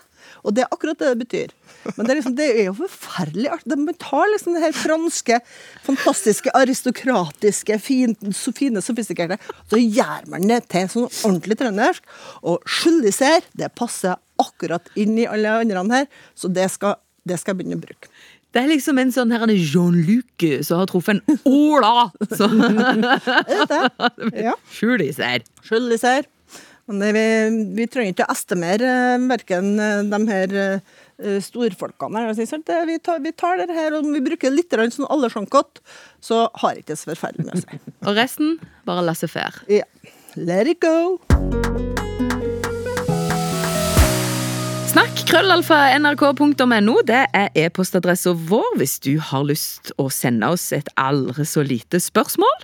Og 0.48 0.56
det 0.56 0.64
er 0.64 0.72
akkurat 0.72 1.02
det 1.02 1.10
det 1.12 1.22
betyr. 1.26 1.54
Men 1.94 2.06
det 2.06 2.12
er, 2.12 2.20
liksom, 2.20 2.36
det 2.38 2.48
er 2.50 2.68
jo 2.70 2.76
forferdelig 2.80 3.52
artig. 3.54 3.76
De 3.76 3.96
tar 4.02 4.30
liksom 4.34 4.58
det 4.58 4.64
her 4.66 4.76
franske, 4.76 5.40
fantastiske, 5.86 6.54
aristokratiske, 6.58 7.80
fin, 7.84 8.16
så 8.36 8.54
fine, 8.56 8.84
sofistikerte, 8.84 9.38
så 9.72 9.82
gjør 9.82 10.30
man 10.34 10.50
det 10.50 10.64
til 10.74 10.90
sånn 10.92 11.10
ordentlig 11.12 11.60
trøndersk. 11.62 12.16
Og 12.44 12.64
skyldiser, 12.78 13.46
det 13.58 13.72
passer 13.78 14.18
akkurat 14.42 14.90
inn 15.00 15.16
i 15.22 15.30
alle 15.30 15.60
andre 15.62 15.86
her, 15.94 16.10
så 16.38 16.52
det 16.52 16.68
skal, 16.74 16.98
det 17.28 17.40
skal 17.42 17.54
jeg 17.54 17.62
begynne 17.62 17.80
å 17.80 17.86
bruke. 17.86 18.12
Det 18.56 18.62
er 18.64 18.72
liksom 18.72 18.96
en 19.02 19.10
sånn 19.12 19.34
her 19.36 19.52
Jean-Luc 19.52 20.46
som 20.64 20.80
har 20.80 20.88
truffet 20.88 21.20
en 21.20 21.42
Ola! 21.44 22.08
Så 22.32 22.48
Skyldiser. 24.78 25.44
Men 26.86 27.02
det, 27.02 27.10
vi, 27.16 27.26
vi 27.80 27.88
trenger 27.90 28.14
ikke 28.14 28.28
å 28.28 28.36
estimere 28.36 28.90
eh, 29.16 29.24
verken 29.32 29.72
eh, 29.82 30.04
de 30.06 30.20
her 30.30 30.52
eh, 30.62 30.76
eh, 30.78 31.05
storfolkene 31.16 32.22
her 32.22 32.34
og 32.34 32.38
sier 32.38 32.64
det, 32.68 32.80
vi, 32.90 32.98
tar, 33.00 33.22
vi 33.24 33.32
tar 33.32 33.62
det 33.62 33.72
her, 33.76 33.96
og 33.96 34.08
vi 34.12 34.24
bruker 34.24 34.52
litt 34.52 34.74
sånn 34.76 35.08
alle 35.12 35.30
sjankott, 35.32 35.80
så 36.20 36.46
har 36.62 36.76
ikke 36.76 36.94
det 36.94 37.00
så 37.00 37.12
forferdelig 37.14 37.48
med 37.48 37.64
seg. 37.64 37.86
Og 38.08 38.18
resten 38.18 38.58
bare 38.88 39.06
laissez 39.06 39.32
faire. 39.32 39.64
Ja. 39.72 39.86
Let 40.36 40.68
it 40.68 40.82
go. 40.84 41.16
Snakk 44.92 45.26
krøllalfa 45.28 45.78
nrk.no. 46.00 46.94
Det 47.08 47.24
er 47.36 47.50
e-postadressa 47.66 48.36
vår 48.36 48.78
hvis 48.80 49.00
du 49.04 49.16
har 49.20 49.48
lyst 49.48 49.92
å 50.00 50.10
sende 50.12 50.52
oss 50.52 50.70
et 50.76 50.92
aldri 51.00 51.48
så 51.48 51.66
lite 51.68 52.00
spørsmål. 52.04 52.64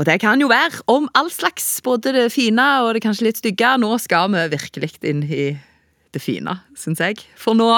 Og 0.00 0.06
det 0.08 0.18
kan 0.22 0.40
jo 0.40 0.48
være 0.48 0.80
om 0.88 1.10
all 1.18 1.28
slags, 1.32 1.66
både 1.84 2.14
det 2.16 2.30
fine 2.32 2.64
og 2.84 2.94
det 2.96 3.02
kanskje 3.04 3.28
litt 3.28 3.42
stygge. 3.42 3.74
Nå 3.80 3.92
skal 4.00 4.32
vi 4.32 4.46
virkelig 4.54 4.94
inn 5.04 5.20
i 5.28 5.44
det 6.12 6.22
fine, 6.22 6.58
syns 6.78 7.02
jeg. 7.02 7.20
For 7.38 7.56
nå 7.58 7.68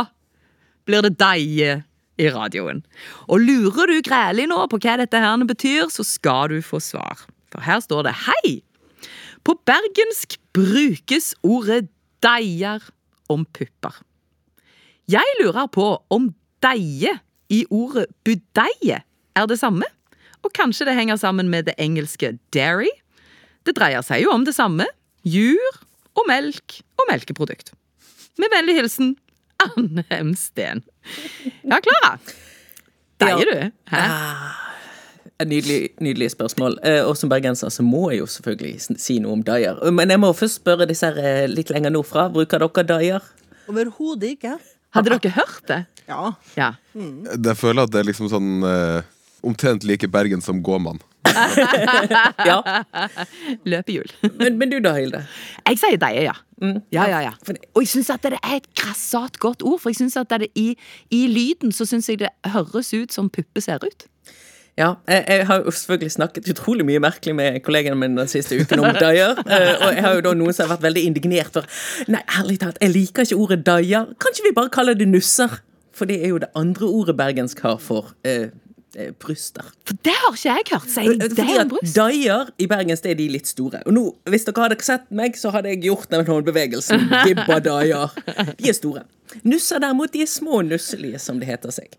blir 0.89 1.05
det 1.07 1.14
deig 1.20 1.85
i 2.20 2.28
radioen. 2.30 2.82
Og 3.28 3.43
lurer 3.43 3.91
du 3.91 3.99
grælig 4.07 4.47
nå 4.51 4.61
på 4.70 4.78
hva 4.82 4.99
dette 5.01 5.20
her 5.20 5.47
betyr, 5.49 5.89
så 5.91 6.07
skal 6.07 6.53
du 6.53 6.61
få 6.62 6.80
svar. 6.82 7.26
For 7.53 7.64
her 7.64 7.82
står 7.82 8.07
det 8.09 8.14
hei. 8.26 8.55
På 9.45 9.57
bergensk 9.66 10.39
brukes 10.57 11.35
ordet 11.45 11.87
deier 12.24 12.82
om 13.30 13.45
pupper. 13.45 13.97
Jeg 15.11 15.37
lurer 15.41 15.68
på 15.68 15.89
om 16.14 16.30
deie 16.64 17.18
i 17.53 17.64
ordet 17.68 18.09
budeie 18.24 19.03
er 19.35 19.47
det 19.51 19.59
samme? 19.61 19.87
Og 20.45 20.53
kanskje 20.57 20.87
det 20.89 20.97
henger 20.97 21.18
sammen 21.20 21.51
med 21.53 21.66
det 21.68 21.74
engelske 21.80 22.35
dairy? 22.55 22.91
Det 23.66 23.76
dreier 23.76 24.05
seg 24.05 24.24
jo 24.24 24.32
om 24.32 24.45
det 24.47 24.55
samme. 24.57 24.87
Jur 25.24 25.80
og 26.14 26.28
melk 26.28 26.80
og 27.01 27.09
melkeprodukt. 27.11 27.72
Med 28.39 28.51
vennlig 28.51 28.74
hilsen 28.80 29.14
Anne 29.64 30.05
M. 30.11 30.35
Steen. 30.37 30.82
Ja, 31.62 31.78
Klara. 31.85 32.16
Deier 33.22 33.51
du? 33.51 33.70
Hæ? 33.93 34.03
Et 35.39 35.49
Nydelig, 35.51 35.78
nydelig 36.03 36.30
spørsmål. 36.35 36.76
Eh, 36.87 37.01
og 37.07 37.16
som 37.18 37.30
bergenser 37.30 37.70
så 37.72 37.82
må 37.87 38.09
jeg 38.12 38.20
jo 38.22 38.26
selvfølgelig 38.30 38.99
si 39.03 39.16
noe 39.22 39.35
om 39.39 39.43
deier. 39.47 39.78
Men 39.95 40.12
jeg 40.12 40.22
må 40.22 40.30
først 40.37 40.61
spørre 40.61 40.87
disse 40.91 41.07
her 41.11 41.18
eh, 41.18 41.47
litt 41.51 41.72
lenger 41.74 41.95
nordfra. 41.95 42.28
Bruker 42.35 42.62
dere 42.62 42.85
deier? 42.91 43.26
Overhodet 43.70 44.35
ikke. 44.37 44.57
Hadde 44.95 45.14
dere 45.14 45.35
hørt 45.39 45.64
det? 45.70 45.80
Ja. 46.11 46.35
Ja. 46.59 46.72
Jeg 46.95 47.57
føler 47.59 47.87
at 47.87 47.95
det 47.95 48.03
er 48.03 48.09
liksom 48.11 48.30
sånn 48.30 48.51
eh, 48.68 49.14
omtrent 49.45 49.85
like 49.85 50.09
Bergen 50.09 50.43
som 50.45 50.63
gåmann. 50.63 51.03
Ja. 52.45 52.85
Løpehjul. 53.65 54.11
Men, 54.39 54.59
men 54.59 54.71
du 54.71 54.79
da, 54.85 54.95
Hilde? 54.95 55.25
Jeg 55.67 55.81
sier 55.81 55.99
deie, 55.99 56.27
ja. 56.29 56.35
Ja, 56.93 57.07
ja, 57.11 57.21
ja. 57.25 57.33
Og 57.75 57.83
jeg 57.83 57.91
syns 57.91 58.11
at 58.15 58.23
det 58.23 58.39
er 58.39 58.59
et 58.61 58.69
grassat 58.79 59.41
godt 59.43 59.65
ord, 59.67 59.81
for 59.83 59.91
jeg 59.91 60.05
synes 60.05 60.17
at 60.21 60.31
det 60.31 60.53
i, 60.55 60.75
i 61.11 61.27
lyden 61.27 61.73
så 61.75 61.89
syns 61.89 62.09
jeg 62.09 62.23
det 62.23 62.31
høres 62.55 62.93
ut 62.95 63.13
som 63.13 63.31
puppe 63.33 63.65
ser 63.65 63.83
ut. 63.83 64.07
Ja, 64.75 64.95
jeg, 65.07 65.25
jeg 65.29 65.47
har 65.47 65.61
jo 65.63 65.71
selvfølgelig 65.71 66.13
snakket 66.17 66.49
utrolig 66.51 66.87
mye 66.87 66.99
merkelig 67.03 67.35
med 67.39 67.61
kollegene 67.63 67.95
mine 67.99 68.19
den 68.19 68.31
siste 68.31 68.57
uken 68.59 68.83
om 68.83 68.97
daier. 68.99 69.39
eh, 69.47 69.71
og 69.79 69.93
jeg 69.95 70.03
har 70.03 70.17
jo 70.19 70.25
da 70.27 70.33
noen 70.35 70.57
som 70.57 70.67
har 70.67 70.75
vært 70.75 70.89
veldig 70.89 71.05
indignert 71.11 71.55
for 71.55 71.69
Nei, 72.11 72.25
ærlig 72.41 72.59
talt, 72.63 72.81
jeg 72.83 72.91
liker 72.91 73.29
ikke 73.29 73.39
ordet 73.39 73.61
daier. 73.67 74.11
Kan 74.19 74.35
ikke 74.35 74.49
vi 74.49 74.55
bare 74.57 74.75
kalle 74.75 74.97
det 74.99 75.07
nusser? 75.11 75.61
For 75.95 76.11
det 76.11 76.19
er 76.27 76.33
jo 76.33 76.41
det 76.43 76.51
andre 76.59 76.89
ordet 76.91 77.15
bergensk 77.15 77.61
har 77.63 77.79
for 77.79 78.17
eh, 78.27 78.51
bryster. 79.21 79.67
For 79.89 79.99
det 80.07 80.15
har 80.21 80.37
ikke 80.37 80.51
jeg 80.51 80.69
hørt. 80.71 80.91
Sier 80.95 81.17
de 81.19 81.29
det 81.35 81.47
om 81.63 81.73
bryst? 81.75 81.97
Daier 81.97 82.53
i 82.59 82.69
Bergen 82.71 82.95
det 82.95 83.11
er 83.15 83.19
de 83.19 83.29
litt 83.33 83.51
store. 83.51 83.83
Og 83.89 83.97
nå, 83.97 84.05
Hvis 84.31 84.47
dere 84.47 84.69
hadde 84.69 84.79
sett 84.87 85.11
meg, 85.11 85.37
så 85.41 85.51
hadde 85.55 85.73
jeg 85.73 85.83
gjort 85.89 86.11
den 86.13 86.27
håndbevegelsen. 86.29 87.09
Gibba 87.27 87.59
daier. 87.69 88.15
De 88.59 88.71
er 88.71 88.77
store. 88.77 89.05
Nusser 89.43 89.83
derimot, 89.83 90.13
de 90.15 90.23
er 90.23 90.31
små 90.31 90.61
og 90.63 90.71
nusselige, 90.71 91.19
som 91.19 91.41
det 91.41 91.49
heter 91.51 91.75
seg. 91.75 91.95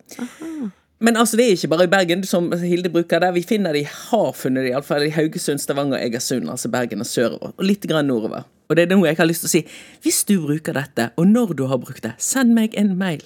Men 1.04 1.18
altså, 1.20 1.36
det 1.38 1.46
er 1.46 1.58
ikke 1.58 1.70
bare 1.74 1.86
i 1.90 1.92
Bergen, 1.92 2.24
som 2.24 2.48
Hilde 2.62 2.90
bruker 2.90 3.20
det. 3.20 3.34
Vi 3.36 3.44
finner 3.44 3.76
de, 3.76 3.84
har 3.84 4.32
funnet 4.38 4.64
de, 4.64 4.72
iallfall 4.72 5.04
i 5.06 5.12
Haugesund, 5.14 5.60
Stavanger, 5.60 6.00
Egersund, 6.00 6.48
altså 6.50 6.72
Bergen 6.72 7.04
og 7.04 7.10
sørover. 7.10 7.52
Og 7.58 7.68
litt 7.68 7.84
grann 7.90 8.08
nordover. 8.08 8.48
Og 8.70 8.78
det 8.78 8.86
er 8.86 8.96
noe 8.96 9.10
jeg 9.10 9.20
har 9.20 9.28
lyst 9.28 9.44
til 9.46 9.50
å 9.50 9.54
si. 9.54 9.62
Hvis 10.06 10.24
du 10.30 10.38
bruker 10.48 10.78
dette, 10.78 11.10
og 11.20 11.28
når 11.30 11.54
du 11.60 11.66
har 11.70 11.82
brukt 11.82 12.02
det, 12.06 12.16
send 12.24 12.56
meg 12.58 12.74
en 12.80 12.96
mail. 12.98 13.22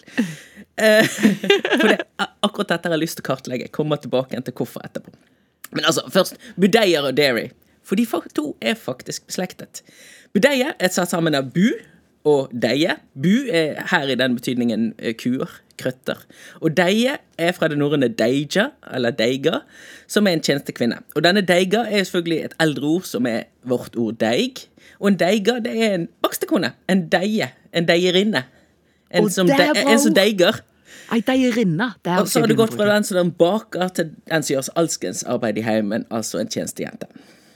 For 0.79 1.91
det, 1.91 1.99
akkurat 2.45 2.71
dette 2.73 2.89
har 2.89 2.95
jeg 2.95 3.03
lyst 3.03 3.19
til 3.19 3.25
å 3.25 3.29
kartlegge. 3.31 3.67
Jeg 3.67 3.75
kommer 3.75 3.99
tilbake 4.01 4.39
til 4.39 4.55
hvorfor 4.55 4.85
etterpå. 4.87 5.13
Men 5.75 5.85
altså, 5.85 6.05
først 6.09 6.39
budeier 6.57 7.05
og 7.05 7.17
dairy. 7.17 7.49
For 7.85 7.97
de 7.97 8.05
to 8.35 8.53
er 8.61 8.77
faktisk 8.77 9.25
beslektet. 9.29 9.81
Budeie 10.33 10.75
er 10.77 10.91
satt 10.93 11.09
sammen 11.09 11.33
av 11.33 11.49
bu 11.55 11.71
og 12.27 12.51
deie. 12.53 12.99
Bu 13.17 13.47
er 13.49 13.79
her 13.89 14.11
i 14.11 14.17
den 14.19 14.35
betydningen 14.37 14.91
eh, 14.99 15.15
kuer, 15.17 15.49
krøtter. 15.79 16.21
Og 16.61 16.75
deie 16.77 17.15
er 17.39 17.55
fra 17.55 17.69
det 17.71 17.79
norrøne 17.79 18.11
deija, 18.13 18.69
eller 18.93 19.15
deiga, 19.15 19.63
som 20.07 20.27
er 20.27 20.37
en 20.37 20.43
tjenestekvinne. 20.45 20.99
Og 21.15 21.25
denne 21.25 21.41
deiga 21.41 21.85
er 21.87 22.03
selvfølgelig 22.03 22.43
et 22.43 22.57
eldre 22.61 22.93
ord 22.93 23.09
som 23.09 23.29
er 23.29 23.47
vårt 23.65 23.97
ord 23.97 24.19
deig. 24.21 24.67
Og 24.99 25.13
en 25.13 25.19
deiga, 25.19 25.57
det 25.63 25.73
er 25.73 25.97
en 25.97 26.07
bakstekone. 26.21 26.73
En 26.91 27.07
deie. 27.09 27.49
En 27.73 27.87
deierinne. 27.89 28.43
En, 29.11 29.23
Og 29.25 29.31
som, 29.33 29.47
de, 29.47 29.57
var 29.57 29.79
en 29.81 29.99
som 29.99 30.13
deiger. 30.13 30.61
Ei 31.13 31.21
deierinne. 31.25 31.93
Er 32.05 32.21
Og 32.21 32.29
så 32.29 32.43
har 32.43 32.51
du 32.51 32.55
gått 32.57 32.75
fra 32.77 32.85
den 32.91 33.03
som 33.07 33.17
den 33.17 33.31
baker, 33.33 33.89
til 33.89 34.11
den 34.29 34.45
som 34.45 34.53
gjør 34.53 34.69
alskens 34.77 35.23
arbeid 35.25 35.57
i 35.57 35.65
heimen, 35.65 36.05
altså 36.13 36.41
en 36.41 36.49
tjenestejente. 36.51 37.09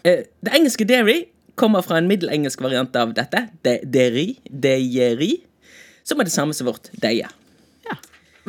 Eh, 0.04 0.24
Det 0.42 0.54
engelske 0.58 0.88
dairy 0.90 1.20
kommer 1.56 1.86
fra 1.86 2.00
en 2.02 2.08
middelengelsk 2.10 2.62
variant 2.66 2.96
av 2.98 3.14
dette, 3.14 3.44
de, 3.66 3.78
dairy, 3.86 4.40
deieri, 4.50 5.36
som 6.04 6.20
er 6.20 6.26
det 6.28 6.34
samme 6.34 6.54
som 6.58 6.68
vårt 6.68 6.90
deie. 7.04 7.30
Ja. 7.86 7.98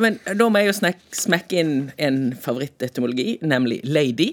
Men 0.01 0.17
da 0.25 0.49
må 0.49 0.59
jeg 0.63 0.73
jo 0.73 0.91
smekke 1.13 1.61
inn 1.61 1.75
en 2.01 2.33
favorittetymologi, 2.41 3.37
nemlig 3.45 3.83
lady. 3.85 4.31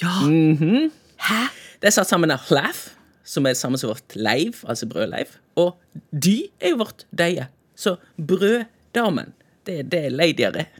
Ja. 0.00 0.16
Hæ? 0.24 1.42
Det 1.80 1.90
er 1.90 1.94
satt 2.00 2.08
sammen 2.08 2.32
av 2.32 2.40
hlaff, 2.48 2.86
som 3.24 3.44
er 3.46 3.52
det 3.54 3.60
samme 3.60 3.78
som 3.80 3.92
vårt 3.92 4.16
leiv, 4.16 4.64
altså 4.68 4.88
brødleiv, 4.88 5.36
og 5.60 5.76
dy 6.10 6.48
er 6.60 6.72
jo 6.72 6.80
vårt 6.80 7.04
deie. 7.12 7.46
Så 7.76 7.96
brøddamen, 8.16 9.32
det 9.66 9.78
er 9.82 9.90
det 9.94 10.02
ladyer 10.14 10.58
er. 10.64 10.72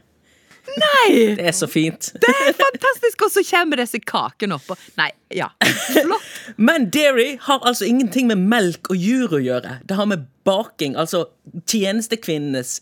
Nei! 0.75 1.35
Det 1.37 1.45
er 1.45 1.53
så 1.53 1.67
fint. 1.69 2.07
Det 2.21 2.31
er 2.31 2.55
fantastisk! 2.57 3.21
Og 3.27 3.31
så 3.35 3.43
kommer 3.45 3.77
disse 3.83 3.99
kakene 4.01 4.57
oppå. 4.57 4.77
Nei, 4.97 5.11
ja. 5.33 5.51
Flott. 5.91 6.25
Men 6.57 6.87
dairy 6.93 7.35
har 7.45 7.61
altså 7.67 7.85
ingenting 7.85 8.27
med 8.31 8.41
melk 8.49 8.89
og 8.89 8.97
jur 8.97 9.35
å 9.37 9.41
gjøre. 9.43 9.77
Det 9.85 9.97
har 9.99 10.09
med 10.09 10.25
baking, 10.47 10.97
altså 10.97 11.27
tjenestekvinnenes 11.69 12.79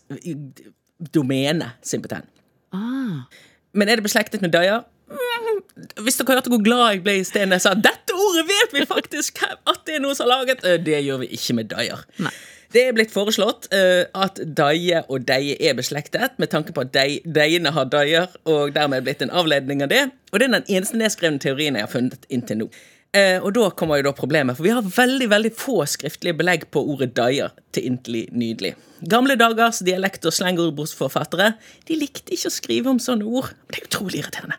domene, 1.14 1.74
simpelthen. 1.84 2.26
Ah. 2.74 3.28
Men 3.76 3.90
er 3.90 4.00
det 4.00 4.06
beslektet 4.08 4.42
med 4.44 4.54
daier? 4.54 4.84
Mm, 5.10 5.60
Hvis 6.06 6.16
dere 6.18 6.38
hørte 6.38 6.50
hvor 6.50 6.62
glad 6.64 6.94
jeg 6.94 7.02
ble 7.04 7.18
i 7.20 7.24
sted 7.26 7.50
da 7.50 7.58
jeg 7.58 7.62
sa 7.66 7.74
dette 7.76 8.14
ordet 8.16 8.46
vet 8.48 8.72
vi 8.72 8.84
faktisk 8.88 9.42
at 9.44 9.82
det 9.86 9.98
er 9.98 10.02
noe 10.02 10.16
som 10.16 10.24
har 10.26 10.38
laget, 10.40 10.64
Eh, 10.64 10.78
det 10.80 11.02
gjør 11.04 11.20
vi 11.22 11.28
ikke 11.36 11.56
med 11.60 11.68
daier. 11.70 12.04
Nei. 12.24 12.32
Det 12.74 12.82
er 12.88 12.94
blitt 12.96 13.12
foreslått 13.14 13.68
uh, 13.70 14.02
at 14.18 14.40
daie 14.58 15.04
og 15.06 15.22
deie 15.28 15.54
er 15.62 15.76
beslektet, 15.78 16.34
med 16.42 16.50
tanke 16.50 16.74
på 16.74 16.82
at 16.82 16.90
dei- 16.96 17.20
deiene 17.22 17.70
har 17.76 17.86
daier, 17.92 18.32
og 18.50 18.72
dermed 18.74 19.04
blitt 19.06 19.22
en 19.22 19.30
avledning 19.30 19.84
av 19.84 19.92
det. 19.92 20.08
Og 20.32 20.40
det 20.40 20.48
er 20.48 20.56
den 20.56 20.66
eneste 20.74 20.98
nedskrevne 20.98 21.38
teorien 21.42 21.78
jeg 21.78 21.86
har 21.86 21.92
funnet 21.92 22.26
inntil 22.34 22.64
nå. 22.64 22.68
Uh, 23.14 23.38
og 23.46 23.52
da 23.54 23.68
kommer 23.78 24.00
jo 24.00 24.08
da 24.08 24.14
problemet, 24.18 24.58
for 24.58 24.66
vi 24.66 24.72
har 24.74 24.82
veldig 24.82 25.28
veldig 25.30 25.52
få 25.54 25.84
skriftlige 25.86 26.34
belegg 26.40 26.66
på 26.74 26.82
ordet 26.82 27.12
daier 27.14 27.54
til 27.70 27.86
inderlig 27.92 28.24
nydelig. 28.34 28.74
Gamle 29.06 29.36
dagers 29.38 29.78
dialekt- 29.86 30.26
og 30.26 30.34
slengordbordsforfattere 30.34 31.52
de 31.86 32.00
likte 32.00 32.34
ikke 32.34 32.50
å 32.50 32.56
skrive 32.58 32.90
om 32.90 32.98
sånne 32.98 33.28
ord. 33.28 33.52
Det 33.70 33.78
er 33.78 33.86
utrolig 33.86 34.24
irriterende. 34.24 34.58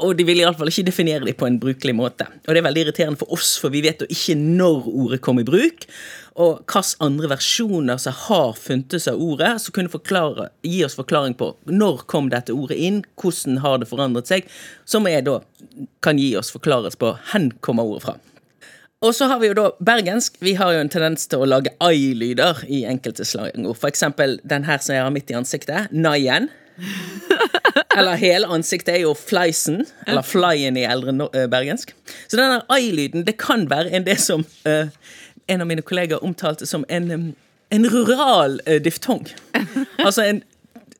Og 0.00 0.16
de 0.16 0.24
vil 0.24 0.40
iallfall 0.40 0.70
ikke 0.70 0.86
definere 0.88 1.26
dem 1.26 1.36
på 1.36 1.44
en 1.44 1.58
brukelig 1.60 1.92
måte. 1.94 2.24
Og 2.46 2.54
det 2.54 2.62
er 2.62 2.64
veldig 2.64 2.84
irriterende 2.86 3.20
for 3.20 3.34
oss, 3.36 3.58
for 3.60 3.74
vi 3.74 3.82
vet 3.84 4.00
jo 4.00 4.08
ikke 4.08 4.38
når 4.40 4.88
ordet 4.88 5.20
kom 5.24 5.42
i 5.42 5.44
bruk, 5.44 5.84
og 6.32 6.62
hvilke 6.64 7.04
andre 7.04 7.28
versjoner 7.34 8.00
som 8.00 8.16
har 8.24 8.56
funtes 8.56 9.04
av 9.10 9.20
ordet, 9.20 9.52
som 9.60 9.76
kunne 9.76 9.92
forklare, 9.92 10.48
gi 10.64 10.80
oss 10.86 10.96
forklaring 10.96 11.36
på 11.36 11.50
når 11.68 12.06
kom 12.08 12.32
dette 12.32 12.56
ordet 12.56 12.80
inn, 12.80 13.02
hvordan 13.20 13.60
har 13.60 13.82
det 13.82 13.90
forandret 13.92 14.32
seg, 14.32 14.48
som 14.88 15.06
er 15.10 15.20
da 15.28 15.42
kan 16.00 16.20
gi 16.20 16.32
oss 16.40 16.54
forklares 16.54 16.96
på 16.96 17.12
hvor 17.12 17.50
kommer 17.60 17.84
ordet 17.84 18.06
fra. 18.08 18.16
Og 19.02 19.14
så 19.18 19.26
har 19.26 19.40
vi 19.42 19.48
jo 19.50 19.54
da 19.58 19.66
bergensk. 19.82 20.36
Vi 20.38 20.54
har 20.54 20.72
jo 20.72 20.80
en 20.80 20.90
tendens 20.90 21.26
til 21.26 21.42
å 21.42 21.48
lage 21.48 21.72
ai-lyder 21.82 22.62
i 22.70 22.84
enkelte 22.86 23.26
slangord. 23.26 23.74
For 23.74 23.90
eksempel 23.90 24.36
den 24.46 24.62
her 24.68 24.78
som 24.78 24.94
jeg 24.94 25.02
har 25.02 25.14
midt 25.14 25.32
i 25.32 25.38
ansiktet. 25.40 25.90
Naien. 25.90 26.46
Eller 27.96 28.16
hele 28.20 28.48
ansiktet 28.52 28.94
er 28.94 29.02
jo 29.04 29.12
fleisen, 29.16 29.82
eller 30.06 30.24
flyen 30.24 30.78
i 30.80 30.86
eldre 30.88 31.12
eh, 31.36 31.44
bergensk. 31.50 31.92
Så 32.24 32.38
denne 32.38 32.62
ai-lyden, 32.72 33.26
det 33.26 33.36
kan 33.40 33.66
være 33.70 33.92
en 33.92 34.06
det 34.06 34.16
som 34.20 34.46
uh, 34.64 34.88
en 35.52 35.64
av 35.64 35.68
mine 35.68 35.84
kolleger 35.84 36.24
omtalte 36.24 36.66
som 36.68 36.86
en, 36.88 37.34
en 37.68 37.88
rural 37.92 38.60
uh, 38.68 38.78
diftong. 38.82 39.26
Altså 40.06 40.24
en 40.24 40.40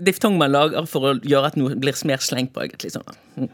diftong 0.04 0.36
man 0.38 0.52
lager 0.52 0.86
for 0.90 1.08
å 1.08 1.16
gjøre 1.24 1.52
at 1.52 1.58
noe 1.58 1.76
blir 1.80 1.96
mer 2.08 2.22
slengt 2.24 2.52
på, 2.54 2.64
egentlig. 2.66 2.92
Sånn. 2.94 3.16
Mm. 3.36 3.48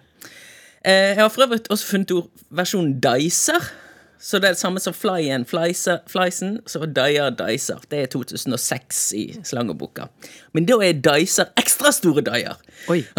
Eh, 0.85 1.13
jeg 1.15 1.21
har 1.21 1.31
for 1.33 1.47
øvrig 1.47 1.67
også 1.71 1.93
funnet 1.93 2.15
ord 2.17 2.29
versjonen 2.55 2.97
dicer. 3.03 3.71
Så 4.19 4.41
det 4.43 4.49
er 4.49 4.57
det 4.57 4.61
samme 4.61 4.81
som 4.83 4.95
flyen, 4.95 5.45
flysen, 5.47 6.59
så 6.67 6.87
dyer, 6.87 7.31
dicer. 7.39 7.79
Det 7.91 8.01
er 8.03 8.07
2006 8.11 9.03
i 9.15 9.25
slangeboka. 9.47 10.09
Men 10.53 10.67
da 10.67 10.81
er 10.83 10.99
dicer 10.99 11.53
ekstra 11.61 11.93
store 11.95 12.25
dyer. 12.27 12.59
Oi. 12.91 13.05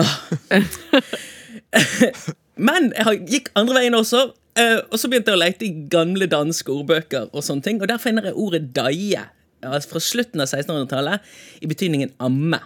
Men 2.68 2.91
jeg 2.97 3.22
gikk 3.32 3.47
andre 3.56 3.80
veien 3.80 3.95
også, 3.95 4.26
eh, 4.60 4.82
og 4.91 5.00
så 5.00 5.08
begynte 5.08 5.32
jeg 5.32 5.39
å 5.39 5.43
lete 5.43 5.68
i 5.70 5.86
gamle 5.91 6.28
danske 6.28 6.74
ordbøker, 6.74 7.30
og 7.32 7.45
sånne 7.45 7.64
ting, 7.64 7.80
og 7.80 7.88
der 7.88 8.02
finner 8.04 8.28
jeg 8.28 8.36
ordet 8.36 8.66
daie, 8.76 9.24
altså 9.64 9.93
fra 9.93 10.04
slutten 10.04 10.43
av 10.43 10.52
1600-tallet, 10.52 11.32
i 11.64 11.72
betydningen 11.72 12.12
amme. 12.20 12.60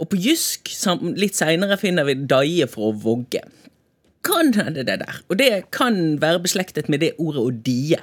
Og 0.00 0.08
på 0.12 0.20
jysk, 0.22 0.70
litt 1.18 1.34
seinere, 1.36 1.80
finner 1.80 2.06
vi 2.06 2.14
daie 2.30 2.70
for 2.70 2.92
å 2.92 2.98
vogge. 3.02 3.42
Kan 4.26 4.52
hende 4.54 4.84
det 4.84 4.98
der. 5.00 5.20
Og 5.28 5.38
det 5.40 5.70
kan 5.72 6.20
være 6.20 6.42
beslektet 6.44 6.88
med 6.92 7.00
det 7.04 7.14
ordet 7.18 7.42
å 7.42 7.50
die. 7.50 8.00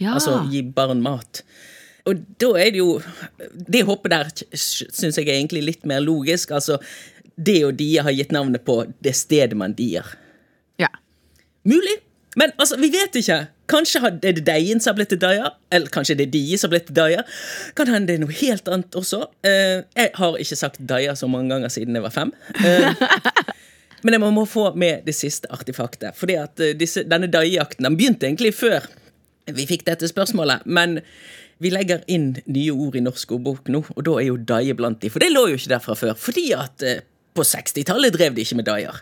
Ja. 0.00 0.14
Altså 0.14 0.38
gi 0.50 0.62
barn 0.76 1.02
mat. 1.04 1.42
Og 2.06 2.22
da 2.38 2.52
er 2.60 2.70
det 2.70 2.78
jo 2.78 3.00
Det 3.72 3.80
hoppet 3.88 4.12
der 4.12 4.28
syns 4.54 5.16
jeg 5.18 5.26
er 5.26 5.38
egentlig 5.38 5.64
litt 5.64 5.86
mer 5.88 6.00
logisk. 6.04 6.52
Altså, 6.54 6.78
det 7.36 7.58
å 7.66 7.72
die 7.74 7.96
har 8.00 8.14
gitt 8.16 8.32
navnet 8.32 8.64
på 8.64 8.84
det 9.04 9.16
stedet 9.16 9.56
man 9.58 9.76
dier. 9.76 10.06
ja. 10.80 10.88
Mulig. 11.64 11.98
Men 12.36 12.52
altså, 12.60 12.76
vi 12.76 12.90
vet 12.92 13.16
ikke. 13.16 13.46
Kanskje 13.66 14.00
er 14.04 14.34
det 14.36 14.44
deien 14.46 14.78
som 14.78 14.92
har 14.92 14.98
blitt 15.00 15.08
til 15.10 15.18
daia, 15.18 15.48
eller 15.72 15.90
kanskje 15.90 16.14
det 16.18 16.26
er 16.28 16.32
die 16.34 16.58
som 16.60 16.68
har 16.68 16.76
blitt 16.76 16.86
til 16.90 16.98
daia. 16.98 17.22
Kan 17.74 17.88
hende 17.90 18.10
det 18.10 18.18
er 18.18 18.22
noe 18.22 18.36
helt 18.36 18.68
annet 18.68 18.94
også. 18.98 19.22
Eh, 19.42 19.80
jeg 19.96 20.12
har 20.14 20.36
ikke 20.44 20.58
sagt 20.60 20.82
daia 20.86 21.16
så 21.18 21.26
mange 21.32 21.50
ganger 21.54 21.72
siden 21.72 21.96
jeg 21.96 22.04
var 22.04 22.14
fem. 22.14 22.34
Men 24.04 24.16
jeg 24.16 24.22
må, 24.22 24.30
må 24.34 24.44
få 24.48 24.68
med 24.78 25.06
det 25.06 25.14
siste 25.16 25.48
artefaktet. 25.52 26.16
Fordi 26.18 26.36
at 26.40 26.62
eh, 26.62 26.76
disse, 26.78 27.06
denne 27.08 27.30
daijakten 27.32 27.86
den 27.86 27.98
begynte 27.98 28.28
egentlig 28.28 28.54
før 28.56 28.86
vi 29.56 29.66
fikk 29.68 29.86
dette 29.86 30.08
spørsmålet. 30.10 30.66
Men 30.66 31.00
vi 31.62 31.72
legger 31.72 32.02
inn 32.12 32.34
nye 32.44 32.74
ord 32.74 32.98
i 32.98 33.04
norsk 33.04 33.36
ordbok 33.38 33.70
nå, 33.72 33.82
og 33.94 34.02
da 34.04 34.16
er 34.20 34.28
jo 34.28 34.36
daie 34.36 34.74
blant 34.76 35.00
de. 35.00 35.10
For 35.12 35.22
det 35.22 35.32
lå 35.32 35.46
jo 35.52 35.60
ikke 35.60 35.72
der 35.72 35.84
fra 35.84 35.96
før. 35.98 36.16
Fordi 36.20 36.48
at 36.56 36.84
eh, 36.86 37.04
på 37.36 37.44
60-tallet 37.46 38.16
drev 38.16 38.36
de 38.36 38.44
ikke 38.44 38.60
med 38.60 38.68
daier. 38.68 39.00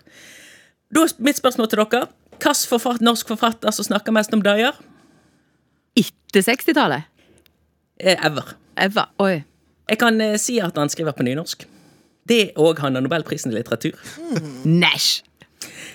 Da 0.95 1.07
mitt 1.19 1.41
spørsmål 1.41 1.71
til 1.71 1.83
dere. 1.83 2.07
Hvilken 2.35 2.69
forfatt, 2.69 3.03
norsk 3.05 3.31
forfatter 3.31 3.73
som 3.73 3.87
snakker 3.87 4.15
mest 4.15 4.35
om 4.35 4.43
daier? 4.45 4.77
Etter 5.99 6.43
60-tallet? 6.43 7.11
Eh, 8.03 8.19
Ever. 8.19 8.57
Eva. 8.77 9.09
Oi. 9.23 9.45
Jeg 9.91 10.01
kan 10.01 10.21
eh, 10.21 10.39
si 10.41 10.59
at 10.63 10.77
han 10.79 10.91
skriver 10.91 11.15
på 11.17 11.27
nynorsk. 11.27 11.67
Det 12.29 12.55
òg 12.57 12.81
han 12.81 12.97
har 12.97 13.05
Nobelprisen 13.05 13.53
i 13.53 13.59
litteratur. 13.59 13.97
Næsj! 14.65 15.23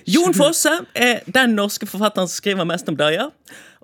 Jon 0.09 0.33
Fosse 0.33 0.71
er 0.97 1.21
den 1.29 1.55
norske 1.57 1.85
forfatteren 1.89 2.29
som 2.29 2.39
skriver 2.39 2.65
mest 2.69 2.87
om 2.89 2.97
Dyer. 2.97 3.29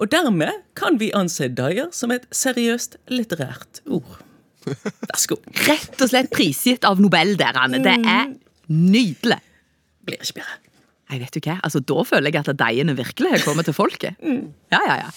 Og 0.01 0.09
dermed 0.11 0.61
kan 0.77 0.97
vi 1.01 1.11
anse 1.15 1.49
Dyer 1.53 1.91
som 1.93 2.13
et 2.15 2.25
seriøst 2.33 2.97
litterært 3.13 3.81
ord. 3.85 4.21
Vær 4.65 5.19
så 5.21 5.35
god. 5.35 5.49
Rett 5.67 6.01
og 6.01 6.09
slett 6.09 6.31
prisgitt 6.33 6.87
av 6.89 7.01
Nobel 7.01 7.35
der, 7.37 7.57
Anne. 7.61 7.81
Det 7.85 7.93
er 8.01 8.31
nydelig. 8.73 9.37
Blir 10.05 10.21
ikke 10.21 10.39
bedre. 10.41 10.61
Jeg 11.13 11.21
vet 11.21 11.37
jo 11.37 11.41
hva? 11.45 11.59
Altså, 11.61 11.81
Da 11.85 12.03
føler 12.09 12.33
jeg 12.33 12.41
at 12.41 12.57
deiene 12.57 12.95
virkelig 12.97 13.35
har 13.35 13.45
kommet 13.45 13.69
til 13.69 13.77
folket. 13.77 14.17
Ja, 14.73 14.81
ja, 14.89 14.95
ja. 15.05 15.09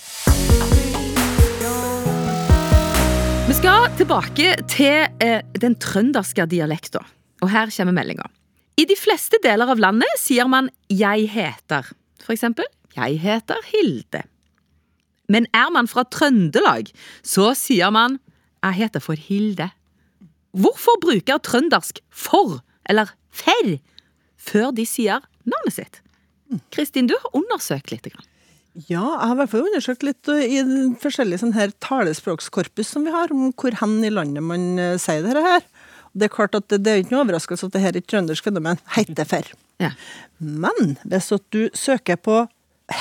Vi 3.48 3.54
skal 3.56 3.88
tilbake 3.96 4.50
til 4.68 5.06
eh, 5.24 5.40
den 5.56 5.78
trønderske 5.80 6.44
dialekta. 6.52 7.00
Og 7.43 7.51
her 7.53 7.70
kommer 7.74 7.95
meldinga. 7.95 8.26
I 8.78 8.86
de 8.86 8.95
fleste 8.99 9.41
deler 9.43 9.70
av 9.70 9.80
landet 9.82 10.20
sier 10.20 10.49
man 10.49 10.70
'jeg 10.89 11.28
heter'. 11.30 11.93
For 12.22 12.32
eksempel 12.32 12.64
'jeg 12.97 13.18
heter 13.20 13.59
Hilde'. 13.72 14.22
Men 15.28 15.47
er 15.53 15.70
man 15.70 15.86
fra 15.86 16.05
Trøndelag, 16.05 16.91
så 17.22 17.55
sier 17.55 17.91
man 17.91 18.18
'jeg 18.62 18.74
heter 18.74 19.01
for 19.01 19.14
Hilde'. 19.14 19.70
Hvorfor 20.53 21.01
bruker 21.01 21.39
trøndersk 21.39 22.01
'for' 22.11 22.62
eller 22.86 23.07
'fer' 23.32 23.80
før 24.36 24.70
de 24.70 24.86
sier 24.86 25.20
navnet 25.45 25.72
sitt? 25.72 26.01
Kristin, 26.70 27.07
du 27.07 27.14
har 27.20 27.36
undersøkt 27.36 27.91
litt. 27.91 28.09
grann. 28.09 28.24
Ja, 28.86 29.03
jeg 29.18 29.26
har 29.26 29.34
i 29.34 29.39
hvert 29.41 29.51
fall 29.51 29.66
undersøkt 29.66 30.05
litt 30.07 30.28
uh, 30.30 30.39
i 30.39 30.62
forskjellige 31.03 31.43
sånn 31.43 31.57
her 31.57 31.72
talespråkskorpus 31.82 32.86
som 32.95 33.05
vi 33.05 33.11
har, 33.11 33.32
om 33.34 33.51
hvor 33.59 33.74
hen 33.80 34.05
i 34.07 34.12
landet 34.12 34.45
man 34.45 34.78
uh, 34.78 34.97
sier 34.97 35.24
dette 35.26 35.43
her. 35.43 35.64
Det 36.18 36.28
er 36.28 36.34
klart 36.34 36.56
at 36.58 36.66
det, 36.72 36.82
det 36.84 36.92
er 36.92 37.02
ikke 37.04 37.14
noe 37.14 37.24
overraskelse 37.26 37.68
at 37.68 37.76
det 37.76 37.84
her 37.84 37.94
er 37.94 38.02
et 38.02 38.10
trøndersk 38.10 38.50
fenomen. 38.50 38.80
Hette 38.96 39.26
for. 39.28 39.54
Ja. 39.82 39.92
Men 40.38 40.96
hvis 41.06 41.30
at 41.34 41.44
du 41.54 41.68
søker 41.76 42.18
på 42.20 42.42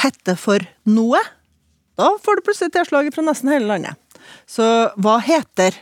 hette 0.01 0.35
for 0.39 0.63
noe, 0.89 1.19
da 1.97 2.13
får 2.21 2.37
du 2.37 2.45
plutselig 2.45 2.73
tilslag 2.75 3.09
fra 3.13 3.25
nesten 3.25 3.51
hele 3.53 3.69
landet. 3.69 3.97
Så 4.49 4.65
hva 5.01 5.17
heter 5.23 5.75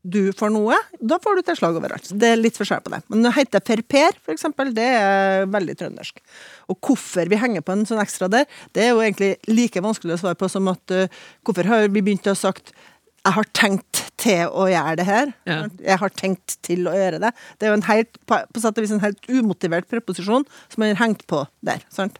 du 0.00 0.30
for 0.36 0.52
noe? 0.52 0.76
Da 0.96 1.18
får 1.20 1.40
du 1.40 1.42
tilslag 1.44 1.76
overalt. 1.76 2.08
Det 2.16 2.30
er 2.32 2.40
litt 2.40 2.56
forskjell 2.56 2.82
på 2.84 2.92
det. 2.94 3.00
Men 3.12 3.24
det 3.26 3.34
heter 3.36 3.64
per 3.64 3.82
Per, 3.84 4.16
for 4.24 4.32
eksempel, 4.32 4.72
det 4.76 4.86
er 4.96 5.48
veldig 5.50 5.76
trøndersk. 5.80 6.22
Og 6.72 6.78
hvorfor 6.86 7.28
vi 7.28 7.40
henger 7.40 7.64
på 7.64 7.74
en 7.74 7.84
sånn 7.88 8.00
ekstra 8.02 8.30
der, 8.32 8.46
det 8.76 8.86
er 8.86 8.94
jo 8.94 9.02
egentlig 9.04 9.34
like 9.50 9.82
vanskelig 9.84 10.16
å 10.16 10.22
svare 10.22 10.40
på 10.40 10.48
som 10.52 10.70
at 10.72 10.96
uh, 10.96 11.20
hvorfor 11.44 11.68
har 11.68 11.88
vi 11.88 12.04
begynt 12.06 12.28
å 12.30 12.36
ha 12.36 12.40
sagt 12.40 12.72
jeg 13.20 13.36
har 13.36 13.48
tenkt 13.56 14.00
til 14.20 14.48
å 14.48 14.66
gjøre 14.70 14.96
det 15.00 15.06
her. 15.08 15.32
Ja. 15.48 15.58
Jeg 15.84 16.00
har 16.00 16.14
tenkt 16.16 16.56
til 16.64 16.88
å 16.88 16.94
gjøre 16.96 17.20
det. 17.22 17.32
Det 17.58 17.66
er 17.66 17.72
jo 17.72 17.78
en 17.78 17.86
helt, 17.88 18.18
på, 18.28 18.40
sett 18.56 18.80
og 18.80 18.84
vis 18.84 18.94
en 18.96 19.04
helt 19.04 19.28
umotivert 19.28 19.88
preposisjon 19.90 20.46
som 20.48 20.82
man 20.82 20.94
har 20.94 21.02
hengt 21.02 21.26
på 21.30 21.42
der. 21.66 21.84
sant? 21.92 22.18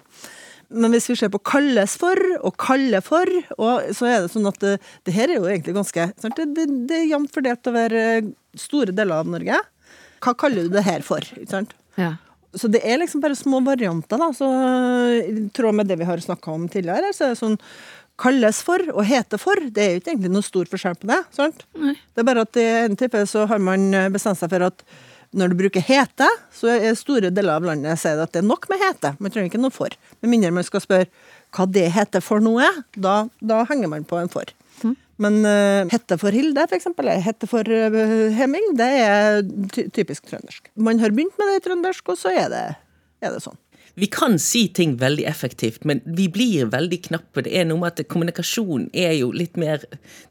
Men 0.71 0.95
hvis 0.95 1.09
vi 1.11 1.17
ser 1.19 1.33
på 1.33 1.41
kalles 1.43 1.97
for 1.99 2.21
og 2.39 2.55
kalle 2.61 3.01
for, 3.03 3.31
og 3.59 3.91
så 3.97 4.07
er 4.07 4.23
det 4.23 4.33
sånn 4.35 4.47
at 4.51 4.61
det, 4.63 4.77
det 5.09 5.17
her 5.17 5.33
er 5.33 5.41
jo 5.41 5.49
egentlig 5.51 5.75
ganske 5.81 6.11
sant? 6.21 6.39
Det, 6.39 6.47
det, 6.55 6.69
det 6.91 7.01
er 7.01 7.11
jevnt 7.11 7.33
fordelt 7.35 7.71
over 7.73 7.97
eh, 7.99 8.33
store 8.61 8.95
deler 8.95 9.25
av 9.25 9.33
Norge. 9.33 9.59
Hva 10.21 10.37
kaller 10.39 10.69
du 10.69 10.77
det 10.77 10.85
her 10.87 11.03
for? 11.07 11.25
Ikke 11.35 11.57
sant? 11.57 11.75
Ja. 11.99 12.15
Så 12.55 12.69
det 12.71 12.83
er 12.87 12.99
liksom 12.99 13.23
bare 13.23 13.39
små 13.39 13.61
varianter, 13.67 14.19
da. 14.19 14.31
Så 14.35 14.47
I 15.23 15.49
tråd 15.55 15.77
med 15.81 15.91
det 15.91 15.99
vi 16.01 16.07
har 16.07 16.23
snakka 16.23 16.55
om 16.55 16.69
tidligere, 16.71 17.13
så 17.15 17.29
er 17.29 17.35
det 17.35 17.41
sånn 17.41 17.59
kalles 18.21 18.63
for 18.67 18.85
og 18.93 19.05
hete 19.09 19.39
for. 19.41 19.61
Det 19.61 19.85
er 19.85 19.95
jo 19.95 20.03
ikke 20.03 20.15
egentlig 20.15 20.33
noe 20.35 20.47
stor 20.47 20.69
forskjell 20.71 20.99
på 21.01 21.11
det. 21.11 21.21
sant? 21.37 21.65
Det 21.73 22.23
er 22.23 22.29
bare 22.29 22.45
at 22.47 22.61
i 22.61 22.67
en 22.87 22.99
type 23.01 23.25
så 23.31 23.47
har 23.51 23.63
man 23.65 23.91
bestemt 24.13 24.41
seg 24.41 24.53
for 24.53 24.69
at 24.69 24.85
når 25.31 25.53
du 25.53 25.61
bruker 25.61 25.85
hete, 25.87 26.27
så 26.51 26.73
er 26.73 26.97
store 26.99 27.31
deler 27.31 27.61
av 27.61 27.67
landet 27.69 28.01
sier 28.03 28.19
at 28.19 28.33
det 28.35 28.41
er 28.43 28.49
nok 28.49 28.67
med 28.71 28.81
hete. 28.83 29.13
Man 29.23 29.31
trenger 29.31 29.53
ikke 29.53 29.63
noe 29.63 29.75
for. 29.75 29.95
Med 30.21 30.33
mindre 30.33 30.51
man 30.57 30.67
skal 30.67 30.83
spørre 30.83 31.07
hva 31.55 31.67
det 31.71 31.87
heter 31.95 32.23
for 32.23 32.43
noe, 32.43 32.67
da, 32.99 33.23
da 33.39 33.63
henger 33.71 33.93
man 33.93 34.07
på 34.07 34.19
en 34.19 34.31
for. 34.33 34.51
Men 35.21 35.43
uh, 35.45 35.85
hette 35.93 36.17
for 36.21 36.33
Hilde, 36.33 36.65
eksempel, 36.73 37.05
eller 37.05 37.25
hette 37.25 37.49
for 37.51 37.67
uh, 37.69 37.97
Hemming, 38.33 38.71
det 38.79 38.89
er 39.03 39.43
ty 39.75 39.85
typisk 39.93 40.31
trøndersk. 40.31 40.71
Man 40.81 41.03
har 41.03 41.13
begynt 41.13 41.37
med 41.37 41.51
det 41.51 41.59
i 41.61 41.65
trøndersk, 41.67 42.09
og 42.09 42.17
så 42.21 42.33
er 42.33 42.49
det, 42.53 42.63
er 43.21 43.35
det 43.35 43.43
sånn. 43.45 43.59
Vi 43.95 44.07
kan 44.07 44.39
si 44.39 44.69
ting 44.69 44.97
veldig 44.97 45.25
effektivt, 45.25 45.85
men 45.85 46.01
vi 46.05 46.29
blir 46.29 46.71
veldig 46.71 47.03
knappe. 47.05 47.43
Det 47.43 47.53
er 47.59 47.67
noe 47.67 47.81
med 47.83 47.93
at 48.01 48.09
kommunikasjon 48.09 48.89
er 48.95 49.17
jo 49.19 49.33
litt 49.35 49.59
mer 49.61 49.83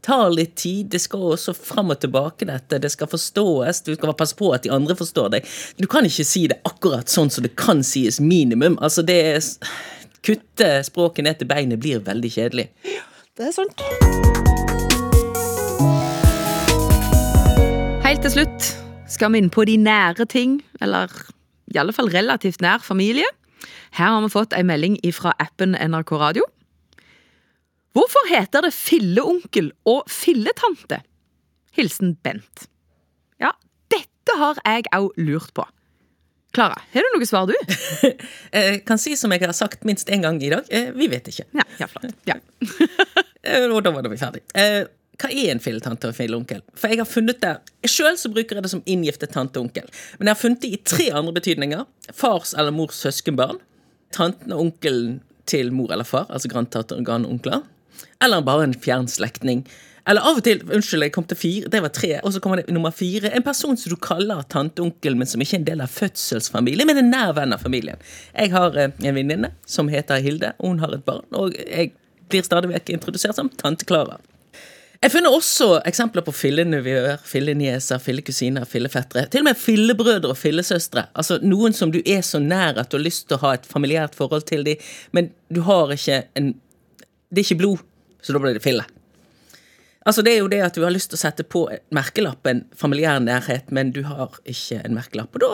Tar 0.06 0.30
litt 0.32 0.56
tid. 0.56 0.90
Det 0.94 1.02
skal 1.04 1.34
også 1.36 1.54
fram 1.54 1.92
og 1.92 2.00
tilbake, 2.02 2.48
dette. 2.48 2.80
Det 2.80 2.92
skal 2.92 3.10
forstås. 3.12 3.84
Du 3.84 3.94
skal 3.96 4.16
passe 4.18 4.38
på 4.40 4.54
at 4.56 4.64
de 4.64 4.72
andre 4.74 4.96
forstår 4.96 5.34
deg. 5.36 5.48
Du 5.78 5.88
kan 5.92 6.08
ikke 6.08 6.26
si 6.26 6.48
det 6.50 6.62
akkurat 6.68 7.12
sånn 7.12 7.30
som 7.30 7.44
det 7.46 7.56
kan 7.60 7.84
sies 7.84 8.22
minimum. 8.24 8.80
Altså, 8.82 9.04
det 9.06 9.20
er 9.36 9.42
Kutte 10.20 10.82
språket 10.84 11.24
ned 11.24 11.38
til 11.40 11.48
beinet 11.48 11.80
blir 11.80 12.02
veldig 12.04 12.32
kjedelig. 12.34 12.66
Ja, 12.84 13.06
Det 13.40 13.48
er 13.48 13.54
sant. 13.56 13.84
Helt 18.04 18.24
til 18.26 18.34
slutt 18.34 18.72
skal 19.08 19.32
vi 19.32 19.40
inn 19.40 19.52
på 19.54 19.64
de 19.70 19.78
nære 19.80 20.28
ting, 20.28 20.60
eller 20.82 21.14
i 21.72 21.80
alle 21.80 21.96
fall 21.96 22.12
relativt 22.12 22.60
nær 22.60 22.84
familie. 22.84 23.28
Her 23.98 24.16
har 24.16 24.22
vi 24.26 24.32
fått 24.34 24.54
ei 24.58 24.64
melding 24.68 24.98
fra 25.16 25.34
appen 25.40 25.76
NRK 25.76 26.12
Radio. 26.22 26.46
Hvorfor 27.98 28.28
heter 28.30 28.62
det 28.68 28.74
filleonkel 28.76 29.72
og 29.90 30.04
filletante? 30.14 31.02
Hilsen 31.76 32.16
Bent. 32.24 32.68
Ja, 33.42 33.52
dette 33.92 34.36
har 34.38 34.60
jeg 34.66 34.86
òg 34.96 35.18
lurt 35.18 35.54
på. 35.58 35.66
Klara, 36.54 36.78
har 36.94 37.06
du 37.06 37.10
noe 37.18 37.28
svar, 37.30 37.46
du? 37.50 37.54
Jeg 38.54 38.80
kan 38.90 38.98
si 39.02 39.14
som 39.20 39.30
jeg 39.36 39.44
har 39.44 39.54
sagt 39.54 39.84
minst 39.86 40.10
én 40.10 40.24
gang 40.26 40.40
i 40.42 40.50
dag. 40.50 40.66
eh, 40.74 40.90
Vi 40.98 41.08
vet 41.12 41.28
ikke. 41.30 41.46
Ja, 41.54 41.66
ja 41.82 41.90
flott. 41.92 42.14
Ja. 42.30 42.40
Eh, 43.40 43.70
Og 43.72 43.80
da 43.86 43.94
var 43.96 44.04
vi 44.12 44.18
ferdig. 44.20 44.42
Hva 45.20 45.30
er 45.36 45.52
en 45.52 45.60
filletante 45.60 46.08
og 46.08 46.14
en 46.14 46.18
filleonkel? 46.18 46.62
For 46.80 46.92
jeg 46.92 47.02
har 47.02 47.10
funnet 47.10 47.42
det 47.44 47.58
Sjøl 47.92 48.16
bruker 48.32 48.60
jeg 48.60 48.66
det 48.66 48.72
som 48.72 48.84
inngiftet 48.88 49.34
tante 49.36 49.60
og 49.60 49.68
onkel. 49.68 49.88
Men 50.20 50.30
jeg 50.30 50.36
har 50.36 50.40
funnet 50.40 50.62
det 50.64 50.72
i 50.72 50.80
tre 50.84 51.10
andre 51.16 51.34
betydninger. 51.36 51.84
Fars 52.16 52.54
eller 52.56 52.76
mors 52.76 53.00
søskenbarn. 53.04 53.60
Tanten 54.16 54.56
og 54.56 54.66
onkelen 54.68 55.20
til 55.50 55.74
mor 55.74 55.92
eller 55.94 56.08
far, 56.08 56.28
altså 56.30 56.50
grandtante 56.52 56.98
og 56.98 57.06
grandonkler. 57.06 57.64
Eller 58.24 58.44
bare 58.46 58.68
en 58.68 58.76
fjern 58.76 59.08
slektning. 59.12 59.64
Eller 60.10 60.26
av 60.26 60.40
og 60.40 60.46
til 60.46 60.62
Unnskyld, 60.66 61.06
jeg 61.06 61.14
kom 61.14 61.26
til 61.30 61.38
fire. 61.38 61.70
Det 61.70 61.82
var 61.84 61.92
tre. 61.94 62.12
Og 62.24 62.34
så 62.34 62.42
kommer 62.42 62.62
det 62.62 62.74
nummer 62.74 62.94
fire. 62.96 63.30
En 63.36 63.46
person 63.46 63.78
som 63.78 63.94
du 63.94 63.98
kaller 64.02 64.42
tanteonkel, 64.50 65.18
men 65.20 65.30
som 65.30 65.42
ikke 65.44 65.60
er 65.60 65.62
en 65.62 65.68
del 65.68 65.84
av 65.86 65.94
fødselsfamilien, 65.94 66.88
men 66.90 67.02
en 67.04 67.12
nær 67.14 67.36
venn 67.38 67.54
av 67.54 67.62
familien. 67.66 68.02
Jeg 68.34 68.54
har 68.56 68.78
eh, 68.80 68.90
en 69.04 69.20
venninne 69.20 69.52
som 69.70 69.92
heter 69.92 70.24
Hilde, 70.26 70.56
og 70.58 70.74
hun 70.74 70.82
har 70.84 70.96
et 70.96 71.06
barn. 71.06 71.28
Og 71.38 71.54
jeg 71.60 71.94
blir 72.30 72.46
stadig 72.46 72.72
vekk 72.72 72.94
introdusert 72.96 73.38
som 73.38 73.52
Tante 73.62 73.86
Klara. 73.90 74.18
Jeg 75.00 75.14
finner 75.14 75.32
også 75.32 75.78
eksempler 75.88 76.26
på 76.28 76.34
fillenevøer, 76.36 77.22
fillenieser, 77.24 78.02
fillekusiner, 78.04 78.66
fillefettere. 78.68 79.30
Til 79.32 79.46
og 79.46 79.48
med 79.48 79.56
fillebrødre 79.56 80.34
og 80.34 80.38
fillesøstre. 80.38 81.06
Altså 81.16 81.38
Noen 81.40 81.76
som 81.76 81.94
du 81.94 82.02
er 82.04 82.20
så 82.28 82.42
nær 82.44 82.76
at 82.82 82.92
du 82.92 82.98
har 82.98 83.06
lyst 83.06 83.30
til 83.30 83.38
å 83.38 83.44
ha 83.46 83.54
et 83.56 83.70
familiært 83.70 84.18
forhold 84.20 84.44
til 84.50 84.66
dem, 84.68 84.82
men 85.16 85.32
du 85.48 85.62
har 85.68 85.96
ikke 85.96 86.26
en 86.36 86.58
Det 87.30 87.44
er 87.44 87.46
ikke 87.46 87.62
blod, 87.62 87.82
så 88.26 88.34
da 88.34 88.40
blir 88.42 88.56
det 88.58 88.64
fille. 88.64 88.84
Altså 90.04 90.24
Det 90.26 90.34
er 90.34 90.40
jo 90.40 90.48
det 90.50 90.64
at 90.66 90.76
du 90.76 90.82
har 90.84 90.92
lyst 90.92 91.12
til 91.12 91.20
å 91.20 91.22
sette 91.22 91.44
på 91.46 91.68
merkelappen 91.94 92.66
familiær 92.76 93.20
nærhet, 93.22 93.72
men 93.72 93.92
du 93.94 94.02
har 94.04 94.34
ikke 94.44 94.82
en 94.84 94.98
merkelapp. 94.98 95.36
Og 95.36 95.44
da 95.44 95.52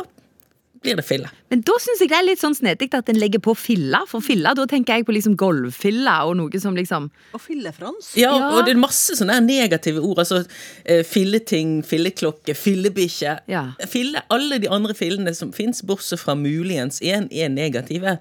blir 0.86 0.96
det 1.00 1.04
filla. 1.08 1.30
Men 1.52 1.62
da 1.68 1.76
syns 1.82 2.00
jeg 2.04 2.10
det 2.12 2.18
er 2.20 2.26
litt 2.28 2.42
sånn 2.42 2.56
snedig 2.58 2.88
at 2.96 3.10
en 3.12 3.20
legger 3.20 3.42
på 3.44 3.54
filla. 3.58 4.04
For 4.10 4.24
filla, 4.24 4.54
da 4.58 4.66
tenker 4.70 5.00
jeg 5.00 5.08
på 5.08 5.16
liksom 5.16 5.36
golffilla 5.40 6.20
og 6.30 6.38
noe 6.40 6.62
som 6.62 6.78
liksom 6.78 7.10
Og 7.36 7.42
fillefrans. 7.44 8.14
Ja, 8.20 8.32
Ja. 8.38 8.50
og 8.56 8.66
det 8.66 8.76
er 8.76 8.82
masse 8.82 9.18
sånne 9.18 9.40
negative 9.46 10.00
ord. 10.06 10.20
Altså 10.24 10.44
eh, 10.86 11.04
filleting, 11.04 11.82
filleklokke, 11.84 12.56
fillebikkje. 12.56 13.40
Ja. 13.52 13.66
Fille, 13.92 14.22
alle 14.30 14.60
de 14.64 14.70
andre 14.72 14.94
fillene 14.98 15.34
som 15.36 15.52
fins, 15.56 15.82
bortsett 15.84 16.20
fra 16.22 16.36
muligens 16.40 17.02
én, 17.02 17.28
er 17.34 17.50
negative. 17.50 18.20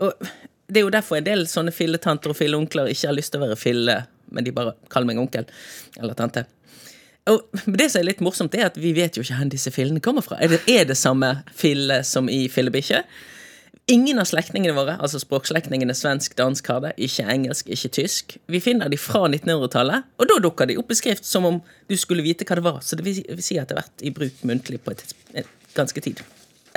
Og 0.00 0.12
det 0.70 0.80
er 0.80 0.86
jo 0.86 0.90
derfor 0.94 1.18
en 1.18 1.24
del 1.26 1.44
sånne 1.50 1.72
filletanter 1.74 2.30
og 2.32 2.36
filleonkler 2.38 2.88
ikke 2.92 3.08
har 3.10 3.16
lyst 3.18 3.32
til 3.34 3.40
å 3.42 3.46
være 3.48 3.58
fille, 3.58 3.96
men 4.30 4.44
de 4.46 4.52
bare 4.54 4.76
kaller 4.88 5.06
meg 5.10 5.18
onkel 5.18 5.44
eller 5.98 6.14
tante. 6.14 6.44
Og 7.28 7.42
det 7.80 7.90
som 7.90 8.00
er 8.00 8.08
litt 8.08 8.22
morsomt, 8.24 8.54
er 8.56 8.70
at 8.70 8.78
vi 8.80 8.94
vet 8.96 9.16
jo 9.16 9.24
ikke 9.24 9.36
hvor 9.42 9.52
disse 9.52 9.72
fillene 9.74 10.00
kommer 10.04 10.24
fra. 10.24 10.38
Er 10.40 10.54
det, 10.54 10.62
er 10.70 10.88
det 10.88 10.96
samme 10.98 11.40
fille 11.56 12.00
som 12.06 12.30
i 12.32 12.46
fillebikkje? 12.52 13.02
Ingen 13.90 14.20
av 14.22 14.28
slektningene 14.30 14.74
våre, 14.76 14.94
altså 15.02 15.18
språkslektningene 15.18 15.94
svensk, 15.98 16.36
dansk 16.38 16.68
har 16.70 16.82
det, 16.84 16.92
ikke 17.02 17.24
engelsk, 17.32 17.70
ikke 17.74 17.90
tysk. 17.96 18.36
Vi 18.46 18.60
finner 18.62 18.90
de 18.92 18.98
fra 19.00 19.24
1900-tallet, 19.26 20.06
og 20.20 20.28
da 20.30 20.36
dukker 20.44 20.70
de 20.70 20.76
opp 20.78 20.92
i 20.94 20.98
skrift 20.98 21.26
som 21.26 21.48
om 21.48 21.58
du 21.90 21.96
skulle 21.98 22.22
vite 22.22 22.46
hva 22.46 22.60
det 22.60 22.66
var. 22.68 22.78
Så 22.86 22.98
det 22.98 23.06
vil, 23.08 23.18
si 23.42 23.58
at 23.58 23.70
det 23.70 23.74
har 23.76 23.82
vært 23.82 24.04
i 24.06 24.12
bruk 24.14 24.44
muntlig 24.46 24.78
på 24.84 24.94
et, 24.94 25.02
et 25.42 25.50
ganske 25.74 26.04
tid. 26.06 26.22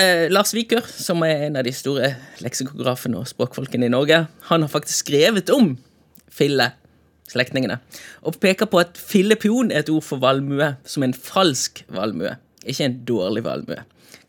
Eh, 0.02 0.26
Lars 0.34 0.56
Viker, 0.58 0.82
som 0.90 1.22
er 1.28 1.46
en 1.52 1.60
av 1.62 1.68
de 1.68 1.76
store 1.76 2.16
leksikografene 2.42 3.20
og 3.20 3.30
språkfolkene 3.30 3.86
i 3.86 3.94
Norge, 3.94 4.24
han 4.50 4.66
har 4.66 4.74
faktisk 4.74 5.06
skrevet 5.06 5.54
om 5.54 5.76
filleslektningene, 7.34 7.80
og 8.22 8.40
peker 8.42 8.70
på 8.70 8.82
at 8.82 8.98
fillepion 8.98 9.72
er 9.72 9.84
et 9.84 9.90
ord 9.90 10.04
for 10.06 10.22
valmue, 10.22 10.76
som 10.86 11.04
en 11.04 11.14
falsk 11.14 11.84
valmue, 11.90 12.36
ikke 12.66 12.86
en 12.86 13.00
dårlig 13.06 13.44
valmue. 13.44 13.82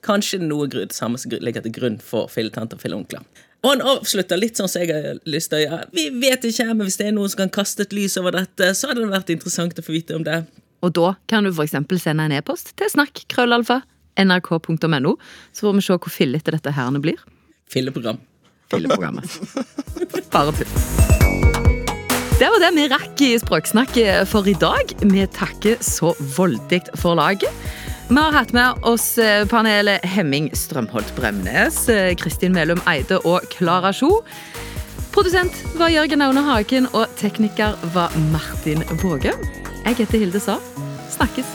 Kanskje 0.05 0.41
det 0.41 0.49
noe 0.49 0.69
grunn, 0.69 0.93
samme 0.93 1.19
som 1.21 1.33
ligger 1.33 1.65
til 1.65 1.73
grunn 1.73 1.99
for 2.03 2.29
filletanter 2.33 2.77
og 2.77 2.83
filleonkler. 2.83 3.25
Og 3.65 3.71
han 3.71 3.85
avslutter 3.95 4.37
litt 4.37 4.59
sånn 4.61 4.69
som 4.69 4.83
jeg 4.85 4.93
har 4.93 5.23
lyst 5.25 5.49
til 5.53 5.63
å 5.63 5.65
gjøre. 5.65 5.87
Vi 5.97 6.11
vet 6.21 6.45
ikke, 6.45 6.67
men 6.75 6.85
hvis 6.85 6.99
det 7.01 7.09
er 7.09 7.17
noen 7.17 7.33
som 7.33 7.47
kan 7.47 7.55
kaste 7.63 7.87
et 7.87 7.95
lys 7.97 8.19
over 8.21 8.37
dette, 8.37 8.75
så 8.77 8.91
hadde 8.91 9.01
det 9.01 9.15
vært 9.15 9.33
interessant 9.33 9.81
å 9.81 9.85
få 9.87 9.95
vite 9.95 10.19
om 10.19 10.27
det. 10.27 10.43
Og 10.85 10.93
da 10.93 11.15
kan 11.33 11.49
du 11.49 11.53
f.eks. 11.55 11.79
sende 12.03 12.29
en 12.29 12.37
e-post 12.37 12.75
til 12.77 12.93
snakk, 12.93 13.25
krøllalfa, 13.33 13.81
nrk.no, 14.21 15.17
så 15.57 15.67
får 15.67 15.81
vi 15.81 15.87
se 15.89 15.97
hvor 15.97 16.13
fillete 16.13 16.53
dette 16.55 16.77
herne 16.77 17.01
blir. 17.01 17.25
Filleprogram. 17.73 18.21
Filleprogrammet. 18.69 19.41
Bare 20.35 20.53
putt. 20.53 21.54
Det 22.39 22.49
var 22.51 22.59
det 22.59 22.73
vi 22.75 22.85
rakk 22.91 23.21
i 23.23 23.35
Språksnakk 23.39 23.95
for 24.27 24.49
i 24.51 24.57
dag. 24.59 24.91
Vi 25.07 25.23
takker 25.31 25.77
så 25.79 26.11
voldig 26.35 26.81
for 26.99 27.15
laget. 27.15 27.53
Vi 28.09 28.17
har 28.19 28.35
hatt 28.35 28.51
med 28.53 28.83
oss 28.83 29.07
eh, 29.23 29.47
panelet 29.47 30.03
Hemming 30.03 30.51
Strømholt 30.51 31.15
Bremnes, 31.15 31.79
eh, 31.89 32.11
Kristin 32.19 32.53
Melum 32.53 32.83
Eide 32.91 33.21
og 33.23 33.47
Klara 33.55 33.95
Sjo. 33.95 34.25
Produsent 35.15 35.55
var 35.79 35.95
Jørgen 35.95 36.27
Aune 36.27 36.43
Hagen, 36.43 36.91
og 36.91 37.07
tekniker 37.23 37.79
var 37.95 38.11
Martin 38.35 38.83
Våge. 38.99 39.33
Jeg 39.85 40.03
heter 40.03 40.27
Hilde 40.27 40.43
Sa. 40.43 40.59
Snakkes. 41.15 41.55